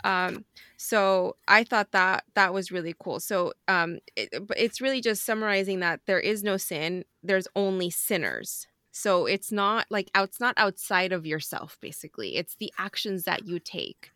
um 0.05 0.45
so 0.77 1.35
i 1.47 1.63
thought 1.63 1.91
that 1.91 2.23
that 2.35 2.53
was 2.53 2.71
really 2.71 2.95
cool 2.99 3.19
so 3.19 3.53
um 3.67 3.99
it, 4.15 4.29
but 4.47 4.57
it's 4.59 4.81
really 4.81 5.01
just 5.01 5.25
summarizing 5.25 5.79
that 5.81 6.01
there 6.07 6.19
is 6.19 6.43
no 6.43 6.57
sin 6.57 7.03
there's 7.23 7.47
only 7.55 7.89
sinners 7.89 8.67
so 8.91 9.25
it's 9.27 9.51
not 9.51 9.85
like 9.91 10.09
out, 10.15 10.29
it's 10.29 10.39
not 10.39 10.53
outside 10.57 11.11
of 11.13 11.25
yourself 11.25 11.77
basically 11.81 12.35
it's 12.37 12.55
the 12.57 12.71
actions 12.79 13.23
that 13.25 13.45
you 13.47 13.59
take 13.59 14.11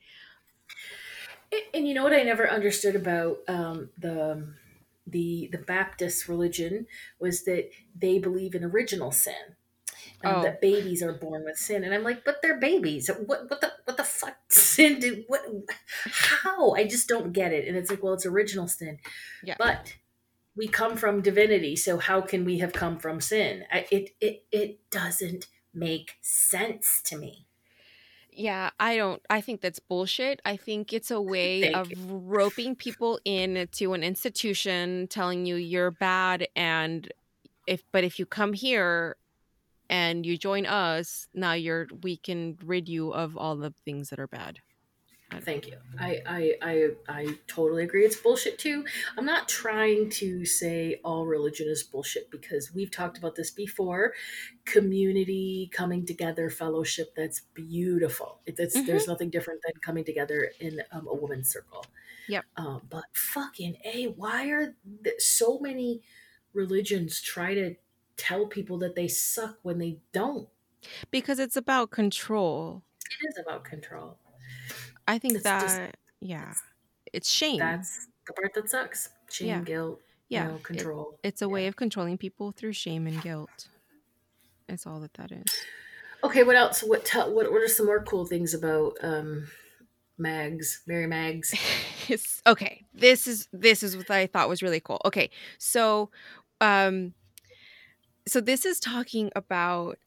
And- 1.73 1.87
you 1.87 1.93
know 1.93 2.03
what 2.03 2.13
I 2.13 2.23
never 2.23 2.49
understood 2.49 2.95
about 2.95 3.39
um, 3.47 3.89
the 3.97 4.53
the 5.07 5.49
the 5.51 5.57
Baptist 5.57 6.27
religion 6.27 6.87
was 7.19 7.43
that 7.45 7.69
they 7.95 8.19
believe 8.19 8.55
in 8.55 8.63
original 8.63 9.11
sin, 9.11 9.55
um, 10.23 10.35
Oh. 10.37 10.43
that 10.43 10.61
babies 10.61 11.03
are 11.03 11.13
born 11.13 11.43
with 11.43 11.57
sin, 11.57 11.83
and 11.83 11.93
I'm 11.93 12.03
like, 12.03 12.23
but 12.23 12.41
they're 12.41 12.59
babies. 12.59 13.09
What 13.09 13.49
what 13.49 13.61
the 13.61 13.73
what 13.85 13.97
the 13.97 14.03
fuck 14.03 14.37
sin 14.49 14.99
did 14.99 15.25
what? 15.27 15.41
How 16.05 16.71
I 16.71 16.85
just 16.85 17.07
don't 17.07 17.33
get 17.33 17.51
it. 17.53 17.67
And 17.67 17.75
it's 17.77 17.89
like, 17.89 18.01
well, 18.03 18.13
it's 18.13 18.25
original 18.25 18.67
sin, 18.67 18.99
Yeah. 19.43 19.55
but 19.59 19.95
we 20.55 20.67
come 20.67 20.95
from 20.97 21.21
divinity, 21.21 21.75
so 21.75 21.97
how 21.97 22.21
can 22.21 22.45
we 22.45 22.59
have 22.59 22.73
come 22.73 22.97
from 22.99 23.19
sin? 23.19 23.65
I, 23.71 23.85
it 23.91 24.11
it 24.21 24.45
it 24.51 24.89
doesn't 24.89 25.47
make 25.73 26.13
sense 26.21 27.01
to 27.05 27.17
me. 27.17 27.47
Yeah 28.35 28.69
i 28.79 28.97
don't 28.97 29.21
i 29.29 29.41
think 29.41 29.61
that's 29.61 29.79
bullshit. 29.79 30.41
I 30.45 30.57
think 30.57 30.93
it's 30.93 31.11
a 31.11 31.21
way 31.33 31.73
of 31.73 31.89
roping 32.07 32.75
people 32.75 33.19
in 33.25 33.67
to 33.73 33.93
an 33.93 34.03
institution 34.03 35.07
telling 35.07 35.45
you 35.45 35.55
you're 35.55 35.91
bad 35.91 36.47
and 36.55 37.11
if 37.67 37.83
but 37.91 38.03
if 38.03 38.19
you 38.19 38.25
come 38.25 38.53
here 38.53 39.15
and 39.89 40.25
you 40.25 40.37
join 40.37 40.65
us 40.65 41.27
now 41.33 41.53
you're 41.53 41.87
we 42.01 42.17
can 42.17 42.57
rid 42.65 42.89
you 42.89 43.11
of 43.11 43.37
all 43.37 43.55
the 43.55 43.73
things 43.85 44.09
that 44.09 44.19
are 44.19 44.27
bad 44.27 44.59
Thank 45.41 45.67
you. 45.67 45.77
I, 45.99 46.21
I 46.25 46.53
I 46.61 46.89
I 47.07 47.37
totally 47.47 47.83
agree. 47.83 48.05
It's 48.05 48.15
bullshit 48.15 48.57
too. 48.59 48.85
I'm 49.17 49.25
not 49.25 49.47
trying 49.49 50.09
to 50.11 50.45
say 50.45 50.99
all 51.03 51.25
religion 51.25 51.67
is 51.67 51.83
bullshit 51.83 52.29
because 52.31 52.73
we've 52.73 52.91
talked 52.91 53.17
about 53.17 53.35
this 53.35 53.51
before. 53.51 54.13
Community 54.65 55.69
coming 55.73 56.05
together, 56.05 56.49
fellowship. 56.49 57.13
That's 57.15 57.41
beautiful. 57.53 58.39
It, 58.45 58.55
that's 58.57 58.73
there's 58.85 59.07
nothing 59.07 59.29
different 59.29 59.61
than 59.65 59.73
coming 59.81 60.03
together 60.03 60.51
in 60.59 60.81
um, 60.91 61.07
a 61.07 61.15
woman's 61.15 61.49
circle. 61.49 61.85
Yep. 62.27 62.45
Um, 62.55 62.81
but 62.89 63.05
fucking 63.13 63.77
a, 63.83 64.05
why 64.15 64.47
are 64.49 64.75
th- 65.03 65.19
so 65.21 65.59
many 65.59 66.01
religions 66.53 67.21
try 67.21 67.53
to 67.53 67.75
tell 68.15 68.45
people 68.45 68.77
that 68.79 68.95
they 68.95 69.07
suck 69.07 69.57
when 69.63 69.79
they 69.79 69.97
don't? 70.13 70.47
because 71.11 71.39
it's 71.39 71.55
about 71.55 71.91
control 71.91 72.83
It 73.09 73.29
is 73.29 73.37
about 73.37 73.63
control. 73.63 74.17
I 75.07 75.17
think 75.19 75.35
It's 75.35 75.43
that 75.43 75.61
just- 75.61 75.95
yeah 76.21 76.53
it's 77.11 77.29
shame 77.29 77.59
That's 77.59 78.07
the 78.25 78.33
part 78.33 78.53
that 78.55 78.69
sucks. 78.69 79.09
Shame, 79.29 79.47
Yeah. 79.47 79.61
guilt, 79.61 79.99
yeah 80.29 80.43
you 80.43 80.49
know, 80.49 80.55
it- 80.57 80.63
control. 80.63 81.19
it's 81.23 81.41
a 81.41 81.49
way 81.49 81.67
of 81.67 81.75
controlling 81.75 82.17
people 82.17 82.51
through 82.51 82.73
shame 82.73 83.07
and 83.07 83.21
guilt 83.21 83.67
it's 84.69 84.85
all 84.87 84.99
that 85.01 85.13
that 85.15 85.31
is 85.31 85.45
Okay, 86.25 86.43
what 86.45 86.55
else? 86.55 86.81
What 86.81 87.03
tell, 87.03 87.33
what 87.33 87.51
what 87.51 87.61
are 87.61 87.67
some 87.67 87.85
more 87.85 88.01
cool 88.01 88.25
things 88.25 88.53
about 88.53 88.93
um 89.01 89.47
Mags, 90.17 90.81
Mary 90.87 91.05
Mags? 91.07 91.53
Okay 92.47 92.85
this 92.93 93.27
is 93.27 93.47
this 93.51 93.81
is 93.83 93.95
what 93.97 94.09
i 94.11 94.27
thought 94.27 94.47
was 94.49 94.61
really 94.61 94.79
cool 94.79 95.01
okay 95.05 95.29
so 95.57 96.09
um 96.61 97.13
so 98.27 98.39
this 98.39 98.65
is 98.65 98.79
talking 98.79 99.31
about 99.35 99.97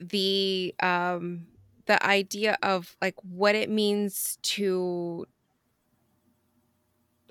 the 0.00 0.74
um 0.80 1.46
the 1.86 2.04
idea 2.04 2.56
of 2.62 2.96
like 3.00 3.16
what 3.22 3.54
it 3.54 3.70
means 3.70 4.38
to 4.42 5.26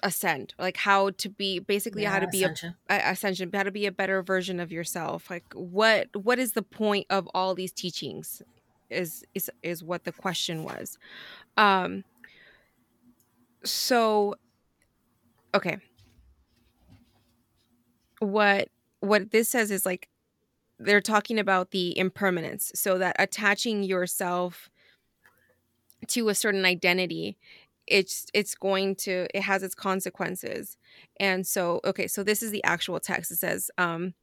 ascend 0.03 0.53
like 0.57 0.77
how 0.77 1.11
to 1.11 1.29
be 1.29 1.59
basically 1.59 2.03
how 2.03 2.19
to 2.19 2.27
be 2.27 2.43
a 2.43 2.47
Ascension. 2.47 2.75
uh, 2.89 2.99
ascension 3.03 3.51
how 3.53 3.63
to 3.63 3.71
be 3.71 3.85
a 3.85 3.91
better 3.91 4.23
version 4.23 4.59
of 4.59 4.71
yourself. 4.71 5.29
Like 5.29 5.45
what 5.53 6.07
what 6.13 6.39
is 6.39 6.53
the 6.53 6.63
point 6.63 7.05
of 7.09 7.29
all 7.33 7.53
these 7.53 7.71
teachings 7.71 8.41
is 8.89 9.23
is 9.33 9.49
is 9.63 9.83
what 9.83 10.03
the 10.03 10.11
question 10.11 10.63
was. 10.63 10.97
Um 11.57 12.03
so 13.63 14.35
okay. 15.53 15.77
What 18.19 18.69
what 19.01 19.31
this 19.31 19.49
says 19.49 19.71
is 19.71 19.85
like 19.85 20.07
they're 20.83 21.01
talking 21.01 21.39
about 21.39 21.71
the 21.71 21.97
impermanence 21.97 22.71
so 22.75 22.97
that 22.97 23.15
attaching 23.19 23.83
yourself 23.83 24.69
to 26.07 26.29
a 26.29 26.35
certain 26.35 26.65
identity 26.65 27.37
it's 27.87 28.27
it's 28.33 28.55
going 28.55 28.95
to 28.95 29.27
it 29.33 29.41
has 29.41 29.63
its 29.63 29.75
consequences. 29.75 30.77
And 31.19 31.45
so 31.45 31.81
okay 31.83 32.07
so 32.07 32.23
this 32.23 32.41
is 32.41 32.51
the 32.51 32.63
actual 32.63 32.99
text. 32.99 33.31
It 33.31 33.37
says 33.37 33.69
um 33.77 34.13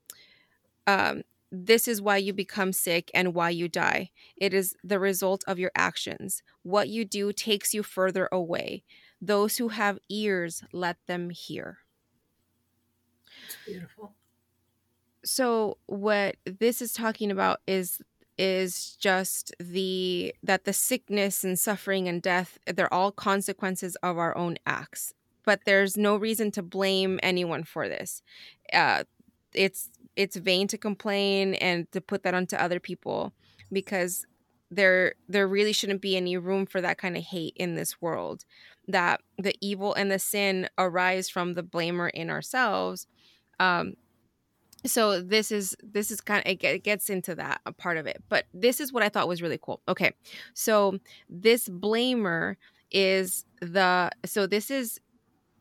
um 0.86 1.22
this 1.50 1.88
is 1.88 2.02
why 2.02 2.18
you 2.18 2.32
become 2.32 2.72
sick 2.72 3.10
and 3.14 3.34
why 3.34 3.50
you 3.50 3.68
die. 3.68 4.10
It 4.36 4.52
is 4.52 4.74
the 4.84 4.98
result 4.98 5.44
of 5.46 5.58
your 5.58 5.70
actions. 5.74 6.42
What 6.62 6.88
you 6.88 7.04
do 7.04 7.32
takes 7.32 7.72
you 7.72 7.82
further 7.82 8.28
away. 8.30 8.84
Those 9.20 9.56
who 9.56 9.68
have 9.68 9.98
ears 10.08 10.62
let 10.72 10.98
them 11.06 11.30
hear. 11.30 11.78
It's 13.46 13.56
beautiful. 13.66 14.14
So 15.24 15.78
what 15.86 16.36
this 16.44 16.80
is 16.82 16.92
talking 16.92 17.30
about 17.30 17.60
is 17.66 18.00
is 18.36 18.96
just 18.96 19.52
the 19.58 20.32
that 20.42 20.64
the 20.64 20.72
sickness 20.72 21.42
and 21.42 21.58
suffering 21.58 22.08
and 22.08 22.22
death 22.22 22.58
they're 22.66 22.92
all 22.92 23.10
consequences 23.10 23.96
of 23.96 24.16
our 24.18 24.36
own 24.36 24.56
acts. 24.66 25.12
But 25.44 25.60
there's 25.64 25.96
no 25.96 26.16
reason 26.16 26.50
to 26.52 26.62
blame 26.62 27.18
anyone 27.22 27.64
for 27.64 27.88
this. 27.88 28.22
Uh 28.72 29.04
it's 29.54 29.90
it's 30.16 30.36
vain 30.36 30.68
to 30.68 30.78
complain 30.78 31.54
and 31.54 31.90
to 31.92 32.00
put 32.00 32.22
that 32.22 32.34
onto 32.34 32.56
other 32.56 32.80
people 32.80 33.32
because 33.72 34.24
there 34.70 35.14
there 35.28 35.48
really 35.48 35.72
shouldn't 35.72 36.02
be 36.02 36.16
any 36.16 36.36
room 36.36 36.66
for 36.66 36.80
that 36.80 36.98
kind 36.98 37.16
of 37.16 37.24
hate 37.24 37.54
in 37.56 37.74
this 37.74 38.00
world. 38.00 38.44
That 38.86 39.20
the 39.36 39.54
evil 39.60 39.94
and 39.94 40.10
the 40.12 40.18
sin 40.20 40.68
arise 40.78 41.28
from 41.28 41.54
the 41.54 41.62
blamer 41.64 42.08
in 42.10 42.30
ourselves 42.30 43.08
um 43.58 43.94
so 44.86 45.20
this 45.20 45.50
is 45.50 45.76
this 45.82 46.10
is 46.10 46.20
kind 46.20 46.42
of 46.46 46.56
it 46.62 46.84
gets 46.84 47.10
into 47.10 47.34
that 47.34 47.60
a 47.66 47.72
part 47.72 47.96
of 47.96 48.06
it 48.06 48.22
but 48.28 48.44
this 48.54 48.80
is 48.80 48.92
what 48.92 49.02
i 49.02 49.08
thought 49.08 49.28
was 49.28 49.42
really 49.42 49.58
cool 49.60 49.80
okay 49.88 50.12
so 50.54 50.98
this 51.28 51.68
blamer 51.68 52.56
is 52.90 53.44
the 53.60 54.10
so 54.24 54.46
this 54.46 54.70
is 54.70 55.00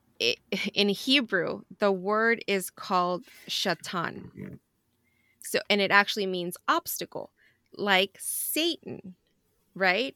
in 0.73 0.89
hebrew 0.89 1.61
the 1.79 1.91
word 1.91 2.43
is 2.47 2.69
called 2.69 3.23
shatan 3.49 4.59
so 5.43 5.59
and 5.69 5.81
it 5.81 5.91
actually 5.91 6.25
means 6.25 6.57
obstacle 6.67 7.31
like 7.75 8.17
satan 8.19 9.15
right 9.75 10.15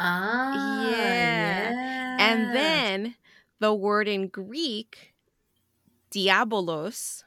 Ah, 0.00 0.90
yeah. 0.90 1.70
yeah. 1.70 2.16
and 2.20 2.54
then 2.54 3.14
the 3.58 3.74
word 3.74 4.06
in 4.08 4.28
greek 4.28 5.12
diabolos 6.12 7.24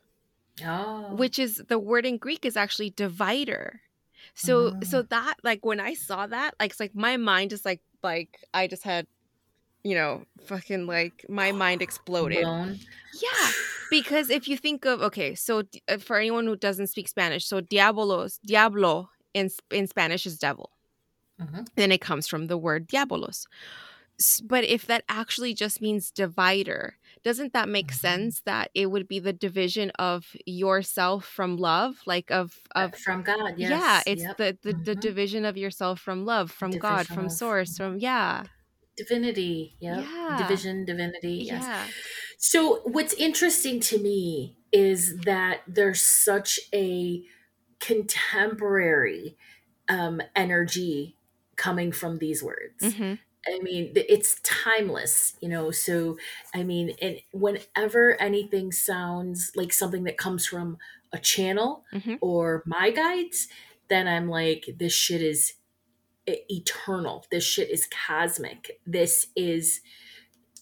oh, 0.65 1.15
which 1.15 1.39
is 1.39 1.61
the 1.67 1.79
word 1.79 2.05
in 2.05 2.17
Greek 2.17 2.45
is 2.45 2.57
actually 2.57 2.91
divider. 2.91 3.81
So 4.35 4.73
so 4.83 5.01
that 5.03 5.35
like 5.43 5.65
when 5.65 5.79
I 5.79 5.93
saw 5.93 6.27
that, 6.27 6.55
like 6.59 6.71
it's 6.71 6.79
like 6.79 6.95
my 6.95 7.17
mind 7.17 7.49
just 7.49 7.65
like 7.65 7.81
like 8.03 8.37
I 8.53 8.67
just 8.67 8.83
had, 8.83 9.07
you 9.83 9.95
know, 9.95 10.25
fucking 10.45 10.87
like 10.87 11.25
my 11.29 11.51
mind 11.51 11.81
exploded. 11.81 12.43
blown. 12.43 12.79
Yeah, 13.21 13.51
because 13.89 14.29
if 14.29 14.47
you 14.47 14.57
think 14.57 14.85
of 14.85 15.01
okay, 15.01 15.35
so 15.35 15.63
uh, 15.89 15.97
for 15.97 16.17
anyone 16.17 16.45
who 16.45 16.55
doesn't 16.55 16.87
speak 16.87 17.07
Spanish, 17.07 17.45
so 17.45 17.61
diabolos, 17.61 18.39
diablo 18.45 19.09
in 19.33 19.49
in 19.71 19.87
Spanish 19.87 20.25
is 20.25 20.37
devil. 20.37 20.71
Mhm. 21.39 21.67
Then 21.75 21.91
it 21.91 22.01
comes 22.01 22.27
from 22.27 22.47
the 22.47 22.57
word 22.57 22.87
diabolos. 22.87 23.45
But 24.43 24.63
if 24.65 24.85
that 24.85 25.03
actually 25.09 25.53
just 25.53 25.81
means 25.81 26.11
divider, 26.11 26.97
doesn't 27.23 27.53
that 27.53 27.69
make 27.69 27.91
Mhm. 27.91 27.91
sense 27.91 28.41
that 28.45 28.71
it 28.75 28.87
would 28.91 29.07
be 29.07 29.19
the 29.19 29.33
division 29.33 29.91
of 29.99 30.35
yourself 30.45 31.25
from 31.25 31.57
love, 31.57 32.01
like 32.05 32.31
of 32.31 32.59
of 32.75 32.95
from 33.03 33.23
God. 33.23 33.59
Yes. 33.59 33.85
yeah, 33.87 34.03
it's 34.07 34.27
Yep. 34.27 34.37
the, 34.37 34.57
the 34.63 34.73
the 34.73 34.95
Mhm. 34.95 34.97
division 34.97 35.45
of 35.45 35.57
yourself 35.57 35.99
from 36.01 36.25
love, 36.25 36.51
from 36.51 36.77
God, 36.77 37.09
from 37.09 37.29
source, 37.29 37.77
from 37.77 37.99
yeah, 37.99 38.45
divinity. 38.97 39.75
Yep. 39.79 40.03
Yeah. 40.03 40.35
Division, 40.35 40.85
divinity. 40.85 41.43
Yes. 41.47 41.69
yeah, 41.69 41.91
So 42.37 42.81
what's 42.83 43.13
interesting 43.13 43.79
to 43.81 43.99
me 43.99 44.57
is 44.71 45.19
that 45.21 45.61
there's 45.67 46.01
such 46.01 46.59
a 46.73 47.23
contemporary 47.79 49.37
um, 49.89 50.21
energy 50.35 51.17
coming 51.57 51.91
from 51.91 52.19
these 52.19 52.43
words. 52.43 52.97
hmm 52.97 53.13
I 53.47 53.59
mean, 53.59 53.91
it's 53.95 54.39
timeless, 54.43 55.35
you 55.41 55.49
know. 55.49 55.71
So, 55.71 56.17
I 56.53 56.63
mean, 56.63 56.95
and 57.01 57.19
whenever 57.31 58.19
anything 58.21 58.71
sounds 58.71 59.51
like 59.55 59.73
something 59.73 60.03
that 60.03 60.17
comes 60.17 60.45
from 60.45 60.77
a 61.11 61.17
channel 61.19 61.83
Mhm. 61.93 62.17
or 62.21 62.63
my 62.65 62.91
guides, 62.91 63.47
then 63.89 64.07
I'm 64.07 64.29
like, 64.29 64.69
this 64.77 64.93
shit 64.93 65.21
is 65.21 65.53
eternal. 66.27 67.25
This 67.31 67.43
shit 67.43 67.69
is 67.69 67.87
cosmic. 67.87 68.79
This 68.85 69.27
is, 69.35 69.81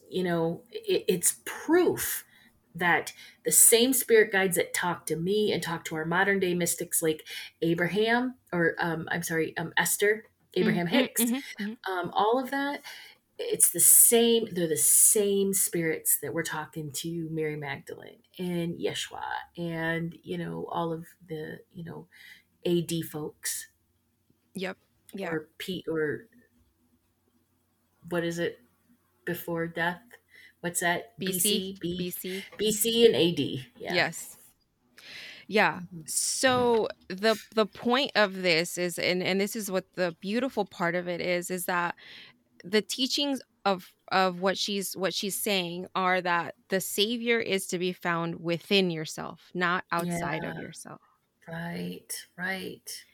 you 0.10 0.24
know, 0.24 0.64
it, 0.72 1.06
it's 1.08 1.40
proof 1.46 2.26
that 2.76 3.14
the 3.46 3.52
same 3.52 3.94
spirit 3.94 4.32
guides 4.32 4.56
that 4.56 4.74
talk 4.74 5.06
to 5.08 5.16
me 5.16 5.52
and 5.52 5.62
talk 5.62 5.84
to 5.86 5.96
our 5.96 6.06
modern 6.06 6.40
day 6.40 6.54
mystics 6.54 7.02
like 7.02 7.26
Abraham 7.62 8.36
or 8.54 8.76
um, 8.80 9.08
I'm 9.12 9.24
sorry, 9.24 9.56
um, 9.58 9.74
Esther, 9.78 10.26
Abraham 10.56 10.88
Mhm, 10.88 10.90
Hicks, 10.90 11.22
mhm, 11.22 11.44
mhm. 11.60 11.78
um, 11.90 12.12
all 12.14 12.40
of 12.40 12.52
that 12.52 12.82
it's 13.38 13.72
the 13.72 13.80
same 13.80 14.48
they're 14.52 14.68
the 14.68 14.78
same 14.78 15.54
spirits 15.54 16.20
that 16.20 16.34
we're 16.34 16.44
talking 16.44 16.92
to 16.92 17.28
mary 17.32 17.56
magdalene 17.56 18.20
and 18.38 18.78
yeshua 18.80 19.24
and 19.58 20.18
you 20.24 20.38
know 20.38 20.68
all 20.72 20.92
of 20.94 21.06
the 21.28 21.60
you 21.74 21.84
know 21.84 22.08
ad 22.66 22.92
folks 23.12 23.68
Yep. 24.56 24.78
Yeah. 25.14 25.30
or 25.32 25.50
pete 25.58 25.86
or 25.88 26.28
what 28.10 28.24
is 28.24 28.40
it 28.40 28.60
before 29.26 29.68
death 29.68 30.02
what's 30.62 30.82
that 30.82 31.18
BC, 31.20 31.80
B- 31.80 31.98
BC. 32.12 32.44
bc 32.60 33.06
and 33.06 33.16
ad 33.16 33.40
yeah 33.78 33.94
Yes. 33.94 34.38
Yeah. 35.50 35.82
Mhm. 35.92 36.06
So 36.06 36.90
the 37.10 37.40
the 37.56 37.68
point 37.68 38.12
of 38.16 38.36
this 38.44 38.78
is 38.78 39.00
and 39.00 39.24
and 39.24 39.42
this 39.42 39.56
is 39.58 39.72
what 39.72 39.86
the 39.96 40.16
beautiful 40.22 40.66
part 40.66 40.96
of 40.96 41.08
it 41.10 41.22
is 41.22 41.52
is 41.52 41.66
that 41.68 41.96
the 42.64 42.82
teachings 42.82 43.42
of 43.66 43.94
of 44.12 44.42
what 44.42 44.58
she's 44.58 44.96
what 44.98 45.14
she's 45.14 45.38
saying 45.42 45.88
are 45.96 46.22
that 46.22 46.56
the 46.70 46.82
savior 46.82 47.40
is 47.40 47.68
to 47.68 47.80
be 47.80 47.94
found 47.94 48.42
within 48.42 48.92
yourself, 48.92 49.52
not 49.56 49.86
outside 49.92 50.44
of 50.46 50.58
yourself. 50.58 51.02
right 51.48 52.28
right 52.38 53.06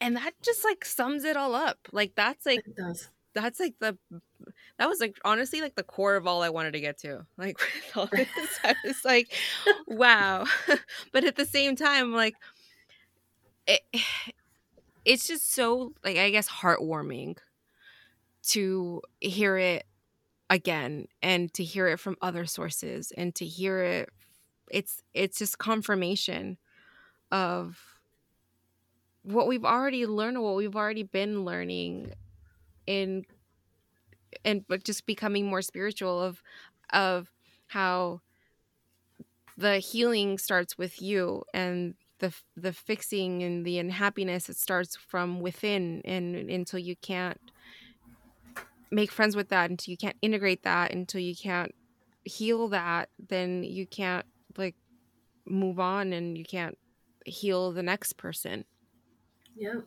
And 0.00 0.16
that 0.16 0.34
just 0.42 0.64
like 0.64 0.84
sums 0.84 1.24
it 1.24 1.36
all 1.36 1.54
up. 1.54 1.78
Like 1.92 2.14
that's 2.14 2.46
like 2.46 2.64
that's 3.34 3.60
like 3.60 3.74
the 3.80 3.98
that 4.78 4.88
was 4.88 5.00
like 5.00 5.18
honestly 5.24 5.60
like 5.60 5.74
the 5.74 5.82
core 5.82 6.16
of 6.16 6.26
all 6.26 6.42
I 6.42 6.50
wanted 6.50 6.72
to 6.72 6.80
get 6.80 6.98
to. 6.98 7.26
Like 7.36 7.58
with 7.86 7.96
all 7.96 8.08
this, 8.10 8.28
I 8.62 8.74
was 8.84 9.04
like, 9.04 9.32
wow. 9.86 10.46
but 11.12 11.24
at 11.24 11.36
the 11.36 11.46
same 11.46 11.76
time, 11.76 12.12
like 12.12 12.34
it, 13.66 13.80
it's 15.04 15.26
just 15.26 15.52
so 15.52 15.92
like 16.02 16.16
I 16.16 16.30
guess 16.30 16.48
heartwarming 16.48 17.36
to 18.44 19.02
hear 19.20 19.56
it 19.56 19.84
again 20.50 21.06
and 21.22 21.52
to 21.54 21.64
hear 21.64 21.88
it 21.88 21.98
from 21.98 22.16
other 22.20 22.46
sources 22.46 23.12
and 23.16 23.34
to 23.34 23.46
hear 23.46 23.82
it 23.82 24.10
it's 24.70 25.02
it's 25.14 25.38
just 25.38 25.58
confirmation 25.58 26.58
of 27.32 27.78
what 29.22 29.46
we've 29.46 29.64
already 29.64 30.04
learned 30.04 30.40
what 30.42 30.54
we've 30.54 30.76
already 30.76 31.02
been 31.02 31.44
learning 31.44 32.12
in 32.86 33.24
and 34.44 34.66
but 34.68 34.84
just 34.84 35.06
becoming 35.06 35.46
more 35.46 35.62
spiritual 35.62 36.20
of 36.20 36.42
of 36.92 37.30
how 37.68 38.20
the 39.56 39.78
healing 39.78 40.38
starts 40.38 40.76
with 40.76 41.00
you 41.00 41.44
and 41.52 41.94
the 42.18 42.34
the 42.56 42.72
fixing 42.72 43.42
and 43.42 43.64
the 43.64 43.78
unhappiness 43.78 44.48
it 44.48 44.56
starts 44.56 44.96
from 44.96 45.40
within 45.40 46.00
and 46.04 46.36
until 46.36 46.78
you 46.78 46.96
can't 46.96 47.40
make 48.90 49.10
friends 49.10 49.34
with 49.34 49.48
that 49.48 49.70
until 49.70 49.90
you 49.90 49.96
can't 49.96 50.16
integrate 50.22 50.62
that 50.62 50.92
until 50.92 51.20
you 51.20 51.34
can't 51.34 51.74
heal 52.24 52.68
that 52.68 53.08
then 53.28 53.62
you 53.64 53.86
can't 53.86 54.24
like 54.56 54.76
move 55.46 55.78
on 55.80 56.12
and 56.12 56.38
you 56.38 56.44
can't 56.44 56.78
heal 57.26 57.72
the 57.72 57.82
next 57.82 58.16
person 58.16 58.64
Yeah. 59.56 59.80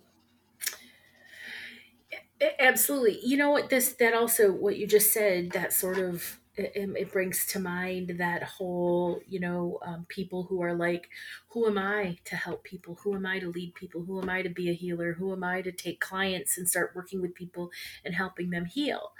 Absolutely. 2.59 3.19
You 3.23 3.37
know 3.37 3.49
what 3.51 3.69
this 3.69 3.93
that 3.93 4.13
also 4.13 4.51
what 4.51 4.77
you 4.77 4.85
just 4.85 5.11
said 5.11 5.51
that 5.51 5.73
sort 5.73 5.97
of 5.97 6.39
it, 6.55 6.71
it 6.75 7.11
brings 7.11 7.45
to 7.47 7.59
mind 7.59 8.15
that 8.19 8.43
whole 8.43 9.21
you 9.27 9.39
know 9.39 9.79
um, 9.83 10.05
people 10.07 10.43
who 10.43 10.61
are 10.61 10.75
like 10.75 11.09
who 11.49 11.65
am 11.67 11.77
i 11.79 12.17
to 12.25 12.35
help 12.35 12.63
people? 12.63 12.99
Who 13.03 13.15
am 13.15 13.25
i 13.25 13.39
to 13.39 13.49
lead 13.49 13.73
people? 13.73 14.03
Who 14.03 14.21
am 14.21 14.29
i 14.29 14.43
to 14.43 14.49
be 14.49 14.69
a 14.69 14.73
healer? 14.73 15.13
Who 15.13 15.33
am 15.33 15.43
i 15.43 15.61
to 15.61 15.71
take 15.71 15.99
clients 15.99 16.57
and 16.57 16.69
start 16.69 16.91
working 16.95 17.21
with 17.21 17.33
people 17.33 17.71
and 18.05 18.13
helping 18.13 18.51
them 18.51 18.65
heal? 18.65 19.13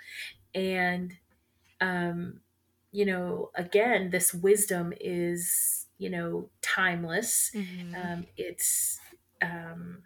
And 0.56 1.14
um 1.82 2.42
you 2.92 3.06
know 3.06 3.52
again 3.56 4.10
this 4.12 4.34
wisdom 4.34 4.94
is 5.02 5.88
you 5.98 6.10
know 6.10 6.50
timeless. 6.62 7.52
Um, 7.96 8.28
it's 8.38 9.00
um, 9.42 10.04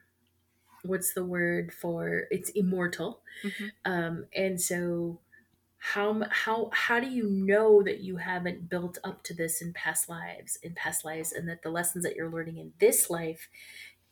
what's 0.83 1.13
the 1.13 1.25
word 1.25 1.73
for 1.73 2.27
it's 2.31 2.49
immortal 2.51 3.21
Mhm. 3.43 3.71
um, 3.85 4.25
and 4.35 4.59
so 4.61 5.19
how 5.77 6.23
how 6.31 6.69
how 6.73 6.99
do 6.99 7.09
you 7.09 7.29
know 7.29 7.83
that 7.83 7.99
you 8.01 8.17
haven't 8.17 8.69
built 8.69 8.97
up 9.03 9.23
to 9.23 9.33
this 9.33 9.61
in 9.61 9.73
past 9.73 10.09
lives 10.09 10.57
in 10.63 10.73
past 10.75 11.03
lives 11.05 11.31
and 11.33 11.49
that 11.49 11.63
the 11.63 11.71
lessons 11.71 12.03
that 12.03 12.15
you're 12.15 12.31
learning 12.31 12.57
in 12.57 12.73
this 12.79 13.09
life 13.09 13.49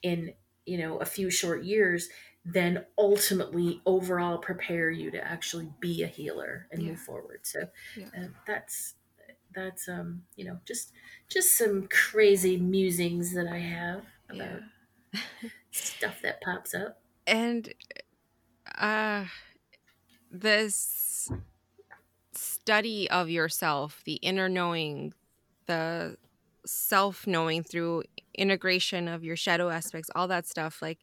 in 0.01 0.33
you 0.65 0.77
know 0.77 0.97
a 0.97 1.05
few 1.05 1.29
short 1.29 1.63
years 1.63 2.09
then 2.45 2.85
ultimately 2.97 3.81
overall 3.85 4.37
prepare 4.37 4.89
you 4.89 5.11
to 5.11 5.23
actually 5.23 5.69
be 5.79 6.03
a 6.03 6.07
healer 6.07 6.67
and 6.71 6.83
Yeah. 6.83 6.89
move 6.89 6.99
forward 6.99 7.41
so 7.45 7.61
Yeah. 7.95 8.09
uh, 8.17 8.27
that's 8.47 8.95
that's 9.53 9.87
um 9.89 10.23
you 10.35 10.45
know 10.45 10.59
just 10.65 10.91
just 11.29 11.57
some 11.57 11.87
crazy 11.87 12.57
musings 12.57 13.33
that 13.33 13.47
i 13.47 13.57
have 13.59 14.05
about 14.29 14.63
yeah 15.13 15.19
stuff 15.71 16.21
that 16.21 16.41
pops 16.41 16.73
up. 16.73 17.01
And 17.27 17.73
uh 18.77 19.25
this 20.31 21.31
study 22.33 23.09
of 23.09 23.29
yourself 23.29 24.01
the 24.05 24.13
inner 24.15 24.47
knowing 24.47 25.13
the 25.65 26.15
self 26.65 27.25
knowing 27.25 27.63
through 27.63 28.03
integration 28.35 29.07
of 29.07 29.23
your 29.23 29.35
shadow 29.35 29.69
aspects 29.69 30.09
all 30.15 30.27
that 30.27 30.45
stuff 30.45 30.81
like 30.81 30.99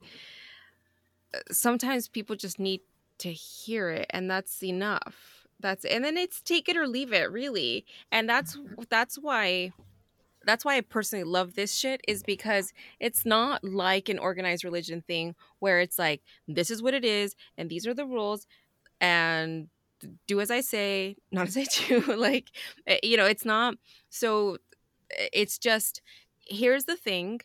sometimes 1.51 2.09
people 2.09 2.37
just 2.37 2.59
need 2.59 2.81
to 3.19 3.33
hear 3.33 3.91
it 3.91 4.07
and 4.11 4.31
that's 4.31 4.63
enough. 4.63 5.47
That's 5.59 5.85
and 5.85 6.05
then 6.05 6.17
it's 6.17 6.43
take 6.43 6.69
it 6.69 6.77
or 6.77 6.87
leave 6.87 7.13
it 7.13 7.31
really. 7.31 7.87
And 8.13 8.29
that's 8.29 8.59
that's 8.91 9.17
why 9.17 9.73
that's 10.47 10.65
why 10.65 10.77
I 10.77 10.81
personally 10.81 11.25
love 11.25 11.55
this 11.55 11.75
shit 11.75 12.01
is 12.09 12.23
because 12.23 12.73
it's 13.01 13.27
not 13.27 13.65
like 13.65 14.09
an 14.09 14.19
organized 14.19 14.65
religion 14.65 15.03
thing 15.03 15.35
where 15.59 15.81
it's 15.81 15.99
like 15.99 16.23
this 16.49 16.71
is 16.71 16.83
what 16.83 16.95
it 16.95 17.05
is 17.05 17.35
and 17.59 17.69
these 17.69 17.87
are 17.87 17.95
the 17.95 18.07
rules 18.07 18.47
and 19.01 19.69
do 20.27 20.41
as 20.41 20.51
I 20.51 20.61
say, 20.61 21.17
not 21.33 21.49
as 21.49 21.57
I 21.57 21.65
do. 21.65 22.01
like 22.17 22.51
eh, 22.87 22.99
you 23.03 23.17
know, 23.17 23.27
it's 23.27 23.45
not 23.45 23.75
so 24.09 24.59
eh, 25.11 25.29
it's 25.33 25.59
just 25.59 26.03
here's 26.47 26.85
the 26.85 26.97
thing. 26.97 27.41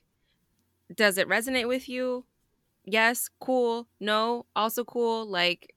Does 0.94 1.18
it 1.18 1.28
resonate 1.30 1.68
with 1.68 1.88
you? 1.90 2.26
Yes, 2.86 3.30
cool. 3.40 3.88
No, 4.00 4.46
also 4.56 4.84
cool. 4.84 5.26
Like 5.26 5.74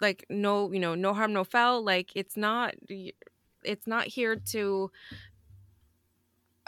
like 0.00 0.26
no, 0.30 0.72
you 0.72 0.80
know, 0.80 0.94
no 0.94 1.14
harm 1.14 1.32
no 1.32 1.44
foul. 1.44 1.84
Like 1.84 2.12
it's 2.14 2.36
not 2.36 2.74
it's 3.64 3.86
not 3.86 4.06
here 4.06 4.36
to 4.36 4.90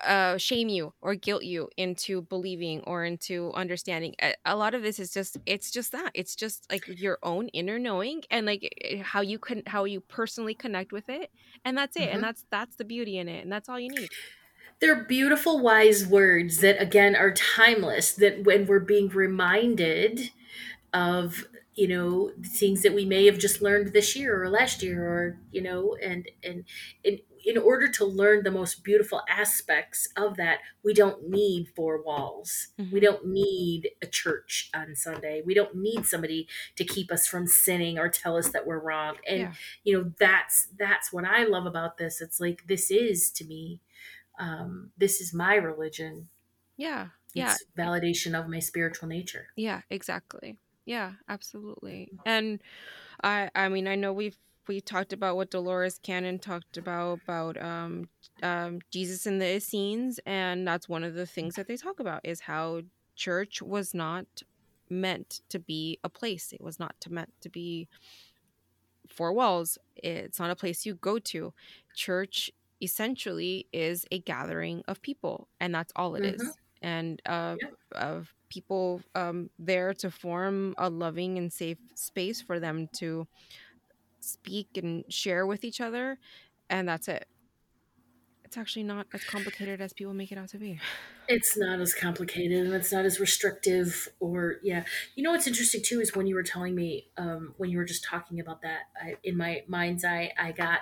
uh, 0.04 0.36
shame 0.36 0.68
you 0.68 0.92
or 1.00 1.14
guilt 1.14 1.42
you 1.42 1.68
into 1.76 2.22
believing 2.22 2.80
or 2.82 3.04
into 3.04 3.52
understanding. 3.54 4.14
A, 4.22 4.34
a, 4.44 4.56
lot 4.56 4.74
of 4.74 4.82
this 4.82 4.98
is 4.98 5.12
just 5.12 5.36
it's 5.46 5.70
just 5.70 5.92
that 5.92 6.10
it's 6.14 6.36
just 6.36 6.66
like 6.70 6.82
your 6.86 7.18
own 7.22 7.48
inner 7.48 7.78
knowing 7.78 8.22
and 8.30 8.46
like 8.46 8.68
eh, 8.82 9.02
how 9.02 9.20
you 9.20 9.38
can 9.38 9.62
how 9.66 9.84
you 9.84 10.00
personally 10.00 10.54
connect 10.54 10.92
with 10.92 11.08
it, 11.08 11.30
and 11.64 11.76
that's 11.76 11.96
it. 11.96 12.02
Mm-hmm. 12.02 12.14
And 12.14 12.24
that's 12.24 12.44
that's 12.50 12.76
the 12.76 12.84
beauty 12.84 13.18
in 13.18 13.28
it, 13.28 13.42
and 13.42 13.52
that's 13.52 13.68
all 13.68 13.80
you 13.80 13.90
need. 13.90 14.08
They're 14.80 15.04
beautiful, 15.04 15.60
wise 15.60 16.06
words 16.06 16.58
that 16.58 16.80
again 16.80 17.16
are 17.16 17.32
timeless. 17.32 18.12
That 18.12 18.44
when 18.44 18.66
we're 18.66 18.80
being 18.80 19.08
reminded 19.08 20.30
of 20.92 21.46
you 21.74 21.88
know 21.88 22.32
things 22.44 22.82
that 22.82 22.94
we 22.94 23.04
may 23.04 23.26
have 23.26 23.38
just 23.38 23.62
learned 23.62 23.92
this 23.92 24.16
year 24.16 24.42
or 24.42 24.48
last 24.50 24.82
year 24.82 25.06
or 25.06 25.38
you 25.52 25.62
know 25.62 25.96
and 26.02 26.28
and, 26.42 26.64
and 27.04 27.20
in 27.44 27.58
order 27.58 27.88
to 27.88 28.04
learn 28.04 28.42
the 28.42 28.50
most 28.50 28.82
beautiful 28.84 29.22
aspects 29.28 30.08
of 30.16 30.36
that, 30.36 30.58
we 30.82 30.94
don't 30.94 31.28
need 31.28 31.68
four 31.74 32.02
walls. 32.02 32.68
Mm-hmm. 32.78 32.92
We 32.92 33.00
don't 33.00 33.26
need 33.26 33.90
a 34.02 34.06
church 34.06 34.70
on 34.74 34.94
Sunday. 34.94 35.42
We 35.44 35.54
don't 35.54 35.76
need 35.76 36.06
somebody 36.06 36.48
to 36.76 36.84
keep 36.84 37.10
us 37.12 37.26
from 37.26 37.46
sinning 37.46 37.98
or 37.98 38.08
tell 38.08 38.36
us 38.36 38.50
that 38.50 38.66
we're 38.66 38.80
wrong. 38.80 39.16
And 39.26 39.38
yeah. 39.38 39.52
you 39.84 39.98
know, 39.98 40.12
that's 40.18 40.68
that's 40.78 41.12
what 41.12 41.24
I 41.24 41.44
love 41.44 41.66
about 41.66 41.98
this. 41.98 42.20
It's 42.20 42.40
like 42.40 42.66
this 42.66 42.90
is 42.90 43.30
to 43.32 43.44
me 43.44 43.80
um 44.38 44.90
this 44.96 45.20
is 45.20 45.34
my 45.34 45.54
religion. 45.54 46.28
Yeah. 46.76 47.08
Yeah. 47.34 47.52
It's 47.52 47.64
validation 47.76 48.38
of 48.38 48.48
my 48.48 48.58
spiritual 48.58 49.08
nature. 49.08 49.48
Yeah, 49.56 49.82
exactly. 49.90 50.56
Yeah, 50.86 51.12
absolutely. 51.28 52.10
And 52.24 52.62
I 53.22 53.50
I 53.54 53.68
mean, 53.68 53.86
I 53.86 53.94
know 53.94 54.12
we've 54.12 54.38
we 54.68 54.80
talked 54.80 55.12
about 55.12 55.36
what 55.36 55.50
Dolores 55.50 55.98
Cannon 56.02 56.38
talked 56.38 56.76
about 56.76 57.20
about 57.24 57.60
um, 57.62 58.08
um, 58.42 58.80
Jesus 58.90 59.26
in 59.26 59.38
the 59.38 59.56
Essenes, 59.56 60.20
and 60.26 60.68
that's 60.68 60.88
one 60.88 61.02
of 61.02 61.14
the 61.14 61.26
things 61.26 61.54
that 61.56 61.66
they 61.66 61.76
talk 61.76 61.98
about 61.98 62.20
is 62.24 62.40
how 62.40 62.82
church 63.16 63.62
was 63.62 63.94
not 63.94 64.26
meant 64.90 65.40
to 65.48 65.58
be 65.58 65.98
a 66.04 66.08
place. 66.08 66.52
It 66.52 66.60
was 66.60 66.78
not 66.78 66.94
to 67.00 67.12
meant 67.12 67.32
to 67.40 67.48
be 67.48 67.88
four 69.08 69.32
walls. 69.32 69.78
It's 69.96 70.38
not 70.38 70.50
a 70.50 70.56
place 70.56 70.86
you 70.86 70.94
go 70.94 71.18
to. 71.18 71.52
Church 71.94 72.50
essentially 72.80 73.66
is 73.72 74.04
a 74.12 74.20
gathering 74.20 74.82
of 74.86 75.02
people, 75.02 75.48
and 75.60 75.74
that's 75.74 75.92
all 75.96 76.14
it 76.14 76.22
mm-hmm. 76.22 76.46
is. 76.46 76.56
And 76.80 77.20
uh, 77.26 77.56
yeah. 77.60 77.68
of 77.92 78.32
people 78.48 79.02
um, 79.14 79.50
there 79.58 79.92
to 79.94 80.10
form 80.10 80.74
a 80.78 80.88
loving 80.88 81.38
and 81.38 81.52
safe 81.52 81.78
space 81.94 82.40
for 82.40 82.60
them 82.60 82.88
to 82.98 83.26
speak 84.28 84.76
and 84.76 85.04
share 85.12 85.46
with 85.46 85.64
each 85.64 85.80
other, 85.80 86.18
and 86.68 86.88
that's 86.88 87.08
it. 87.08 87.26
It's 88.44 88.56
actually 88.56 88.84
not 88.84 89.06
as 89.12 89.24
complicated 89.24 89.80
as 89.82 89.92
people 89.92 90.14
make 90.14 90.32
it 90.32 90.38
out 90.38 90.48
to 90.50 90.58
be. 90.58 90.80
It's 91.28 91.58
not 91.58 91.80
as 91.80 91.92
complicated 91.92 92.64
and 92.64 92.74
it's 92.74 92.90
not 92.90 93.04
as 93.04 93.20
restrictive 93.20 94.08
or 94.20 94.56
yeah. 94.62 94.84
You 95.16 95.22
know 95.22 95.32
what's 95.32 95.46
interesting 95.46 95.82
too 95.84 96.00
is 96.00 96.16
when 96.16 96.26
you 96.26 96.34
were 96.34 96.42
telling 96.42 96.74
me 96.74 97.08
um, 97.18 97.52
when 97.58 97.68
you 97.68 97.76
were 97.76 97.84
just 97.84 98.04
talking 98.04 98.40
about 98.40 98.62
that, 98.62 98.84
I, 98.98 99.16
in 99.22 99.36
my 99.36 99.64
mind's 99.68 100.02
eye, 100.02 100.32
I 100.38 100.52
got 100.52 100.80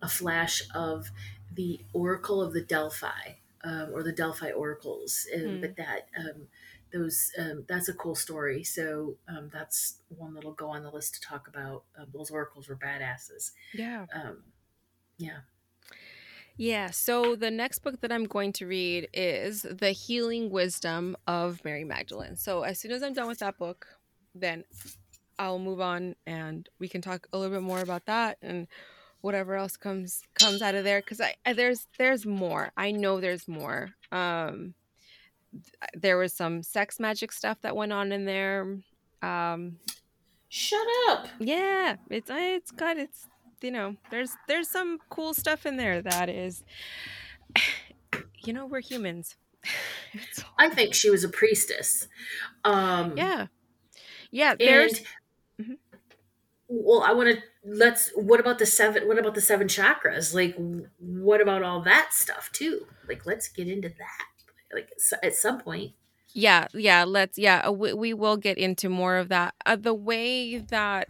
a 0.00 0.08
flash 0.08 0.62
of 0.74 1.10
the 1.54 1.80
Oracle 1.92 2.40
of 2.40 2.54
the 2.54 2.62
Delphi 2.62 3.34
um, 3.64 3.90
or 3.92 4.02
the 4.02 4.12
Delphi 4.12 4.52
oracles, 4.52 5.26
and, 5.32 5.58
mm. 5.58 5.60
but 5.60 5.76
that 5.76 6.08
um, 6.18 6.46
those 6.94 7.32
um, 7.38 7.64
that's 7.68 7.88
a 7.88 7.92
cool 7.92 8.14
story. 8.14 8.62
So 8.62 9.16
um, 9.28 9.50
that's 9.52 9.98
one 10.08 10.34
that'll 10.34 10.52
go 10.52 10.68
on 10.68 10.82
the 10.82 10.90
list 10.90 11.14
to 11.14 11.20
talk 11.20 11.48
about. 11.48 11.84
Uh, 11.98 12.04
those 12.12 12.30
oracles 12.30 12.68
were 12.68 12.76
badasses. 12.76 13.50
Yeah. 13.74 14.06
Um, 14.14 14.44
yeah. 15.18 15.38
Yeah. 16.56 16.90
So 16.90 17.34
the 17.34 17.50
next 17.50 17.80
book 17.80 18.00
that 18.00 18.12
I'm 18.12 18.24
going 18.24 18.52
to 18.54 18.66
read 18.66 19.08
is 19.12 19.62
The 19.62 19.90
Healing 19.90 20.50
Wisdom 20.50 21.16
of 21.26 21.64
Mary 21.64 21.84
Magdalene. 21.84 22.36
So 22.36 22.62
as 22.62 22.78
soon 22.78 22.92
as 22.92 23.02
I'm 23.02 23.12
done 23.12 23.26
with 23.26 23.40
that 23.40 23.58
book, 23.58 23.86
then 24.34 24.64
I'll 25.38 25.58
move 25.58 25.80
on 25.80 26.14
and 26.26 26.68
we 26.78 26.88
can 26.88 27.02
talk 27.02 27.26
a 27.32 27.38
little 27.38 27.56
bit 27.56 27.66
more 27.66 27.80
about 27.80 28.06
that 28.06 28.38
and 28.40 28.68
whatever 29.20 29.56
else 29.56 29.76
comes 29.76 30.22
comes 30.34 30.60
out 30.60 30.74
of 30.74 30.84
there 30.84 31.00
because 31.00 31.20
I, 31.20 31.34
I 31.44 31.54
there's 31.54 31.88
there's 31.98 32.24
more. 32.24 32.70
I 32.76 32.92
know 32.92 33.20
there's 33.20 33.48
more. 33.48 33.90
Um 34.12 34.74
there 35.94 36.16
was 36.16 36.32
some 36.32 36.62
sex 36.62 36.98
magic 36.98 37.32
stuff 37.32 37.58
that 37.62 37.76
went 37.76 37.92
on 37.92 38.12
in 38.12 38.24
there. 38.24 38.78
Um, 39.22 39.78
Shut 40.48 40.86
up. 41.08 41.26
Yeah, 41.40 41.96
it's 42.10 42.30
it's 42.32 42.70
got 42.70 42.96
it's 42.96 43.26
you 43.60 43.70
know 43.70 43.96
there's 44.10 44.30
there's 44.46 44.68
some 44.68 44.98
cool 45.10 45.34
stuff 45.34 45.66
in 45.66 45.76
there 45.76 46.02
that 46.02 46.28
is 46.28 46.62
you 48.44 48.52
know 48.52 48.66
we're 48.66 48.80
humans. 48.80 49.36
I 50.58 50.68
think 50.68 50.94
she 50.94 51.10
was 51.10 51.24
a 51.24 51.28
priestess. 51.28 52.06
Um, 52.64 53.14
yeah, 53.16 53.46
yeah. 54.30 54.54
There's. 54.56 54.98
And, 55.58 55.66
mm-hmm. 55.66 55.72
Well, 56.68 57.02
I 57.02 57.12
want 57.12 57.34
to 57.34 57.42
let's. 57.64 58.10
What 58.14 58.40
about 58.40 58.58
the 58.58 58.66
seven? 58.66 59.08
What 59.08 59.18
about 59.18 59.34
the 59.34 59.40
seven 59.40 59.66
chakras? 59.66 60.34
Like, 60.34 60.54
what 60.98 61.40
about 61.40 61.62
all 61.62 61.82
that 61.82 62.10
stuff 62.12 62.50
too? 62.52 62.86
Like, 63.08 63.26
let's 63.26 63.48
get 63.48 63.68
into 63.68 63.88
that 63.88 64.33
like 64.74 64.92
at 65.22 65.34
some 65.34 65.60
point. 65.60 65.92
Yeah 66.32 66.66
yeah 66.74 67.04
let's 67.04 67.38
yeah 67.38 67.62
uh, 67.66 67.72
we, 67.72 67.92
we 67.92 68.14
will 68.14 68.36
get 68.36 68.58
into 68.58 68.88
more 68.88 69.16
of 69.16 69.28
that. 69.28 69.54
Uh, 69.64 69.76
the 69.76 69.94
way 69.94 70.58
that 70.58 71.08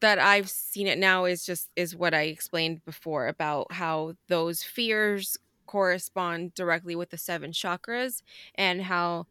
that 0.00 0.18
i've 0.18 0.48
seen 0.50 0.86
it 0.86 0.98
now 0.98 1.24
is 1.24 1.44
just 1.44 1.70
is 1.76 1.94
what 1.96 2.14
i 2.14 2.22
explained 2.22 2.84
before 2.84 3.28
about 3.28 3.70
how 3.72 4.14
those 4.28 4.62
fears 4.62 5.38
correspond 5.66 6.54
directly 6.54 6.96
with 6.96 7.10
the 7.10 7.18
seven 7.18 7.52
chakras 7.52 8.22
and 8.54 8.82
how 8.82 9.26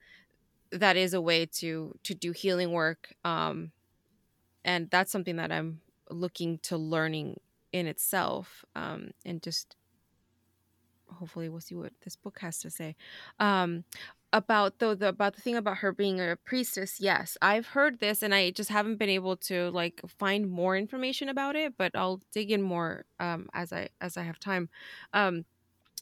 that 0.71 0.95
is 0.97 1.13
a 1.13 1.21
way 1.21 1.45
to 1.45 1.93
to 2.03 2.13
do 2.13 2.31
healing 2.31 2.71
work 2.71 3.13
um 3.25 3.71
and 4.63 4.89
that's 4.89 5.11
something 5.11 5.37
that 5.37 5.51
i'm 5.51 5.81
looking 6.09 6.59
to 6.59 6.77
learning 6.77 7.39
in 7.71 7.87
itself 7.87 8.65
um 8.75 9.11
and 9.25 9.41
just 9.43 9.75
hopefully 11.11 11.49
we'll 11.49 11.59
see 11.59 11.75
what 11.75 11.93
this 12.03 12.15
book 12.15 12.39
has 12.39 12.59
to 12.59 12.69
say. 12.69 12.95
Um 13.39 13.83
about 14.31 14.77
the, 14.79 14.95
the 14.95 15.07
about 15.07 15.35
the 15.35 15.41
thing 15.41 15.55
about 15.55 15.77
her 15.77 15.91
being 15.91 16.19
a 16.21 16.37
priestess 16.45 16.99
yes 16.99 17.35
i've 17.41 17.65
heard 17.65 17.99
this 17.99 18.21
and 18.21 18.33
i 18.33 18.51
just 18.51 18.69
haven't 18.69 18.97
been 18.97 19.09
able 19.09 19.35
to 19.35 19.71
like 19.71 19.99
find 20.07 20.49
more 20.49 20.77
information 20.77 21.29
about 21.29 21.55
it 21.55 21.73
but 21.77 21.91
i'll 21.95 22.21
dig 22.31 22.51
in 22.51 22.61
more 22.61 23.05
um 23.19 23.49
as 23.53 23.73
i 23.73 23.89
as 24.01 24.17
i 24.17 24.21
have 24.21 24.39
time. 24.39 24.69
Um 25.13 25.45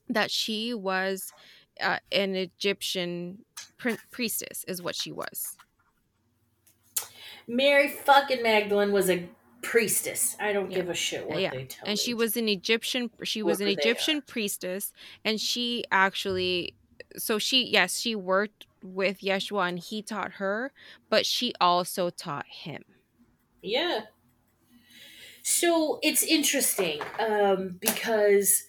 that 0.10 0.32
she 0.32 0.74
was 0.74 1.32
uh, 1.82 2.00
an 2.12 2.36
egyptian 2.36 3.40
priestess 4.12 4.64
is 4.68 4.82
what 4.82 4.96
she 4.96 5.12
was. 5.12 5.58
Mary 7.48 7.90
fucking 7.90 8.44
magdalene 8.44 8.92
was 8.92 9.10
a 9.10 9.30
priestess. 9.68 10.38
I 10.40 10.54
don't 10.54 10.72
yeah. 10.72 10.78
give 10.78 10.90
a 10.90 10.94
shit 10.94 11.28
what 11.28 11.42
yeah. 11.42 11.52
they 11.52 11.66
tell 11.66 11.86
me. 11.86 11.90
And 11.90 12.00
she 12.00 12.14
was 12.14 12.38
an 12.38 12.48
Egyptian 12.48 13.10
she 13.24 13.44
was 13.44 13.60
an 13.60 13.68
Egyptian 13.68 14.22
priestess 14.22 14.94
and 15.26 15.42
she 15.42 15.84
actually 15.92 16.76
so 17.18 17.38
she 17.38 17.66
yes, 17.68 18.00
she 18.00 18.16
worked 18.16 18.66
with 18.82 19.20
Yeshua 19.20 19.68
and 19.68 19.80
he 19.80 20.02
taught 20.02 20.34
her, 20.34 20.72
but 21.10 21.26
she 21.26 21.54
also 21.60 22.10
taught 22.10 22.46
him. 22.48 22.86
Yeah. 23.62 24.04
So 25.44 26.00
it's 26.02 26.24
interesting 26.24 27.02
um 27.20 27.78
because 27.82 28.64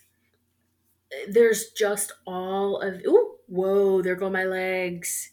there's 1.28 1.70
just 1.70 2.12
all 2.26 2.80
of 2.80 3.00
oh 3.06 3.36
whoa 3.46 4.02
there 4.02 4.16
go 4.16 4.28
my 4.28 4.44
legs 4.44 5.30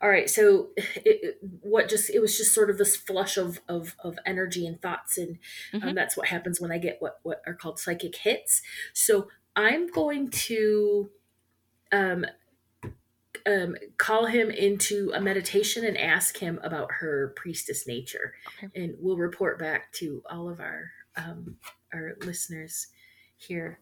all 0.00 0.08
right 0.08 0.28
so 0.28 0.68
it, 0.76 1.38
what 1.60 1.88
just 1.88 2.10
it 2.10 2.20
was 2.20 2.36
just 2.36 2.54
sort 2.54 2.70
of 2.70 2.78
this 2.78 2.96
flush 2.96 3.36
of 3.36 3.60
of, 3.68 3.94
of 4.02 4.18
energy 4.26 4.66
and 4.66 4.80
thoughts 4.80 5.18
and 5.18 5.38
um, 5.72 5.80
mm-hmm. 5.80 5.88
um, 5.90 5.94
that's 5.94 6.16
what 6.16 6.28
happens 6.28 6.60
when 6.60 6.72
i 6.72 6.78
get 6.78 6.96
what 7.00 7.20
what 7.22 7.42
are 7.46 7.54
called 7.54 7.78
psychic 7.78 8.16
hits 8.16 8.62
so 8.92 9.28
i'm 9.56 9.86
going 9.88 10.28
to 10.30 11.10
um, 11.92 12.24
um, 13.46 13.76
call 13.96 14.26
him 14.26 14.50
into 14.50 15.10
a 15.14 15.20
meditation 15.20 15.84
and 15.84 15.96
ask 15.98 16.38
him 16.38 16.60
about 16.62 16.90
her 17.00 17.32
priestess 17.36 17.86
nature, 17.86 18.34
Okay. 18.58 18.82
and 18.82 18.94
we'll 18.98 19.16
report 19.16 19.58
back 19.58 19.92
to 19.94 20.22
all 20.30 20.48
of 20.48 20.60
our 20.60 20.90
um, 21.16 21.56
our 21.92 22.14
listeners 22.24 22.86
here 23.36 23.78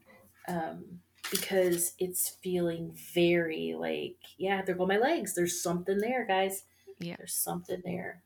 um, 0.48 1.00
because 1.30 1.94
it's 1.98 2.28
feeling 2.28 2.92
very 3.14 3.74
like 3.78 4.16
yeah, 4.38 4.62
there 4.62 4.74
go 4.74 4.86
my 4.86 4.98
legs. 4.98 5.34
There's 5.34 5.62
something 5.62 5.98
there, 5.98 6.26
guys. 6.26 6.64
Yeah. 6.98 7.16
there's 7.16 7.34
something 7.34 7.82
there. 7.84 8.22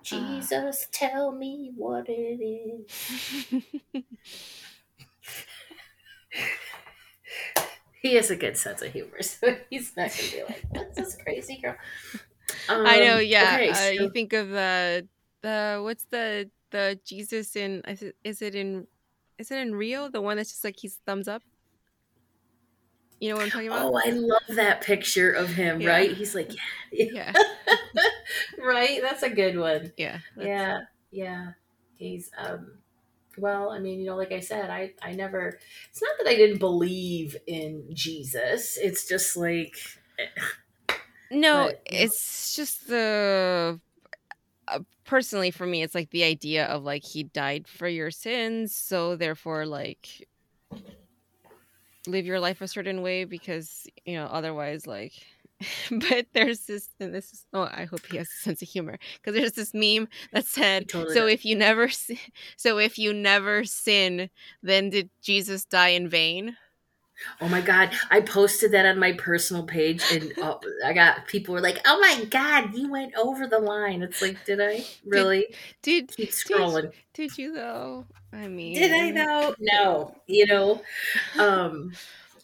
Uh. 0.00 0.02
Jesus, 0.02 0.88
tell 0.90 1.32
me 1.32 1.72
what 1.76 2.06
it 2.08 2.40
is. 2.42 4.02
He 8.00 8.14
has 8.14 8.30
a 8.30 8.36
good 8.36 8.56
sense 8.56 8.80
of 8.82 8.92
humor, 8.92 9.22
so 9.22 9.56
he's 9.70 9.96
not 9.96 10.10
gonna 10.10 10.30
be 10.30 10.42
like, 10.44 10.64
"What's 10.70 10.96
this 10.96 11.16
crazy 11.16 11.58
girl?" 11.60 11.76
I 12.68 13.00
know, 13.00 13.16
Um, 13.16 13.24
yeah. 13.26 13.54
okay, 13.54 13.70
uh, 13.70 14.02
you 14.02 14.10
think 14.10 14.32
of 14.32 14.50
the 14.50 15.06
the 15.42 15.80
what's 15.82 16.04
the 16.04 16.48
the 16.70 16.98
Jesus 17.04 17.56
in 17.56 17.82
is 17.88 18.02
it, 18.02 18.16
is 18.22 18.42
it 18.42 18.54
in 18.54 18.86
is 19.38 19.50
it 19.50 19.58
in 19.58 19.74
Rio? 19.74 20.08
The 20.08 20.20
one 20.20 20.36
that's 20.36 20.50
just 20.50 20.64
like 20.64 20.76
he's 20.78 21.00
thumbs 21.06 21.28
up. 21.28 21.42
You 23.20 23.30
know 23.30 23.36
what 23.36 23.44
I'm 23.44 23.50
talking 23.50 23.68
about? 23.68 23.86
oh, 23.92 24.00
I 24.04 24.10
love 24.10 24.42
that 24.50 24.80
picture 24.80 25.32
of 25.32 25.48
him. 25.48 25.80
Yeah. 25.80 25.90
Right? 25.90 26.12
He's 26.12 26.34
like, 26.34 26.52
yeah, 26.92 27.06
yeah. 27.12 27.32
right. 28.64 29.00
That's 29.02 29.22
a 29.22 29.30
good 29.30 29.58
one. 29.58 29.92
yeah, 29.96 30.18
Yeah, 30.36 30.80
yeah. 31.10 31.52
He's 31.96 32.30
um. 32.38 32.72
Well, 33.36 33.70
I 33.70 33.78
mean, 33.78 34.00
you 34.00 34.06
know, 34.06 34.16
like 34.16 34.32
I 34.32 34.40
said, 34.40 34.70
I 34.70 34.92
I 35.02 35.12
never. 35.12 35.58
It's 35.90 36.02
not 36.02 36.10
that 36.18 36.28
I 36.28 36.34
didn't 36.36 36.58
believe 36.58 37.36
in 37.46 37.84
Jesus. 37.92 38.76
It's 38.80 39.06
just 39.08 39.36
like 39.36 39.76
No, 41.30 41.66
But- 41.68 41.82
it's 41.86 42.56
just 42.56 42.88
the 42.88 43.80
uh, 44.68 44.78
personally 45.04 45.50
for 45.50 45.66
me, 45.66 45.82
it's 45.82 45.94
like 45.94 46.10
the 46.10 46.24
idea 46.24 46.66
of 46.66 46.84
like 46.84 47.04
he 47.04 47.24
died 47.24 47.66
for 47.68 47.88
your 47.88 48.10
sins, 48.10 48.74
so 48.74 49.16
therefore, 49.16 49.66
like 49.66 50.26
live 52.10 52.26
your 52.26 52.40
life 52.40 52.60
a 52.60 52.68
certain 52.68 53.02
way 53.02 53.24
because 53.24 53.86
you 54.04 54.14
know 54.14 54.26
otherwise, 54.26 54.86
like. 54.86 55.12
but 55.90 56.26
there's 56.34 56.66
this, 56.66 56.88
and 57.00 57.12
this 57.12 57.32
is. 57.32 57.44
Oh, 57.52 57.62
I 57.62 57.84
hope 57.84 58.06
he 58.06 58.16
has 58.16 58.28
a 58.28 58.42
sense 58.44 58.62
of 58.62 58.68
humor 58.68 58.96
because 59.16 59.34
there's 59.34 59.52
this 59.52 59.74
meme 59.74 60.06
that 60.32 60.46
said, 60.46 60.88
totally 60.88 61.14
"So 61.14 61.26
if 61.26 61.44
you 61.44 61.56
never, 61.56 61.88
sin, 61.88 62.16
so 62.56 62.78
if 62.78 62.96
you 62.96 63.12
never 63.12 63.64
sin, 63.64 64.30
then 64.62 64.90
did 64.90 65.10
Jesus 65.20 65.64
die 65.64 65.88
in 65.88 66.08
vain?" 66.08 66.56
Oh 67.40 67.48
my 67.48 67.60
god! 67.60 67.90
I 68.10 68.20
posted 68.20 68.72
that 68.72 68.86
on 68.86 68.98
my 68.98 69.12
personal 69.12 69.64
page, 69.64 70.10
and 70.10 70.32
uh, 70.40 70.58
I 70.84 70.92
got 70.92 71.26
people 71.26 71.54
were 71.54 71.60
like, 71.60 71.80
"Oh 71.86 71.98
my 72.00 72.24
god, 72.24 72.74
you 72.74 72.90
went 72.90 73.14
over 73.16 73.46
the 73.46 73.58
line." 73.58 74.02
It's 74.02 74.22
like, 74.22 74.44
did 74.44 74.60
I 74.60 74.84
really 75.04 75.46
Did 75.82 76.10
keep 76.16 76.30
scrolling? 76.30 76.92
did 77.14 77.38
you 77.38 77.54
though? 77.54 78.06
I 78.32 78.48
mean, 78.48 78.74
Did 78.74 78.92
I 78.92 79.24
though? 79.26 79.54
No, 79.58 80.14
you 80.26 80.46
know. 80.46 80.82
Um, 81.38 81.92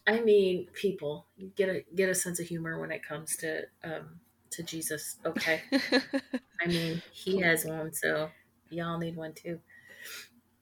I 0.06 0.20
mean, 0.20 0.68
people 0.74 1.26
get 1.56 1.68
a 1.68 1.84
get 1.94 2.08
a 2.08 2.14
sense 2.14 2.40
of 2.40 2.46
humor 2.46 2.78
when 2.78 2.90
it 2.90 3.02
comes 3.02 3.36
to 3.38 3.62
um 3.82 4.20
to 4.50 4.62
Jesus. 4.62 5.16
Okay, 5.24 5.62
I 6.60 6.66
mean, 6.66 7.02
he 7.12 7.40
has 7.40 7.64
one, 7.64 7.92
so 7.92 8.30
y'all 8.70 8.98
need 8.98 9.16
one 9.16 9.34
too. 9.34 9.60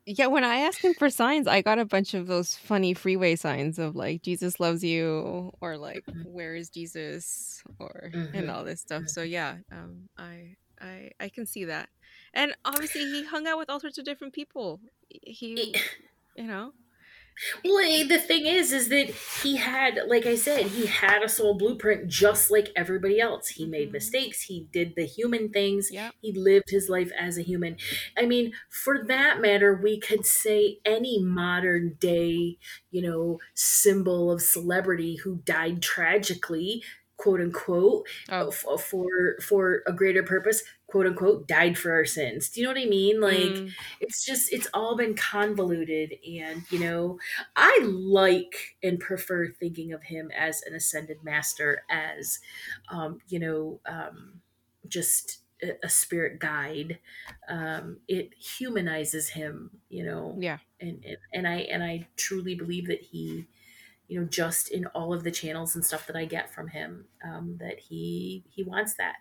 Yeah, 0.05 0.27
when 0.27 0.43
I 0.43 0.57
asked 0.57 0.83
him 0.85 0.95
for 0.95 1.09
signs, 1.11 1.47
I 1.47 1.63
got 1.63 1.79
a 1.79 1.85
bunch 1.85 2.13
of 2.15 2.27
those 2.27 2.57
funny 2.57 2.93
freeway 2.93 3.37
signs 3.37 3.79
of 3.79 3.95
like 3.95 4.23
Jesus 4.23 4.59
loves 4.59 4.83
you 4.83 5.53
or 5.61 5.79
like 5.79 6.05
Mhm. 6.09 6.25
where 6.25 6.57
is 6.57 6.71
Jesus 6.71 7.63
or 7.79 8.11
Mhm. 8.13 8.35
and 8.35 8.51
all 8.51 8.65
this 8.65 8.81
stuff. 8.81 9.09
So 9.09 9.23
yeah, 9.23 9.59
um 9.71 10.09
I 10.17 10.57
I 10.81 11.13
I 11.21 11.29
can 11.29 11.47
see 11.47 11.65
that. 11.67 11.89
And 12.35 12.55
obviously 12.65 13.05
he 13.05 13.23
hung 13.25 13.47
out 13.47 13.59
with 13.59 13.71
all 13.71 13.79
sorts 13.81 13.99
of 13.99 14.05
different 14.05 14.35
people. 14.35 14.81
He 15.09 15.75
you 16.37 16.45
know. 16.45 16.73
Well, 17.65 17.79
eh, 17.79 18.05
the 18.07 18.19
thing 18.19 18.47
is, 18.47 18.73
is 18.73 18.89
that 18.89 19.09
he 19.43 19.57
had, 19.57 19.99
like 20.07 20.27
I 20.27 20.35
said, 20.37 20.67
he 20.67 20.87
had 20.87 21.23
a 21.23 21.29
soul 21.29 21.55
blueprint 21.57 22.09
just 22.09 22.51
like 22.51 22.71
everybody 22.77 23.21
else. 23.21 23.49
He 23.49 23.67
made 23.67 23.91
Mhm. 23.91 23.93
mistakes. 23.93 24.43
He 24.43 24.69
did 24.73 24.95
the 24.97 25.05
human 25.07 25.51
things. 25.51 25.91
Yeah. 25.91 26.13
He 26.21 26.33
lived 26.33 26.71
his 26.71 26.89
life 26.89 27.11
as 27.19 27.39
a 27.39 27.43
human. 27.43 27.77
I 28.17 28.27
mean, 28.27 28.53
for 28.71 29.05
that 29.07 29.41
matter, 29.41 29.75
we 29.75 29.99
could 30.01 30.27
say 30.27 30.79
any 30.85 31.21
modern 31.23 31.95
day, 31.99 32.59
you 32.91 33.03
know, 33.03 33.39
symbol 33.55 34.31
of 34.31 34.43
celebrity 34.43 35.17
who 35.17 35.37
died 35.45 35.83
tragically, 35.83 36.85
quote 37.17 37.41
unquote, 37.41 38.07
Oh. 38.29 38.57
for 38.79 39.37
for 39.43 39.83
a 39.87 39.93
greater 39.93 40.23
purpose, 40.23 40.63
quote 40.93 41.07
unquote, 41.07 41.49
died 41.49 41.77
for 41.79 41.93
our 41.93 42.05
sins. 42.05 42.51
Do 42.51 42.61
you 42.61 42.67
know 42.67 42.73
what 42.73 42.83
I 42.83 42.87
mean? 42.87 43.21
Like 43.21 43.35
mm, 43.35 43.71
it's 44.01 44.25
just 44.25 44.53
it's 44.53 44.69
all 44.75 44.97
been 44.97 45.15
convoluted 45.15 46.15
and 46.27 46.63
you 46.71 46.79
know 46.79 47.19
i 47.57 47.79
like 47.83 48.77
and 48.83 49.01
prefer 49.01 49.49
thinking 49.49 49.93
of 49.93 50.03
him 50.03 50.31
as 50.37 50.63
an 50.63 50.75
ascended 50.75 51.23
master 51.23 51.83
as 51.91 52.39
um 52.91 53.21
you 53.29 53.39
know 53.39 53.81
um 53.87 54.41
just 54.89 55.39
a, 55.63 55.73
a 55.85 55.89
spirit 55.89 56.39
guide 56.39 56.99
um 57.49 57.99
it 58.09 58.35
humanizes 58.35 59.31
him 59.31 59.71
you 59.89 60.05
know 60.05 60.37
yeah. 60.39 60.59
and, 60.81 61.05
and 61.05 61.17
and 61.33 61.49
i 61.49 61.57
and 61.57 61.83
i 61.83 62.07
truly 62.17 62.55
believe 62.55 62.87
that 62.87 63.01
he 63.01 63.47
you 64.09 64.21
know 64.21 64.27
just 64.27 64.71
in 64.71 64.87
all 64.87 65.15
of 65.15 65.25
the 65.25 65.31
channels 65.31 65.75
and 65.75 65.85
stuff 65.85 66.07
that 66.07 66.17
i 66.17 66.25
get 66.25 66.53
from 66.53 66.69
him 66.69 67.07
um 67.25 67.57
that 67.61 67.79
he 67.79 68.45
he 68.51 68.63
wants 68.63 68.95
that 68.95 69.15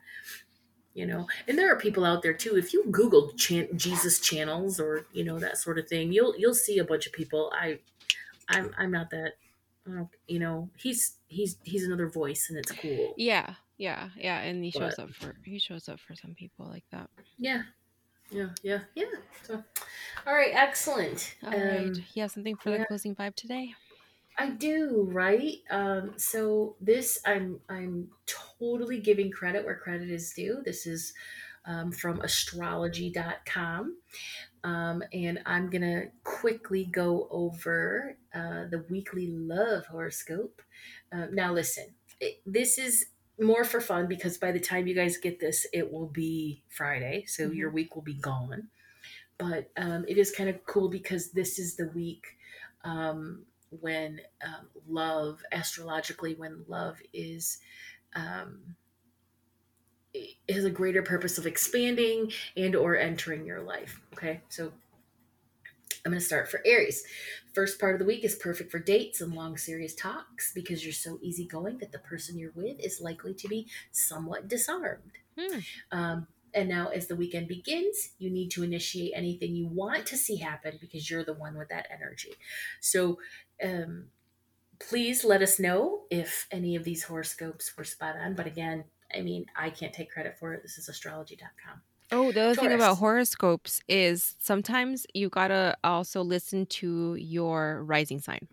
you 0.94 1.06
know 1.06 1.26
and 1.48 1.58
there 1.58 1.72
are 1.74 1.78
people 1.80 2.04
out 2.04 2.22
there 2.22 2.34
too 2.34 2.58
if 2.58 2.74
you 2.74 2.84
google 2.92 3.32
chan- 3.34 3.70
jesus 3.78 4.20
channels 4.20 4.80
or 4.80 5.06
you 5.14 5.24
know 5.24 5.40
that 5.40 5.58
sort 5.58 5.78
of 5.80 5.88
thing 5.88 6.12
you'll 6.12 6.34
you'll 6.38 6.54
see 6.54 6.78
a 6.80 6.84
bunch 6.84 7.06
of 7.08 7.14
people 7.14 7.52
i 7.56 7.78
i'm 8.50 8.74
i'm 8.78 8.92
not 8.92 9.10
that 9.10 9.34
you 10.28 10.38
know 10.40 10.70
he's 10.78 11.16
he's 11.28 11.58
he's 11.64 11.86
another 11.86 12.08
voice 12.10 12.48
and 12.50 12.58
it's 12.60 12.72
cool 12.74 13.14
Yeah. 13.18 13.56
Yeah. 13.78 14.10
Yeah, 14.16 14.40
and 14.42 14.64
he 14.64 14.70
shows 14.70 15.00
up 15.00 15.10
for 15.12 15.34
he 15.44 15.58
shows 15.58 15.90
up 15.90 16.00
for 16.00 16.14
some 16.16 16.36
people 16.36 16.68
like 16.68 16.84
that. 16.92 17.10
yeah 17.40 17.64
yeah 18.30 18.50
yeah 18.64 18.80
yeah 18.96 19.06
so 19.44 19.62
all 20.28 20.34
right 20.36 20.52
excellent 20.54 21.36
All 21.44 21.50
right. 21.52 21.80
um 21.88 21.96
You 22.14 22.22
have 22.22 22.32
something 22.32 22.56
for 22.58 22.70
yeah. 22.70 22.78
the 22.80 22.86
closing 22.86 23.16
vibe 23.16 23.36
today? 23.36 23.74
I 24.38 24.50
do, 24.50 25.08
right? 25.12 25.58
Um, 25.70 26.14
so 26.18 26.76
this 26.82 27.20
I'm 27.26 27.60
I'm 27.70 28.10
totally 28.26 29.00
giving 29.00 29.32
credit 29.32 29.66
where 29.66 29.76
credit 29.78 30.10
is 30.10 30.34
due. 30.34 30.62
This 30.66 30.88
is 30.88 31.14
um, 31.66 31.92
from 31.92 32.22
astrology.com. 32.22 33.98
Um, 34.64 35.04
and 35.14 35.40
I'm 35.46 35.70
gonna 35.70 36.06
quickly 36.24 36.86
go 36.86 37.28
over 37.32 38.18
uh, 38.34 38.66
the 38.70 38.86
weekly 38.90 39.28
love 39.28 39.86
horoscope. 39.88 40.62
Uh, 41.12 41.28
now 41.32 41.54
listen, 41.54 41.88
it, 42.20 42.42
this 42.46 42.78
is 42.78 43.08
more 43.40 43.64
for 43.64 43.82
fun 43.82 44.08
because 44.08 44.38
by 44.38 44.52
the 44.52 44.60
time 44.60 44.88
you 44.88 44.96
guys 44.96 45.18
get 45.18 45.40
this, 45.40 45.66
it 45.74 45.92
will 45.92 46.08
be 46.08 46.64
Friday, 46.70 47.26
so 47.28 47.50
Mhm. 47.50 47.56
your 47.56 47.70
week 47.72 47.96
will 47.96 48.04
be 48.04 48.14
gone. 48.16 48.70
But 49.38 49.72
um, 49.78 50.06
it 50.08 50.18
is 50.18 50.32
kind 50.32 50.50
of 50.50 50.66
cool 50.66 50.90
because 50.90 51.32
this 51.32 51.58
is 51.60 51.76
the 51.76 51.88
week 51.90 52.26
um, 52.84 53.46
when 53.80 54.20
um, 54.46 54.68
love 54.88 55.42
astrologically 55.52 56.36
when 56.36 56.64
love 56.68 56.98
is 57.14 57.60
um, 58.16 58.76
has 60.50 60.66
a 60.66 60.70
greater 60.70 61.02
purpose 61.02 61.38
of 61.38 61.48
expanding 61.48 62.32
and 62.58 62.76
or 62.76 62.98
entering 62.98 63.46
your 63.46 63.62
life 63.62 64.02
okay 64.14 64.42
so 64.50 64.72
i'm 66.06 66.12
going 66.12 66.20
to 66.20 66.26
start 66.26 66.50
for 66.50 66.62
aries 66.66 67.04
first 67.54 67.80
part 67.80 67.94
of 67.96 68.00
the 68.00 68.06
week 68.06 68.26
is 68.26 68.36
perfect 68.36 68.72
for 68.72 68.80
dates 68.80 69.22
and 69.22 69.34
long 69.34 69.56
serious 69.56 69.96
talks 69.96 70.54
because 70.54 70.84
you're 70.84 70.94
so 70.94 71.18
easygoing 71.22 71.78
that 71.78 71.94
the 71.94 72.00
person 72.00 72.38
you're 72.38 72.52
with 72.56 72.78
is 72.80 73.00
likely 73.00 73.34
to 73.34 73.48
be 73.48 73.68
somewhat 73.92 74.48
disarmed 74.48 75.18
Hmm. 75.40 75.60
um, 75.94 76.28
and 76.54 76.68
now, 76.68 76.88
as 76.88 77.08
the 77.08 77.16
weekend 77.16 77.48
begins, 77.48 78.12
you 78.18 78.30
need 78.30 78.50
to 78.52 78.64
initiate 78.64 79.14
anything 79.16 79.56
you 79.56 79.68
want 79.68 80.06
to 80.08 80.18
see 80.18 80.38
happen 80.38 80.78
because 80.82 81.10
you're 81.10 81.24
the 81.24 81.34
one 81.34 81.58
with 81.58 81.70
that 81.70 81.88
energy. 81.92 82.34
So, 82.82 83.20
um, 83.64 84.06
please 84.80 85.24
let 85.24 85.42
us 85.42 85.60
know 85.60 86.04
if 86.10 86.48
any 86.52 86.76
of 86.76 86.84
these 86.84 87.04
horoscopes 87.04 87.76
were 87.78 87.84
spot 87.84 88.16
on. 88.18 88.34
But 88.36 88.48
again, 88.48 88.86
I 89.16 89.22
mean, 89.22 89.46
I 89.56 89.70
can't 89.70 89.94
take 89.94 90.12
credit 90.12 90.38
for 90.40 90.54
it. 90.54 90.64
This 90.64 90.78
is 90.78 90.90
astrology.com. 90.90 91.82
Oh, 92.14 92.32
the 92.32 92.42
other 92.42 92.56
thing 92.56 92.74
about 92.74 92.98
horoscopes 92.98 93.82
is 93.88 94.36
sometimes 94.40 95.06
you 95.14 95.30
gotta 95.30 95.78
also 95.84 96.22
listen 96.22 96.66
to 96.68 97.16
your 97.16 97.84
rising 97.84 98.20
sign. 98.20 98.48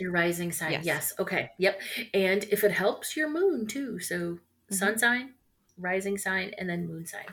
Your 0.00 0.10
rising 0.10 0.50
sign. 0.52 0.72
Yes. 0.72 0.84
Yes. 0.84 1.12
Okay. 1.18 1.50
Yep. 1.58 1.80
And 2.14 2.44
if 2.44 2.64
it 2.64 2.72
helps, 2.72 3.16
your 3.16 3.30
moon 3.30 3.66
too. 3.66 3.98
So, 4.00 4.40
Mhm. 4.70 4.74
sun 4.74 4.98
sign, 4.98 5.34
rising 5.78 6.18
sign, 6.18 6.52
and 6.58 6.68
then 6.68 6.86
moon 6.86 7.06
sign. 7.06 7.26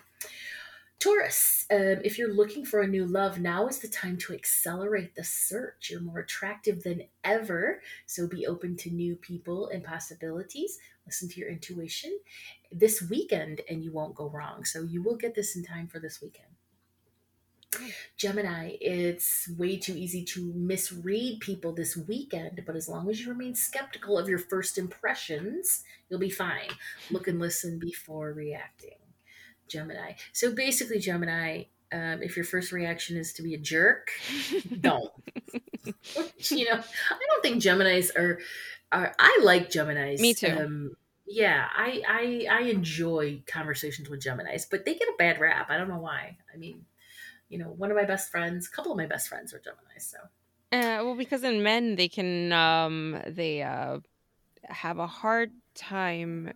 Taurus, 1.03 1.65
um, 1.69 1.99
if 2.05 2.17
you're 2.17 2.33
looking 2.33 2.63
for 2.63 2.79
a 2.79 2.87
new 2.87 3.05
love, 3.05 3.37
now 3.37 3.67
is 3.67 3.79
the 3.79 3.89
time 3.89 4.15
to 4.19 4.31
accelerate 4.31 5.15
the 5.15 5.23
search. 5.25 5.89
You're 5.91 5.99
more 5.99 6.19
attractive 6.19 6.81
than 6.81 7.03
ever, 7.25 7.81
so 8.05 8.25
be 8.25 8.47
open 8.47 8.77
to 8.77 8.89
new 8.89 9.17
people 9.17 9.67
and 9.67 9.83
possibilities. 9.83 10.79
Listen 11.05 11.27
to 11.27 11.41
your 11.41 11.49
intuition 11.49 12.17
this 12.71 13.01
weekend, 13.01 13.59
and 13.69 13.83
you 13.83 13.91
won't 13.91 14.15
go 14.15 14.29
wrong. 14.29 14.63
So 14.63 14.83
you 14.83 15.03
will 15.03 15.17
get 15.17 15.35
this 15.35 15.57
in 15.57 15.65
time 15.65 15.87
for 15.87 15.99
this 15.99 16.21
weekend. 16.21 16.47
Gemini, 18.15 18.77
it's 18.79 19.49
way 19.57 19.75
too 19.75 19.97
easy 19.97 20.23
to 20.23 20.53
misread 20.55 21.41
people 21.41 21.73
this 21.73 21.97
weekend, 21.97 22.63
but 22.65 22.77
as 22.77 22.87
long 22.87 23.09
as 23.09 23.19
you 23.19 23.27
remain 23.27 23.55
skeptical 23.55 24.17
of 24.17 24.29
your 24.29 24.39
first 24.39 24.77
impressions, 24.77 25.83
you'll 26.07 26.21
be 26.21 26.29
fine. 26.29 26.69
Look 27.11 27.27
and 27.27 27.41
listen 27.41 27.77
before 27.77 28.31
reacting. 28.31 29.02
Gemini. 29.73 30.13
So 30.31 30.53
basically, 30.53 30.99
Gemini, 30.99 31.63
um, 31.91 32.21
if 32.23 32.35
your 32.37 32.45
first 32.45 32.71
reaction 32.71 33.17
is 33.17 33.33
to 33.33 33.41
be 33.41 33.53
a 33.53 33.57
jerk, 33.57 34.11
don't. 34.79 35.11
you 35.83 36.65
know, 36.65 36.79
I 36.79 37.19
don't 37.27 37.43
think 37.43 37.61
Geminis 37.61 38.15
are. 38.15 38.39
are 38.91 39.13
I 39.19 39.39
like 39.43 39.69
Geminis. 39.69 40.19
Me 40.19 40.33
too. 40.33 40.47
Um, 40.47 40.95
yeah, 41.25 41.67
I, 41.75 42.01
I 42.07 42.47
I 42.51 42.61
enjoy 42.69 43.43
conversations 43.47 44.09
with 44.09 44.21
Geminis, 44.21 44.65
but 44.69 44.85
they 44.85 44.93
get 44.93 45.07
a 45.07 45.15
bad 45.17 45.39
rap. 45.39 45.67
I 45.69 45.77
don't 45.77 45.89
know 45.89 45.99
why. 45.99 46.37
I 46.53 46.57
mean, 46.57 46.85
you 47.49 47.57
know, 47.57 47.67
one 47.67 47.91
of 47.91 47.97
my 47.97 48.05
best 48.05 48.29
friends, 48.29 48.67
a 48.67 48.75
couple 48.75 48.91
of 48.91 48.97
my 48.97 49.07
best 49.07 49.27
friends 49.29 49.53
are 49.53 49.59
Geminis. 49.59 50.11
So, 50.11 50.17
Uh, 50.71 51.03
well, 51.03 51.15
because 51.15 51.43
in 51.43 51.63
men 51.63 51.95
they 51.95 52.07
can 52.07 52.51
um 52.51 53.21
they 53.27 53.61
uh 53.61 53.99
have 54.63 54.97
a 54.99 55.07
hard 55.07 55.51
time 55.75 56.53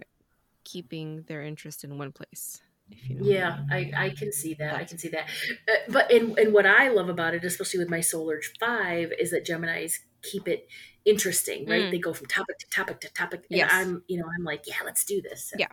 keeping 0.63 1.23
their 1.27 1.41
interest 1.41 1.83
in 1.83 1.97
one 1.97 2.11
place. 2.11 2.61
If 2.89 3.09
you 3.09 3.15
know. 3.15 3.23
what 3.25 3.31
I 3.31 3.33
yeah, 3.33 3.57
mean. 3.79 3.93
I, 3.95 4.05
I 4.05 4.09
can 4.11 4.31
see 4.31 4.53
that. 4.55 4.75
I 4.75 4.83
can 4.85 4.97
see 4.97 5.09
that. 5.09 5.27
Uh, 5.67 5.75
but 5.89 6.11
and 6.11 6.37
and 6.37 6.53
what 6.53 6.65
I 6.65 6.89
love 6.89 7.09
about 7.09 7.33
it, 7.33 7.43
especially 7.43 7.79
with 7.79 7.89
my 7.89 8.01
Solar 8.01 8.41
Five, 8.59 9.11
is 9.19 9.31
that 9.31 9.45
Gemini's 9.45 9.99
keep 10.21 10.47
it 10.47 10.67
interesting. 11.05 11.67
Right? 11.67 11.83
Mm. 11.83 11.91
They 11.91 11.99
go 11.99 12.13
from 12.13 12.27
topic 12.27 12.57
to 12.59 12.69
topic 12.69 12.99
to 13.01 13.13
topic. 13.13 13.45
And 13.49 13.57
Yes. 13.57 13.71
I'm 13.73 14.03
you 14.07 14.19
know 14.19 14.25
I'm 14.37 14.43
like 14.43 14.67
yeah, 14.67 14.75
let's 14.85 15.05
do 15.05 15.21
this. 15.21 15.53
Yeah. 15.57 15.67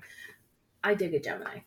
I 0.83 0.95
dig 0.95 1.15
a 1.15 1.21
Gemini. 1.21 1.61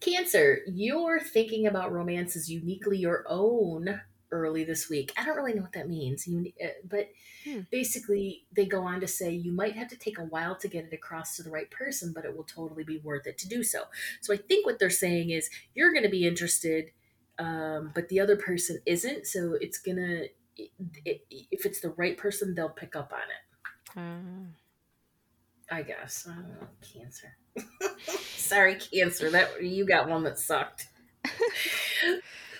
Cancer, 0.00 0.60
you're 0.66 1.20
thinking 1.20 1.66
about 1.66 1.92
romance 1.92 2.36
as 2.36 2.50
uniquely 2.50 2.98
your 2.98 3.24
own 3.28 4.00
early 4.30 4.64
this 4.64 4.88
week. 4.88 5.12
I 5.16 5.24
don't 5.24 5.36
really 5.36 5.54
know 5.54 5.62
what 5.62 5.72
that 5.72 5.88
means, 5.88 6.26
Uni- 6.26 6.54
uh, 6.62 6.68
but 6.84 7.10
Hmm. 7.44 7.60
basically 7.70 8.44
they 8.54 8.66
go 8.66 8.82
on 8.82 9.00
to 9.00 9.06
say 9.06 9.30
you 9.30 9.52
might 9.52 9.74
have 9.76 9.88
to 9.88 9.96
take 9.96 10.18
a 10.18 10.24
while 10.24 10.56
to 10.56 10.66
get 10.68 10.84
it 10.84 10.92
across 10.92 11.36
to 11.36 11.42
the 11.42 11.50
right 11.50 11.70
person, 11.70 12.12
but 12.12 12.24
it 12.24 12.36
will 12.36 12.44
totally 12.44 12.82
be 12.84 12.98
worth 12.98 13.26
it 13.26 13.38
to 13.38 13.48
do 13.48 13.62
so. 13.62 13.84
So 14.20 14.34
I 14.34 14.36
think 14.36 14.66
what 14.66 14.78
they're 14.78 14.90
saying 14.90 15.30
is 15.30 15.48
you're 15.74 15.92
going 15.92 16.02
to 16.02 16.08
be 16.08 16.26
interested, 16.26 16.90
um, 17.38 17.92
but 17.94 18.08
the 18.08 18.18
other 18.20 18.36
person 18.36 18.80
isn't. 18.86 19.26
So 19.26 19.56
it's 19.60 19.78
gonna, 19.78 20.24
it, 20.56 20.70
it, 21.04 21.24
if 21.30 21.64
it's 21.66 21.80
the 21.80 21.90
right 21.90 22.16
person, 22.16 22.54
they'll 22.54 22.68
pick 22.68 22.96
up 22.96 23.12
on 23.12 23.20
it. 23.20 23.98
Uh, 23.98 25.74
I 25.76 25.82
guess. 25.82 26.26
I 26.30 26.34
don't 26.34 26.48
know. 26.48 26.68
Cancer. 26.80 27.36
Sorry, 28.36 28.76
Cancer. 28.76 29.30
That 29.30 29.62
you 29.62 29.84
got 29.86 30.08
one 30.08 30.22
that 30.24 30.38
sucked. 30.38 30.88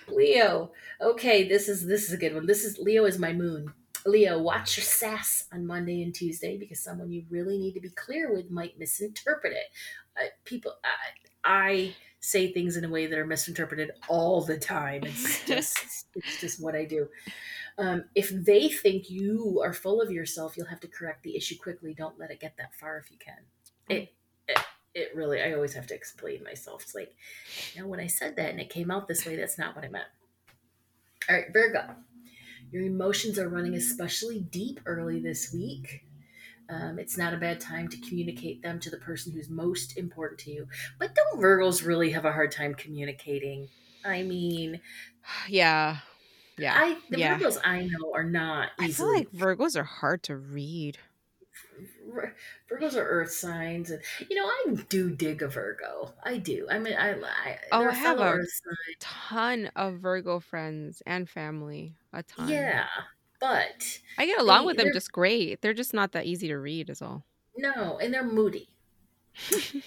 Leo. 0.09 0.72
Okay, 1.00 1.48
this 1.48 1.68
is 1.68 1.86
this 1.86 2.04
is 2.04 2.12
a 2.12 2.16
good 2.16 2.34
one. 2.34 2.46
This 2.46 2.64
is 2.64 2.78
Leo 2.78 3.04
is 3.04 3.18
my 3.18 3.32
moon. 3.32 3.72
Leo, 4.04 4.38
watch 4.40 4.76
your 4.76 4.84
sass 4.84 5.44
on 5.52 5.66
Monday 5.66 6.02
and 6.02 6.14
Tuesday 6.14 6.57
because 6.57 6.80
someone 6.80 7.11
you 7.11 7.24
really 7.28 7.59
need 7.59 7.74
to 7.74 7.80
be 7.80 7.90
clear 7.90 8.32
with 8.32 8.50
might 8.50 8.78
misinterpret 8.78 9.52
it. 9.52 9.66
Uh, 10.16 10.28
people, 10.44 10.72
I, 11.44 11.64
I 11.64 11.94
say 12.20 12.52
things 12.52 12.76
in 12.76 12.84
a 12.84 12.88
way 12.88 13.07
that 13.07 13.18
are 13.18 13.26
misinterpreted 13.26 13.92
all 14.09 14.42
the 14.42 14.59
time. 14.59 15.02
It's 15.04 15.44
just 15.46 16.07
it's 16.14 16.40
just 16.40 16.62
what 16.62 16.74
I 16.74 16.84
do. 16.84 17.09
Um, 17.78 18.04
if 18.14 18.30
they 18.30 18.68
think 18.68 19.11
you 19.11 19.61
are 19.62 19.72
full 19.72 20.00
of 20.00 20.11
yourself, 20.11 20.57
you'll 20.57 20.66
have 20.66 20.80
to 20.80 20.88
correct 20.88 21.22
the 21.22 21.36
issue 21.36 21.57
quickly. 21.57 21.94
Don't 21.94 22.18
let 22.18 22.30
it 22.30 22.40
get 22.40 22.57
that 22.59 22.74
far 22.74 22.98
if 22.98 23.11
you 23.11 23.18
can. 23.18 23.38
It, 23.88 24.14
it, 24.97 25.14
really, 25.14 25.42
I 25.42 25.53
always 25.53 25.74
have 25.74 25.86
to 25.88 25.94
explain 25.94 26.42
myself. 26.42 26.82
It's 26.82 26.94
like, 26.94 27.14
you 27.74 27.82
know, 27.82 27.86
when 27.86 28.01
I 28.01 28.07
said 28.07 28.36
that 28.36 28.51
and 28.51 28.61
it 28.61 28.70
came 28.70 28.90
out 28.90 29.07
this 29.07 29.26
way, 29.26 29.36
that's 29.36 29.59
not 29.59 29.76
what 29.76 29.84
I 29.84 29.88
meant. 29.88 30.07
All 31.28 31.36
right, 31.36 31.53
Virgo. 31.53 31.94
Your 32.72 32.82
emotions 32.82 33.38
are 33.38 33.49
running 33.49 33.74
especially 33.74 34.40
deep 34.40 34.80
early 34.86 35.20
this 35.20 35.53
week. 35.53 36.03
Um, 36.68 36.99
it's 36.99 37.16
not 37.16 37.34
a 37.34 37.36
bad 37.36 37.61
time 37.61 37.88
to 37.88 37.97
communicate 37.99 38.62
them 38.62 38.80
to 38.80 38.90
the 38.90 38.97
person 38.97 39.32
who's 39.32 39.49
most 39.49 39.97
important 39.99 40.40
to 40.40 40.51
you. 40.51 40.66
But 40.99 41.14
don't 41.14 41.40
Virgos 41.40 41.86
really 41.86 42.11
have 42.11 42.24
a 42.24 42.32
hard 42.32 42.51
time 42.51 42.74
communicating? 42.74 43.68
I 44.05 44.22
mean, 44.22 44.80
yeah. 45.49 45.99
Yeah. 46.59 46.74
I 46.74 46.97
the 47.11 47.18
yeah. 47.18 47.38
Virgos 47.38 47.59
I 47.62 47.82
know 47.82 48.12
are 48.14 48.24
not 48.24 48.70
I 48.78 48.88
feel 48.88 49.12
like 49.12 49.30
Virgos 49.30 49.76
are 49.76 49.84
hard 49.84 50.22
to 50.24 50.36
read. 50.36 50.99
Vir- 52.17 52.35
Virgos 52.71 52.97
are 52.97 53.07
Earth 53.07 53.31
signs, 53.33 53.91
and 53.91 54.01
you 54.29 54.35
know 54.37 54.47
I 54.47 54.75
do 54.89 55.11
dig 55.11 55.43
a 55.43 55.49
Virgo. 55.49 56.12
I 56.25 56.39
do. 56.39 56.67
I 56.71 56.79
mean, 56.81 56.95
I, 56.95 57.12
I 57.12 57.59
Oh, 57.73 57.85
I 57.89 57.93
have 57.93 58.19
a- 58.19 58.43
Ton 58.99 59.71
of 59.77 60.01
Virgo 60.01 60.41
friends 60.41 61.03
and 61.07 61.29
family. 61.29 61.95
A 62.12 62.23
ton. 62.25 62.49
Yeah, 62.49 62.87
but 63.41 64.01
I 64.19 64.27
get 64.27 64.41
along 64.41 64.62
They- 64.62 64.67
with 64.67 64.77
them 64.79 64.89
just 64.93 65.12
great. 65.12 65.61
They're 65.62 65.75
just 65.75 65.95
not 65.95 66.12
that 66.12 66.27
easy 66.27 66.49
to 66.49 66.57
read, 66.59 66.91
is 66.91 67.03
all. 67.03 67.25
no, 67.57 67.99
and 67.99 68.12
they're 68.12 68.25
moody. 68.25 68.69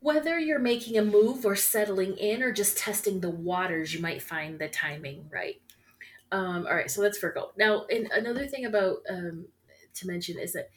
Whether 0.00 0.38
you're 0.38 0.58
making 0.58 0.98
a 0.98 1.04
move 1.04 1.46
or 1.46 1.56
settling 1.56 2.18
in 2.18 2.42
or 2.42 2.52
just 2.52 2.76
testing 2.76 3.20
the 3.20 3.30
waters, 3.30 3.94
you 3.94 4.00
might 4.02 4.20
find 4.20 4.58
the 4.58 4.68
timing 4.68 5.28
right. 5.32 5.62
Um, 6.30 6.66
all 6.66 6.74
right, 6.74 6.90
so 6.90 7.00
that's 7.00 7.18
Virgo. 7.18 7.52
Now, 7.56 7.86
and 7.86 8.10
another 8.12 8.46
thing 8.46 8.66
about 8.66 8.98
um, 9.08 9.46
to 9.94 10.06
mention 10.06 10.38
is 10.38 10.52
that 10.52 10.68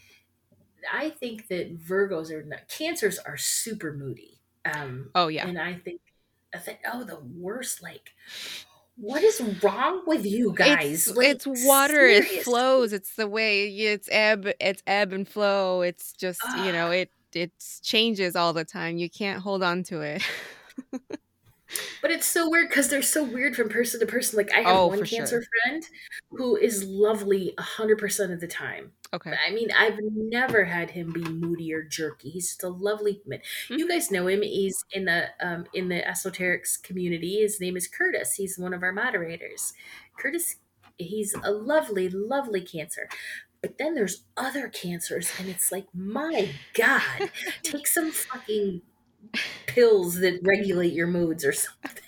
I 0.91 1.09
think 1.09 1.47
that 1.47 1.80
Virgos 1.80 2.32
are 2.32 2.43
not 2.43 2.67
cancers 2.67 3.19
are 3.19 3.38
super 3.38 3.93
moody. 3.93 4.39
Um, 4.65 5.09
Oh 5.15 5.28
yeah. 5.28 5.47
and 5.47 5.59
I 5.59 5.75
think 5.75 6.01
I 6.53 6.59
think 6.59 6.80
oh 6.91 7.03
the 7.03 7.19
worst 7.19 7.82
like 7.82 8.11
what 8.99 9.23
is 9.23 9.39
wrong 9.61 10.03
with 10.07 10.25
you 10.25 10.53
guys? 10.53 11.07
It's, 11.07 11.15
Like, 11.15 11.28
it's 11.28 11.45
water. 11.45 12.07
It 12.07 12.43
flows. 12.43 12.93
It's 12.93 13.15
the 13.15 13.28
way 13.28 13.67
it's 13.67 14.09
ebb. 14.11 14.49
It's 14.59 14.82
ebb 14.88 15.13
and 15.13 15.28
flow. 15.28 15.82
It's 15.82 16.13
just 16.13 16.41
you 16.65 16.71
know 16.71 16.89
it 16.91 17.11
it 17.34 17.51
changes 17.84 18.36
all 18.36 18.53
the 18.53 18.65
time. 18.65 18.97
You 18.97 19.09
can't 19.09 19.41
hold 19.41 19.61
on 19.61 19.84
to 19.84 20.01
it. 20.01 20.23
But 22.01 22.11
it's 22.11 22.26
so 22.26 22.49
weird 22.49 22.70
because 22.70 22.89
they're 22.89 23.01
so 23.01 23.24
weird 23.24 23.55
from 23.55 23.70
person 23.70 23.99
to 23.99 24.05
person. 24.05 24.38
Like 24.38 24.51
I 24.53 24.59
have 24.61 24.76
Oh, 24.76 24.88
one 24.88 25.03
cancer 25.05 25.41
sure. 25.41 25.47
friend 25.65 25.84
who 26.32 26.55
is 26.55 26.84
lovely 26.86 27.53
hundred 27.59 27.97
percent 27.97 28.32
of 28.32 28.39
the 28.39 28.47
time. 28.47 28.91
okay. 29.13 29.34
I 29.47 29.51
mean, 29.51 29.70
I've 29.78 29.99
never 30.01 30.65
had 30.65 30.91
him 30.91 31.11
be 31.11 31.22
moody 31.24 31.74
or 31.74 31.84
jerky. 31.84 32.30
He's 32.30 32.47
just 32.49 32.63
a 32.63 32.70
lovely 32.70 33.13
human. 33.24 33.41
You 33.70 33.88
guys 33.88 34.11
know 34.11 34.28
him. 34.28 34.41
He's 34.41 34.84
in 34.91 35.05
the 35.05 35.28
um, 35.41 35.65
in 35.74 35.89
the 35.89 36.01
Esoterix 36.01 36.82
community. 36.82 37.41
His 37.41 37.59
name 37.59 37.76
is 37.78 37.88
Curtis. 37.88 38.36
He's 38.36 38.57
one 38.57 38.74
of 38.74 38.84
our 38.84 38.93
moderators. 38.93 39.74
Curtis, 40.18 40.55
he's 40.97 41.36
a 41.43 41.51
lovely, 41.51 42.09
lovely 42.09 42.61
cancer. 42.61 43.09
But 43.61 43.80
then 43.80 43.95
there's 43.95 44.24
other 44.38 44.68
cancers, 44.70 45.32
and 45.39 45.49
it's 45.49 45.72
like, 45.72 45.88
my 45.93 46.51
God, 46.76 47.01
take 47.63 47.88
some 47.88 48.11
fucking 48.11 48.82
pills 49.67 50.15
that 50.19 50.39
regulate 50.43 50.93
your 50.93 51.07
moods 51.07 51.45
or 51.45 51.53
something. 51.53 51.91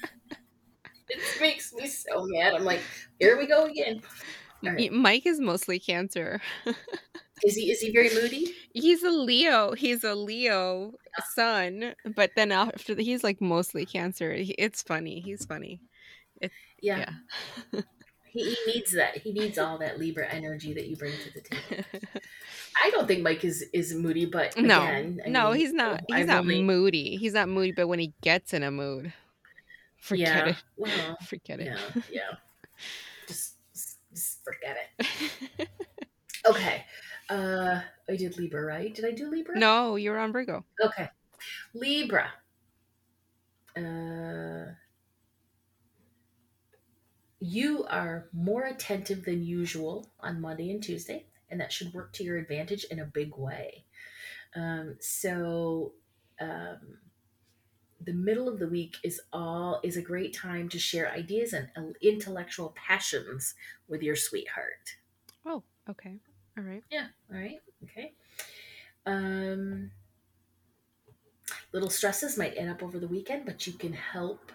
It 1.09 1.19
makes 1.41 1.73
me 1.73 1.87
so 1.87 2.23
mad. 2.27 2.53
I'm 2.53 2.63
like, 2.65 2.81
here 3.19 3.37
we 3.37 3.47
go 3.47 3.65
again. 3.65 4.01
All 4.63 4.73
right. 4.73 4.91
Y- 4.91 4.97
Mike 4.97 5.25
is 5.25 5.39
mostly 5.39 5.79
Cancer. 5.79 6.39
Is 7.43 7.55
he 7.55 7.71
is 7.71 7.79
he 7.79 7.91
very 7.93 8.09
moody? 8.13 8.53
He's 8.73 9.01
a 9.01 9.09
Leo. 9.11 9.71
He's 9.71 10.03
a 10.03 10.13
Leo 10.13 10.91
sun, 11.35 11.95
but 12.15 12.31
then 12.35 12.51
after 12.51 12.93
the, 12.93 13.01
he's 13.01 13.23
like 13.23 13.39
mostly 13.39 13.85
Cancer. 13.85 14.33
He- 14.33 14.51
It's 14.57 14.81
funny. 14.83 15.21
He's 15.21 15.45
funny. 15.45 15.81
Yeah. 16.81 17.11
Yeah. 17.71 17.81
He, 18.31 18.43
he 18.43 18.57
needs 18.73 18.91
that. 18.91 19.17
He 19.17 19.31
needs 19.31 19.57
all 19.57 19.77
that 19.79 19.99
Libra 19.99 20.27
energy 20.29 20.73
that 20.73 20.87
you 20.87 20.95
bring 20.95 21.13
to 21.13 21.33
the 21.33 21.41
table. 21.41 21.83
I 23.09 23.11
think 23.13 23.23
Mike 23.23 23.43
is 23.43 23.65
is 23.73 23.95
moody, 23.95 24.25
but 24.25 24.55
no, 24.55 24.83
again, 24.83 25.19
no, 25.25 25.49
mean, 25.49 25.59
he's 25.59 25.73
not. 25.73 26.03
I 26.11 26.19
He's 26.19 26.27
not 26.27 26.45
really- 26.45 26.61
moody. 26.61 27.15
He's 27.17 27.33
not 27.33 27.49
moody. 27.49 27.71
But 27.71 27.87
when 27.87 27.97
he 27.97 28.13
gets 28.21 28.53
in 28.53 28.61
a 28.61 28.69
mood, 28.69 29.11
forget 29.97 30.45
yeah, 30.45 30.49
it. 30.49 30.55
Well, 30.77 31.17
Forget 31.27 31.59
it. 31.59 31.65
yeah, 31.65 32.01
yeah. 32.11 32.21
Just, 33.27 33.55
just, 33.73 33.97
just 34.13 34.43
forget 34.43 34.77
it. 34.99 35.69
Okay. 36.47 36.85
Uh, 37.29 37.81
I 38.07 38.15
did 38.15 38.37
Libra, 38.37 38.63
right? 38.63 38.93
Did 38.93 39.05
I 39.05 39.11
do 39.11 39.29
Libra? 39.29 39.57
no, 39.59 39.95
you're 39.97 40.17
on 40.19 40.31
Virgo. 40.31 40.63
Okay. 40.83 41.09
Libra. 41.73 42.29
Uh, 43.75 44.71
you 47.39 47.85
are 47.89 48.29
more 48.33 48.63
attentive 48.65 49.25
than 49.25 49.43
usual 49.43 50.09
on 50.21 50.39
Monday 50.39 50.71
and 50.71 50.81
Tuesday, 50.81 51.25
and 51.51 51.59
that 51.59 51.71
should 51.71 51.93
work 51.93 52.13
to 52.13 52.23
your 52.23 52.37
advantage 52.37 52.83
in 52.85 52.99
a 52.99 53.05
big 53.05 53.35
way. 53.35 53.85
Um, 54.55 54.95
so, 54.99 55.93
um, 56.39 56.97
the 58.01 58.13
middle 58.13 58.47
of 58.47 58.59
the 58.59 58.67
week 58.67 58.95
is 59.03 59.21
all 59.33 59.81
is 59.83 59.97
a 59.97 60.01
great 60.01 60.33
time 60.33 60.69
to 60.69 60.79
share 60.79 61.11
ideas 61.11 61.53
and 61.53 61.67
intellectual 62.01 62.73
passions 62.75 63.55
with 63.87 64.01
your 64.01 64.15
sweetheart. 64.15 64.95
Oh, 65.45 65.63
okay. 65.89 66.19
All 66.57 66.63
right. 66.63 66.83
Yeah. 66.89 67.07
All 67.31 67.37
right. 67.37 67.59
Okay. 67.83 68.13
Um, 69.05 69.91
little 71.73 71.89
stresses 71.89 72.37
might 72.37 72.57
add 72.57 72.69
up 72.69 72.83
over 72.83 72.99
the 72.99 73.07
weekend, 73.07 73.45
but 73.45 73.67
you 73.67 73.73
can 73.73 73.93
help 73.93 74.51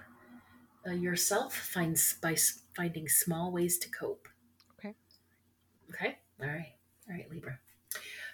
uh, 0.87 0.93
yourself 0.93 1.55
find 1.55 2.01
by 2.21 2.37
finding 2.75 3.09
small 3.09 3.53
ways 3.53 3.79
to 3.79 3.89
cope. 3.91 4.29
Okay. 4.79 4.95
Okay. 5.91 6.19
All 6.41 6.49
right. 6.49 6.74
All 7.09 7.15
right, 7.15 7.31
Libra. 7.31 7.59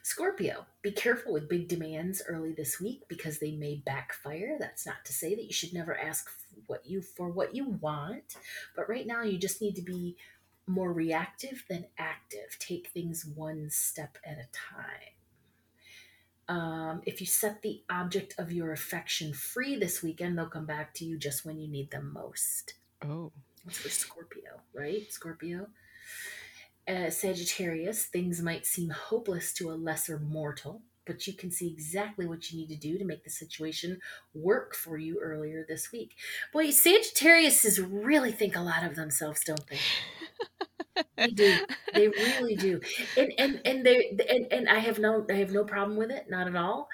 Scorpio, 0.03 0.65
be 0.81 0.93
careful 0.93 1.33
with 1.33 1.49
big 1.49 1.69
demands 1.69 2.23
early 2.27 2.53
this 2.53 2.81
week 2.81 3.03
because 3.09 3.39
they 3.39 3.53
may 3.53 3.83
backfire. 3.85 4.57
That's 4.59 4.87
not 4.87 5.05
to 5.05 5.13
say 5.13 5.35
that 5.35 5.45
you 5.45 5.53
should 5.53 5.75
never 5.75 5.99
ask 5.99 6.31
what 6.67 6.87
you 6.87 7.03
for 7.03 7.29
what 7.29 7.55
you 7.55 7.69
want, 7.81 8.37
but 8.75 8.89
right 8.89 9.07
now 9.07 9.23
you 9.23 9.37
just 9.37 9.61
need 9.61 9.77
to 9.77 9.83
be 9.83 10.17
more 10.67 10.93
reactive 10.93 11.65
than 11.69 11.87
active. 11.99 12.57
Take 12.59 12.89
things 12.89 13.27
one 13.27 13.69
step 13.71 14.17
at 14.25 14.39
a 14.39 14.49
time. 14.53 15.15
Um, 16.49 17.03
if 17.07 17.21
you 17.21 17.27
set 17.27 17.63
the 17.63 17.83
object 17.91 18.35
of 18.39 18.51
your 18.51 18.73
affection 18.73 19.33
free 19.33 19.77
this 19.77 20.03
weekend, 20.03 20.37
they'll 20.37 20.47
come 20.47 20.67
back 20.67 20.95
to 20.95 21.05
you 21.05 21.19
just 21.19 21.45
when 21.45 21.61
you 21.61 21.69
need 21.69 21.91
them 21.91 22.13
most. 22.13 22.75
Oh. 23.05 23.31
That's 23.65 23.79
for 23.79 23.91
Scorpio, 23.91 24.61
right? 24.73 25.13
Scorpio. 25.13 25.69
Uh, 26.91 27.09
Sagittarius, 27.09 28.07
things 28.07 28.43
might 28.43 28.67
seem 28.67 28.91
hopeless 28.91 29.53
to 29.53 29.71
a 29.71 29.75
lesser 29.75 30.19
mortal, 30.19 30.83
but 31.07 31.25
you 31.25 31.35
can 31.35 31.53
see 31.53 31.69
exactly 31.69 32.27
what 32.27 32.51
you 32.51 32.59
need 32.59 32.69
to 32.69 32.77
do 32.77 32.99
to 32.99 33.05
make 33.05 33.23
the 33.23 33.31
situation 33.31 34.01
work 34.35 34.75
for 34.75 34.99
you 34.99 35.21
earlier 35.21 35.65
this 35.69 35.93
week. 35.93 36.17
Boy, 36.53 36.71
Sagittarius 36.71 37.79
really 37.79 38.33
think 38.33 38.57
a 38.57 38.61
lot 38.61 38.83
of 38.83 38.97
themselves, 38.97 39.45
don't 39.45 39.65
they? 39.69 39.79
They 41.17 41.29
do. 41.29 41.59
They 41.95 42.09
really 42.09 42.57
do. 42.57 42.81
And 43.17 43.33
and 43.39 43.61
and 43.65 43.87
they 43.87 44.19
and, 44.29 44.47
and 44.51 44.69
I 44.69 44.81
have 44.81 44.99
no 44.99 45.25
I 45.31 45.35
have 45.35 45.53
no 45.53 45.65
problem 45.65 45.97
with 45.97 46.11
it, 46.11 46.27
not 46.29 46.49
at 46.49 46.57
all. 46.57 46.89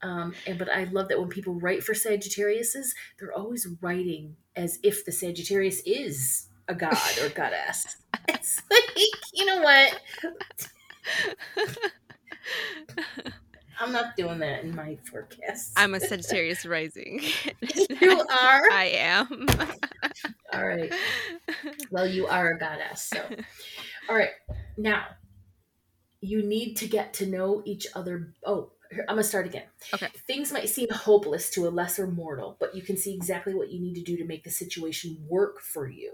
Um, 0.00 0.34
and 0.46 0.58
but 0.58 0.70
I 0.70 0.84
love 0.84 1.08
that 1.08 1.20
when 1.20 1.28
people 1.28 1.60
write 1.60 1.84
for 1.84 1.92
Sagittariuses, 1.92 2.94
they're 3.18 3.32
always 3.32 3.68
writing 3.82 4.36
as 4.56 4.78
if 4.82 5.04
the 5.04 5.12
Sagittarius 5.12 5.82
is 5.84 6.48
a 6.68 6.74
god 6.74 7.18
or 7.22 7.28
goddess. 7.30 7.96
It's 8.28 8.62
like, 8.70 8.84
you 9.34 9.44
know 9.44 9.62
what? 9.62 10.00
I'm 13.80 13.92
not 13.92 14.16
doing 14.16 14.38
that 14.38 14.62
in 14.62 14.76
my 14.76 14.96
forecast. 15.10 15.72
I'm 15.76 15.94
a 15.94 16.00
Sagittarius 16.00 16.64
rising. 16.64 17.20
you 18.00 18.20
are? 18.20 18.70
I 18.70 18.92
am. 18.94 19.46
All 20.52 20.66
right. 20.66 20.92
Well, 21.90 22.06
you 22.06 22.26
are 22.28 22.52
a 22.52 22.58
goddess. 22.58 23.02
So, 23.02 23.20
all 24.08 24.14
right. 24.14 24.30
Now, 24.76 25.06
you 26.20 26.42
need 26.42 26.76
to 26.76 26.86
get 26.86 27.14
to 27.14 27.26
know 27.26 27.62
each 27.64 27.88
other. 27.96 28.34
Oh, 28.46 28.70
here, 28.92 29.04
I'm 29.08 29.16
going 29.16 29.24
to 29.24 29.28
start 29.28 29.46
again. 29.46 29.64
Okay. 29.92 30.08
Things 30.28 30.52
might 30.52 30.68
seem 30.68 30.88
hopeless 30.90 31.50
to 31.50 31.66
a 31.66 31.70
lesser 31.70 32.06
mortal, 32.06 32.56
but 32.60 32.76
you 32.76 32.82
can 32.82 32.96
see 32.96 33.14
exactly 33.14 33.54
what 33.54 33.72
you 33.72 33.80
need 33.80 33.94
to 33.94 34.02
do 34.02 34.16
to 34.16 34.24
make 34.24 34.44
the 34.44 34.50
situation 34.50 35.16
work 35.28 35.60
for 35.60 35.88
you. 35.88 36.12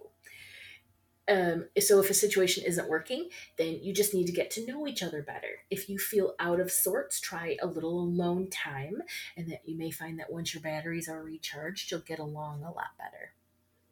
Um, 1.28 1.66
so, 1.78 2.00
if 2.00 2.10
a 2.10 2.14
situation 2.14 2.64
isn't 2.66 2.88
working, 2.88 3.28
then 3.56 3.80
you 3.82 3.92
just 3.92 4.14
need 4.14 4.26
to 4.26 4.32
get 4.32 4.50
to 4.52 4.66
know 4.66 4.86
each 4.86 5.02
other 5.02 5.22
better. 5.22 5.62
If 5.70 5.88
you 5.88 5.98
feel 5.98 6.34
out 6.38 6.60
of 6.60 6.70
sorts, 6.70 7.20
try 7.20 7.56
a 7.60 7.66
little 7.66 8.00
alone 8.00 8.48
time, 8.50 9.02
and 9.36 9.50
that 9.50 9.62
you 9.66 9.76
may 9.76 9.90
find 9.90 10.18
that 10.18 10.32
once 10.32 10.54
your 10.54 10.62
batteries 10.62 11.08
are 11.08 11.22
recharged, 11.22 11.90
you'll 11.90 12.00
get 12.00 12.18
along 12.18 12.62
a 12.62 12.72
lot 12.72 12.96
better. 12.98 13.32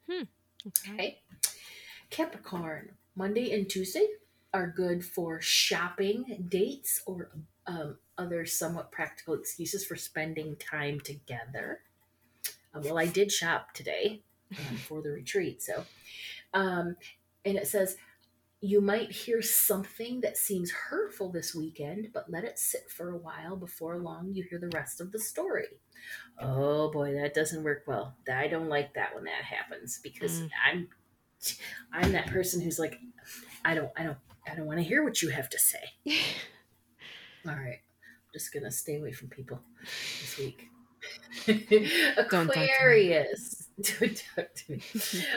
Okay. 0.09 0.27
Okay. 0.89 1.21
Capricorn, 2.09 2.91
Monday 3.15 3.53
and 3.53 3.69
Tuesday 3.69 4.07
are 4.53 4.67
good 4.67 5.05
for 5.05 5.41
shopping, 5.41 6.45
dates, 6.49 7.01
or 7.05 7.29
um, 7.65 7.97
other 8.17 8.45
somewhat 8.45 8.91
practical 8.91 9.33
excuses 9.33 9.85
for 9.85 9.95
spending 9.95 10.55
time 10.55 10.99
together. 10.99 11.81
Uh, 12.73 12.79
well, 12.83 12.97
I 12.97 13.05
did 13.05 13.31
shop 13.31 13.73
today 13.73 14.21
um, 14.57 14.77
for 14.77 15.01
the 15.01 15.09
retreat. 15.09 15.61
So, 15.61 15.85
um, 16.53 16.95
and 17.49 17.57
it 17.57 17.67
says, 17.67 17.97
you 18.59 18.81
might 18.81 19.11
hear 19.11 19.41
something 19.41 20.21
that 20.21 20.35
seems 20.35 20.71
hurtful 20.71 21.31
this 21.31 21.53
weekend, 21.53 22.07
but 22.13 22.29
let 22.29 22.43
it 22.43 22.57
sit 22.57 22.89
for 22.89 23.11
a 23.11 23.17
while. 23.17 23.55
Before 23.55 23.97
long, 23.99 24.31
you 24.33 24.43
hear 24.49 24.57
the 24.59 24.69
rest 24.69 24.99
of 24.99 25.11
the 25.11 25.19
story. 25.19 25.67
Oh 26.39 26.91
boy, 26.91 27.13
that 27.13 27.33
doesn't 27.35 27.63
work 27.63 27.83
well. 27.85 28.15
I 28.31 28.47
don't 28.47 28.67
like 28.69 28.95
that 28.95 29.13
when 29.13 29.25
that 29.25 29.43
happens 29.43 29.99
because 30.01 30.41
Mm. 30.41 30.49
I'm 30.65 30.87
I'm 31.93 32.11
that 32.13 32.27
person 32.27 32.61
who's 32.61 32.79
like, 32.79 32.99
I 33.63 33.75
don't, 33.75 33.91
I 33.95 34.03
don't, 34.03 34.17
I 34.51 34.55
don't 34.55 34.65
want 34.65 34.79
to 34.79 34.83
hear 34.83 35.03
what 35.03 35.21
you 35.21 35.29
have 35.29 35.49
to 35.49 35.59
say. 35.59 35.83
All 37.47 37.53
right, 37.55 37.79
I'm 38.03 38.33
just 38.33 38.51
gonna 38.53 38.71
stay 38.71 38.97
away 38.97 39.11
from 39.11 39.29
people 39.29 39.59
this 40.19 40.37
week. 40.37 40.67
to. 41.45 41.53
Aquarius, 42.17 43.67
don't 43.99 44.23
talk 44.35 44.53
to 44.55 44.71
me. 44.71 44.81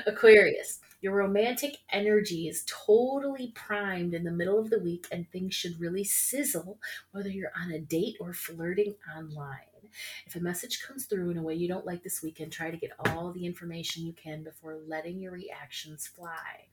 Aquarius, 0.06 0.80
your 1.01 1.14
romantic 1.14 1.78
energy 1.90 2.48
is 2.48 2.64
totally 2.66 3.53
primed 3.55 4.14
in 4.14 4.24
the 4.24 4.30
middle 4.30 4.59
of 4.59 4.70
the 4.70 4.78
week, 4.78 5.07
and 5.11 5.30
things 5.30 5.55
should 5.55 5.80
really 5.80 6.05
sizzle 6.05 6.78
whether 7.12 7.28
you're 7.28 7.53
on 7.57 7.70
a 7.72 7.78
date 7.78 8.16
or 8.20 8.32
flirting 8.32 8.94
online. 9.16 9.57
If 10.26 10.36
a 10.36 10.40
message 10.40 10.82
comes 10.82 11.07
through 11.07 11.30
in 11.30 11.38
a 11.38 11.42
way 11.42 11.55
you 11.55 11.68
don't 11.68 11.86
like 11.86 12.03
this 12.03 12.22
weekend, 12.22 12.53
try 12.53 12.70
to 12.70 12.76
get 12.76 12.92
all 13.07 13.32
the 13.32 13.46
information 13.46 14.07
you 14.07 14.12
can 14.12 14.44
before 14.44 14.76
letting 14.86 15.18
your 15.20 15.32
reactions 15.32 16.07
fly. 16.07 16.68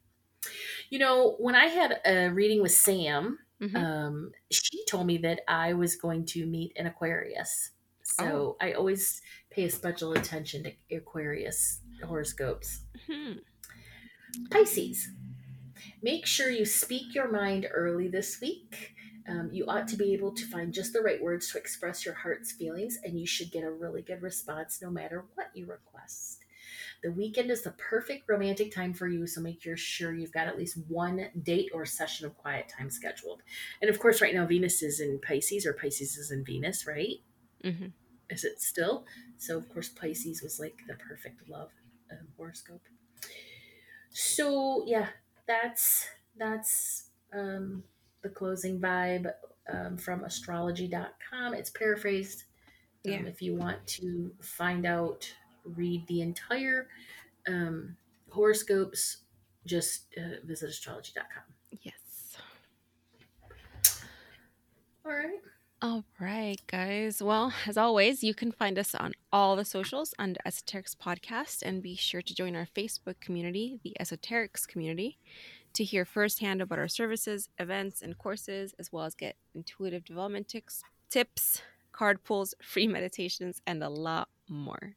You 0.89 0.99
know, 0.99 1.35
when 1.39 1.55
I 1.55 1.65
had 1.67 1.99
a 2.05 2.29
reading 2.29 2.61
with 2.61 2.71
Sam, 2.73 3.39
Mhm. 3.59 3.75
um, 3.75 4.31
she 4.51 4.85
told 4.85 5.07
me 5.07 5.17
that 5.19 5.41
I 5.47 5.73
was 5.73 5.95
going 5.95 6.25
to 6.27 6.45
meet 6.45 6.73
an 6.77 6.85
Aquarius. 6.85 7.71
So 8.03 8.55
I 8.61 8.71
always 8.73 9.21
pay 9.49 9.65
a 9.65 9.69
special 9.69 10.13
attention 10.13 10.63
to 10.63 10.95
Aquarius 10.95 11.81
horoscopes. 12.03 12.81
Hmm. 13.05 13.33
Pisces, 14.49 15.09
make 16.01 16.25
sure 16.25 16.49
you 16.49 16.65
speak 16.65 17.13
your 17.13 17.31
mind 17.31 17.67
early 17.71 18.07
this 18.07 18.39
week. 18.41 18.93
Um, 19.27 19.49
you 19.51 19.65
ought 19.67 19.87
to 19.89 19.97
be 19.97 20.13
able 20.13 20.31
to 20.31 20.45
find 20.47 20.73
just 20.73 20.93
the 20.93 21.01
right 21.01 21.21
words 21.21 21.51
to 21.51 21.57
express 21.57 22.05
your 22.05 22.13
heart's 22.15 22.53
feelings, 22.53 22.97
and 23.03 23.19
you 23.19 23.27
should 23.27 23.51
get 23.51 23.63
a 23.63 23.71
really 23.71 24.01
good 24.01 24.21
response 24.21 24.81
no 24.81 24.89
matter 24.89 25.25
what 25.35 25.51
you 25.53 25.65
request. 25.65 26.45
The 27.03 27.11
weekend 27.11 27.51
is 27.51 27.61
the 27.61 27.71
perfect 27.71 28.27
romantic 28.27 28.73
time 28.73 28.93
for 28.93 29.07
you, 29.07 29.27
so 29.27 29.41
make 29.41 29.61
sure 29.75 30.13
you've 30.13 30.31
got 30.31 30.47
at 30.47 30.57
least 30.57 30.77
one 30.87 31.29
date 31.43 31.69
or 31.73 31.85
session 31.85 32.25
of 32.25 32.37
quiet 32.37 32.71
time 32.75 32.89
scheduled. 32.89 33.43
And 33.81 33.89
of 33.89 33.99
course, 33.99 34.21
right 34.21 34.33
now, 34.33 34.45
Venus 34.45 34.81
is 34.81 34.99
in 34.99 35.19
Pisces, 35.19 35.65
or 35.65 35.73
Pisces 35.73 36.17
is 36.17 36.31
in 36.31 36.43
Venus, 36.43 36.87
right? 36.87 37.17
Mhm. 37.63 37.91
Is 38.29 38.43
it 38.43 38.61
still? 38.61 39.05
So, 39.37 39.57
of 39.57 39.69
course, 39.69 39.89
Pisces 39.89 40.41
was 40.41 40.59
like 40.59 40.79
the 40.87 40.95
perfect 40.95 41.47
love 41.49 41.71
um, 42.11 42.27
horoscope. 42.37 42.81
So, 44.19 44.83
yeah, 44.87 45.09
that's 45.47 46.07
that's 46.37 47.09
um, 47.33 47.83
the 48.23 48.29
closing 48.29 48.79
vibe 48.79 49.31
um, 49.71 49.95
from 49.97 50.23
astrology.com. 50.23 51.53
It's 51.53 51.69
paraphrased. 51.69 52.45
Um, 53.05 53.11
Yeah. 53.13 53.21
if 53.27 53.41
you 53.43 53.55
want 53.55 53.85
to 53.87 54.31
find 54.41 54.85
out, 54.87 55.31
read 55.63 56.07
the 56.07 56.21
entire 56.21 56.87
um, 57.47 57.95
horoscopes, 58.29 59.17
just 59.65 60.07
uh, 60.17 60.41
visit 60.45 60.69
astrology.com. 60.69 61.43
Yes. 61.83 62.37
All 65.05 65.11
right. 65.13 65.39
All 65.79 66.05
right, 66.19 66.59
guys. 66.65 67.21
Well, 67.21 67.53
as 67.67 67.77
always, 67.77 68.23
you 68.23 68.33
can 68.33 68.51
find 68.51 68.79
us 68.79 68.95
on 68.95 69.13
all 69.31 69.55
the 69.55 69.63
socials 69.63 70.15
under 70.17 70.39
Esoterix 70.43 70.95
Podcast 70.95 71.61
and 71.61 71.83
be 71.83 71.95
sure 71.95 72.23
to 72.23 72.33
join 72.33 72.55
our 72.55 72.65
Facebook 72.75 73.19
community, 73.19 73.79
the 73.83 73.95
Esoterix 73.99 74.67
Community, 74.67 75.19
to 75.73 75.83
hear 75.83 76.03
firsthand 76.03 76.63
about 76.63 76.79
our 76.79 76.87
services, 76.87 77.49
events, 77.59 78.01
and 78.01 78.17
courses, 78.17 78.73
as 78.79 78.91
well 78.91 79.05
as 79.05 79.13
get 79.13 79.35
intuitive 79.53 80.03
development 80.03 80.47
tips, 80.47 80.81
tips 81.11 81.61
card 81.91 82.23
pulls, 82.23 82.55
free 82.59 82.87
meditations, 82.97 83.61
and 83.67 83.83
a 83.83 83.89
lot 83.89 84.29
more. 84.49 84.95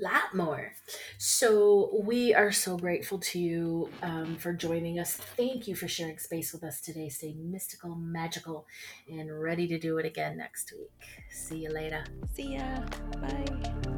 Lot 0.00 0.34
more. 0.34 0.72
So 1.18 2.00
we 2.02 2.34
are 2.34 2.52
so 2.52 2.76
grateful 2.76 3.18
to 3.18 3.38
you 3.38 3.90
um, 4.02 4.36
for 4.36 4.52
joining 4.52 4.98
us. 4.98 5.14
Thank 5.14 5.68
you 5.68 5.74
for 5.74 5.88
sharing 5.88 6.18
space 6.18 6.52
with 6.52 6.64
us 6.64 6.80
today. 6.80 7.08
Stay 7.08 7.34
mystical, 7.38 7.94
magical, 7.94 8.66
and 9.08 9.40
ready 9.40 9.66
to 9.68 9.78
do 9.78 9.98
it 9.98 10.06
again 10.06 10.36
next 10.36 10.72
week. 10.72 11.24
See 11.30 11.58
you 11.58 11.70
later. 11.72 12.04
See 12.34 12.56
ya. 12.56 12.80
Bye. 13.20 13.95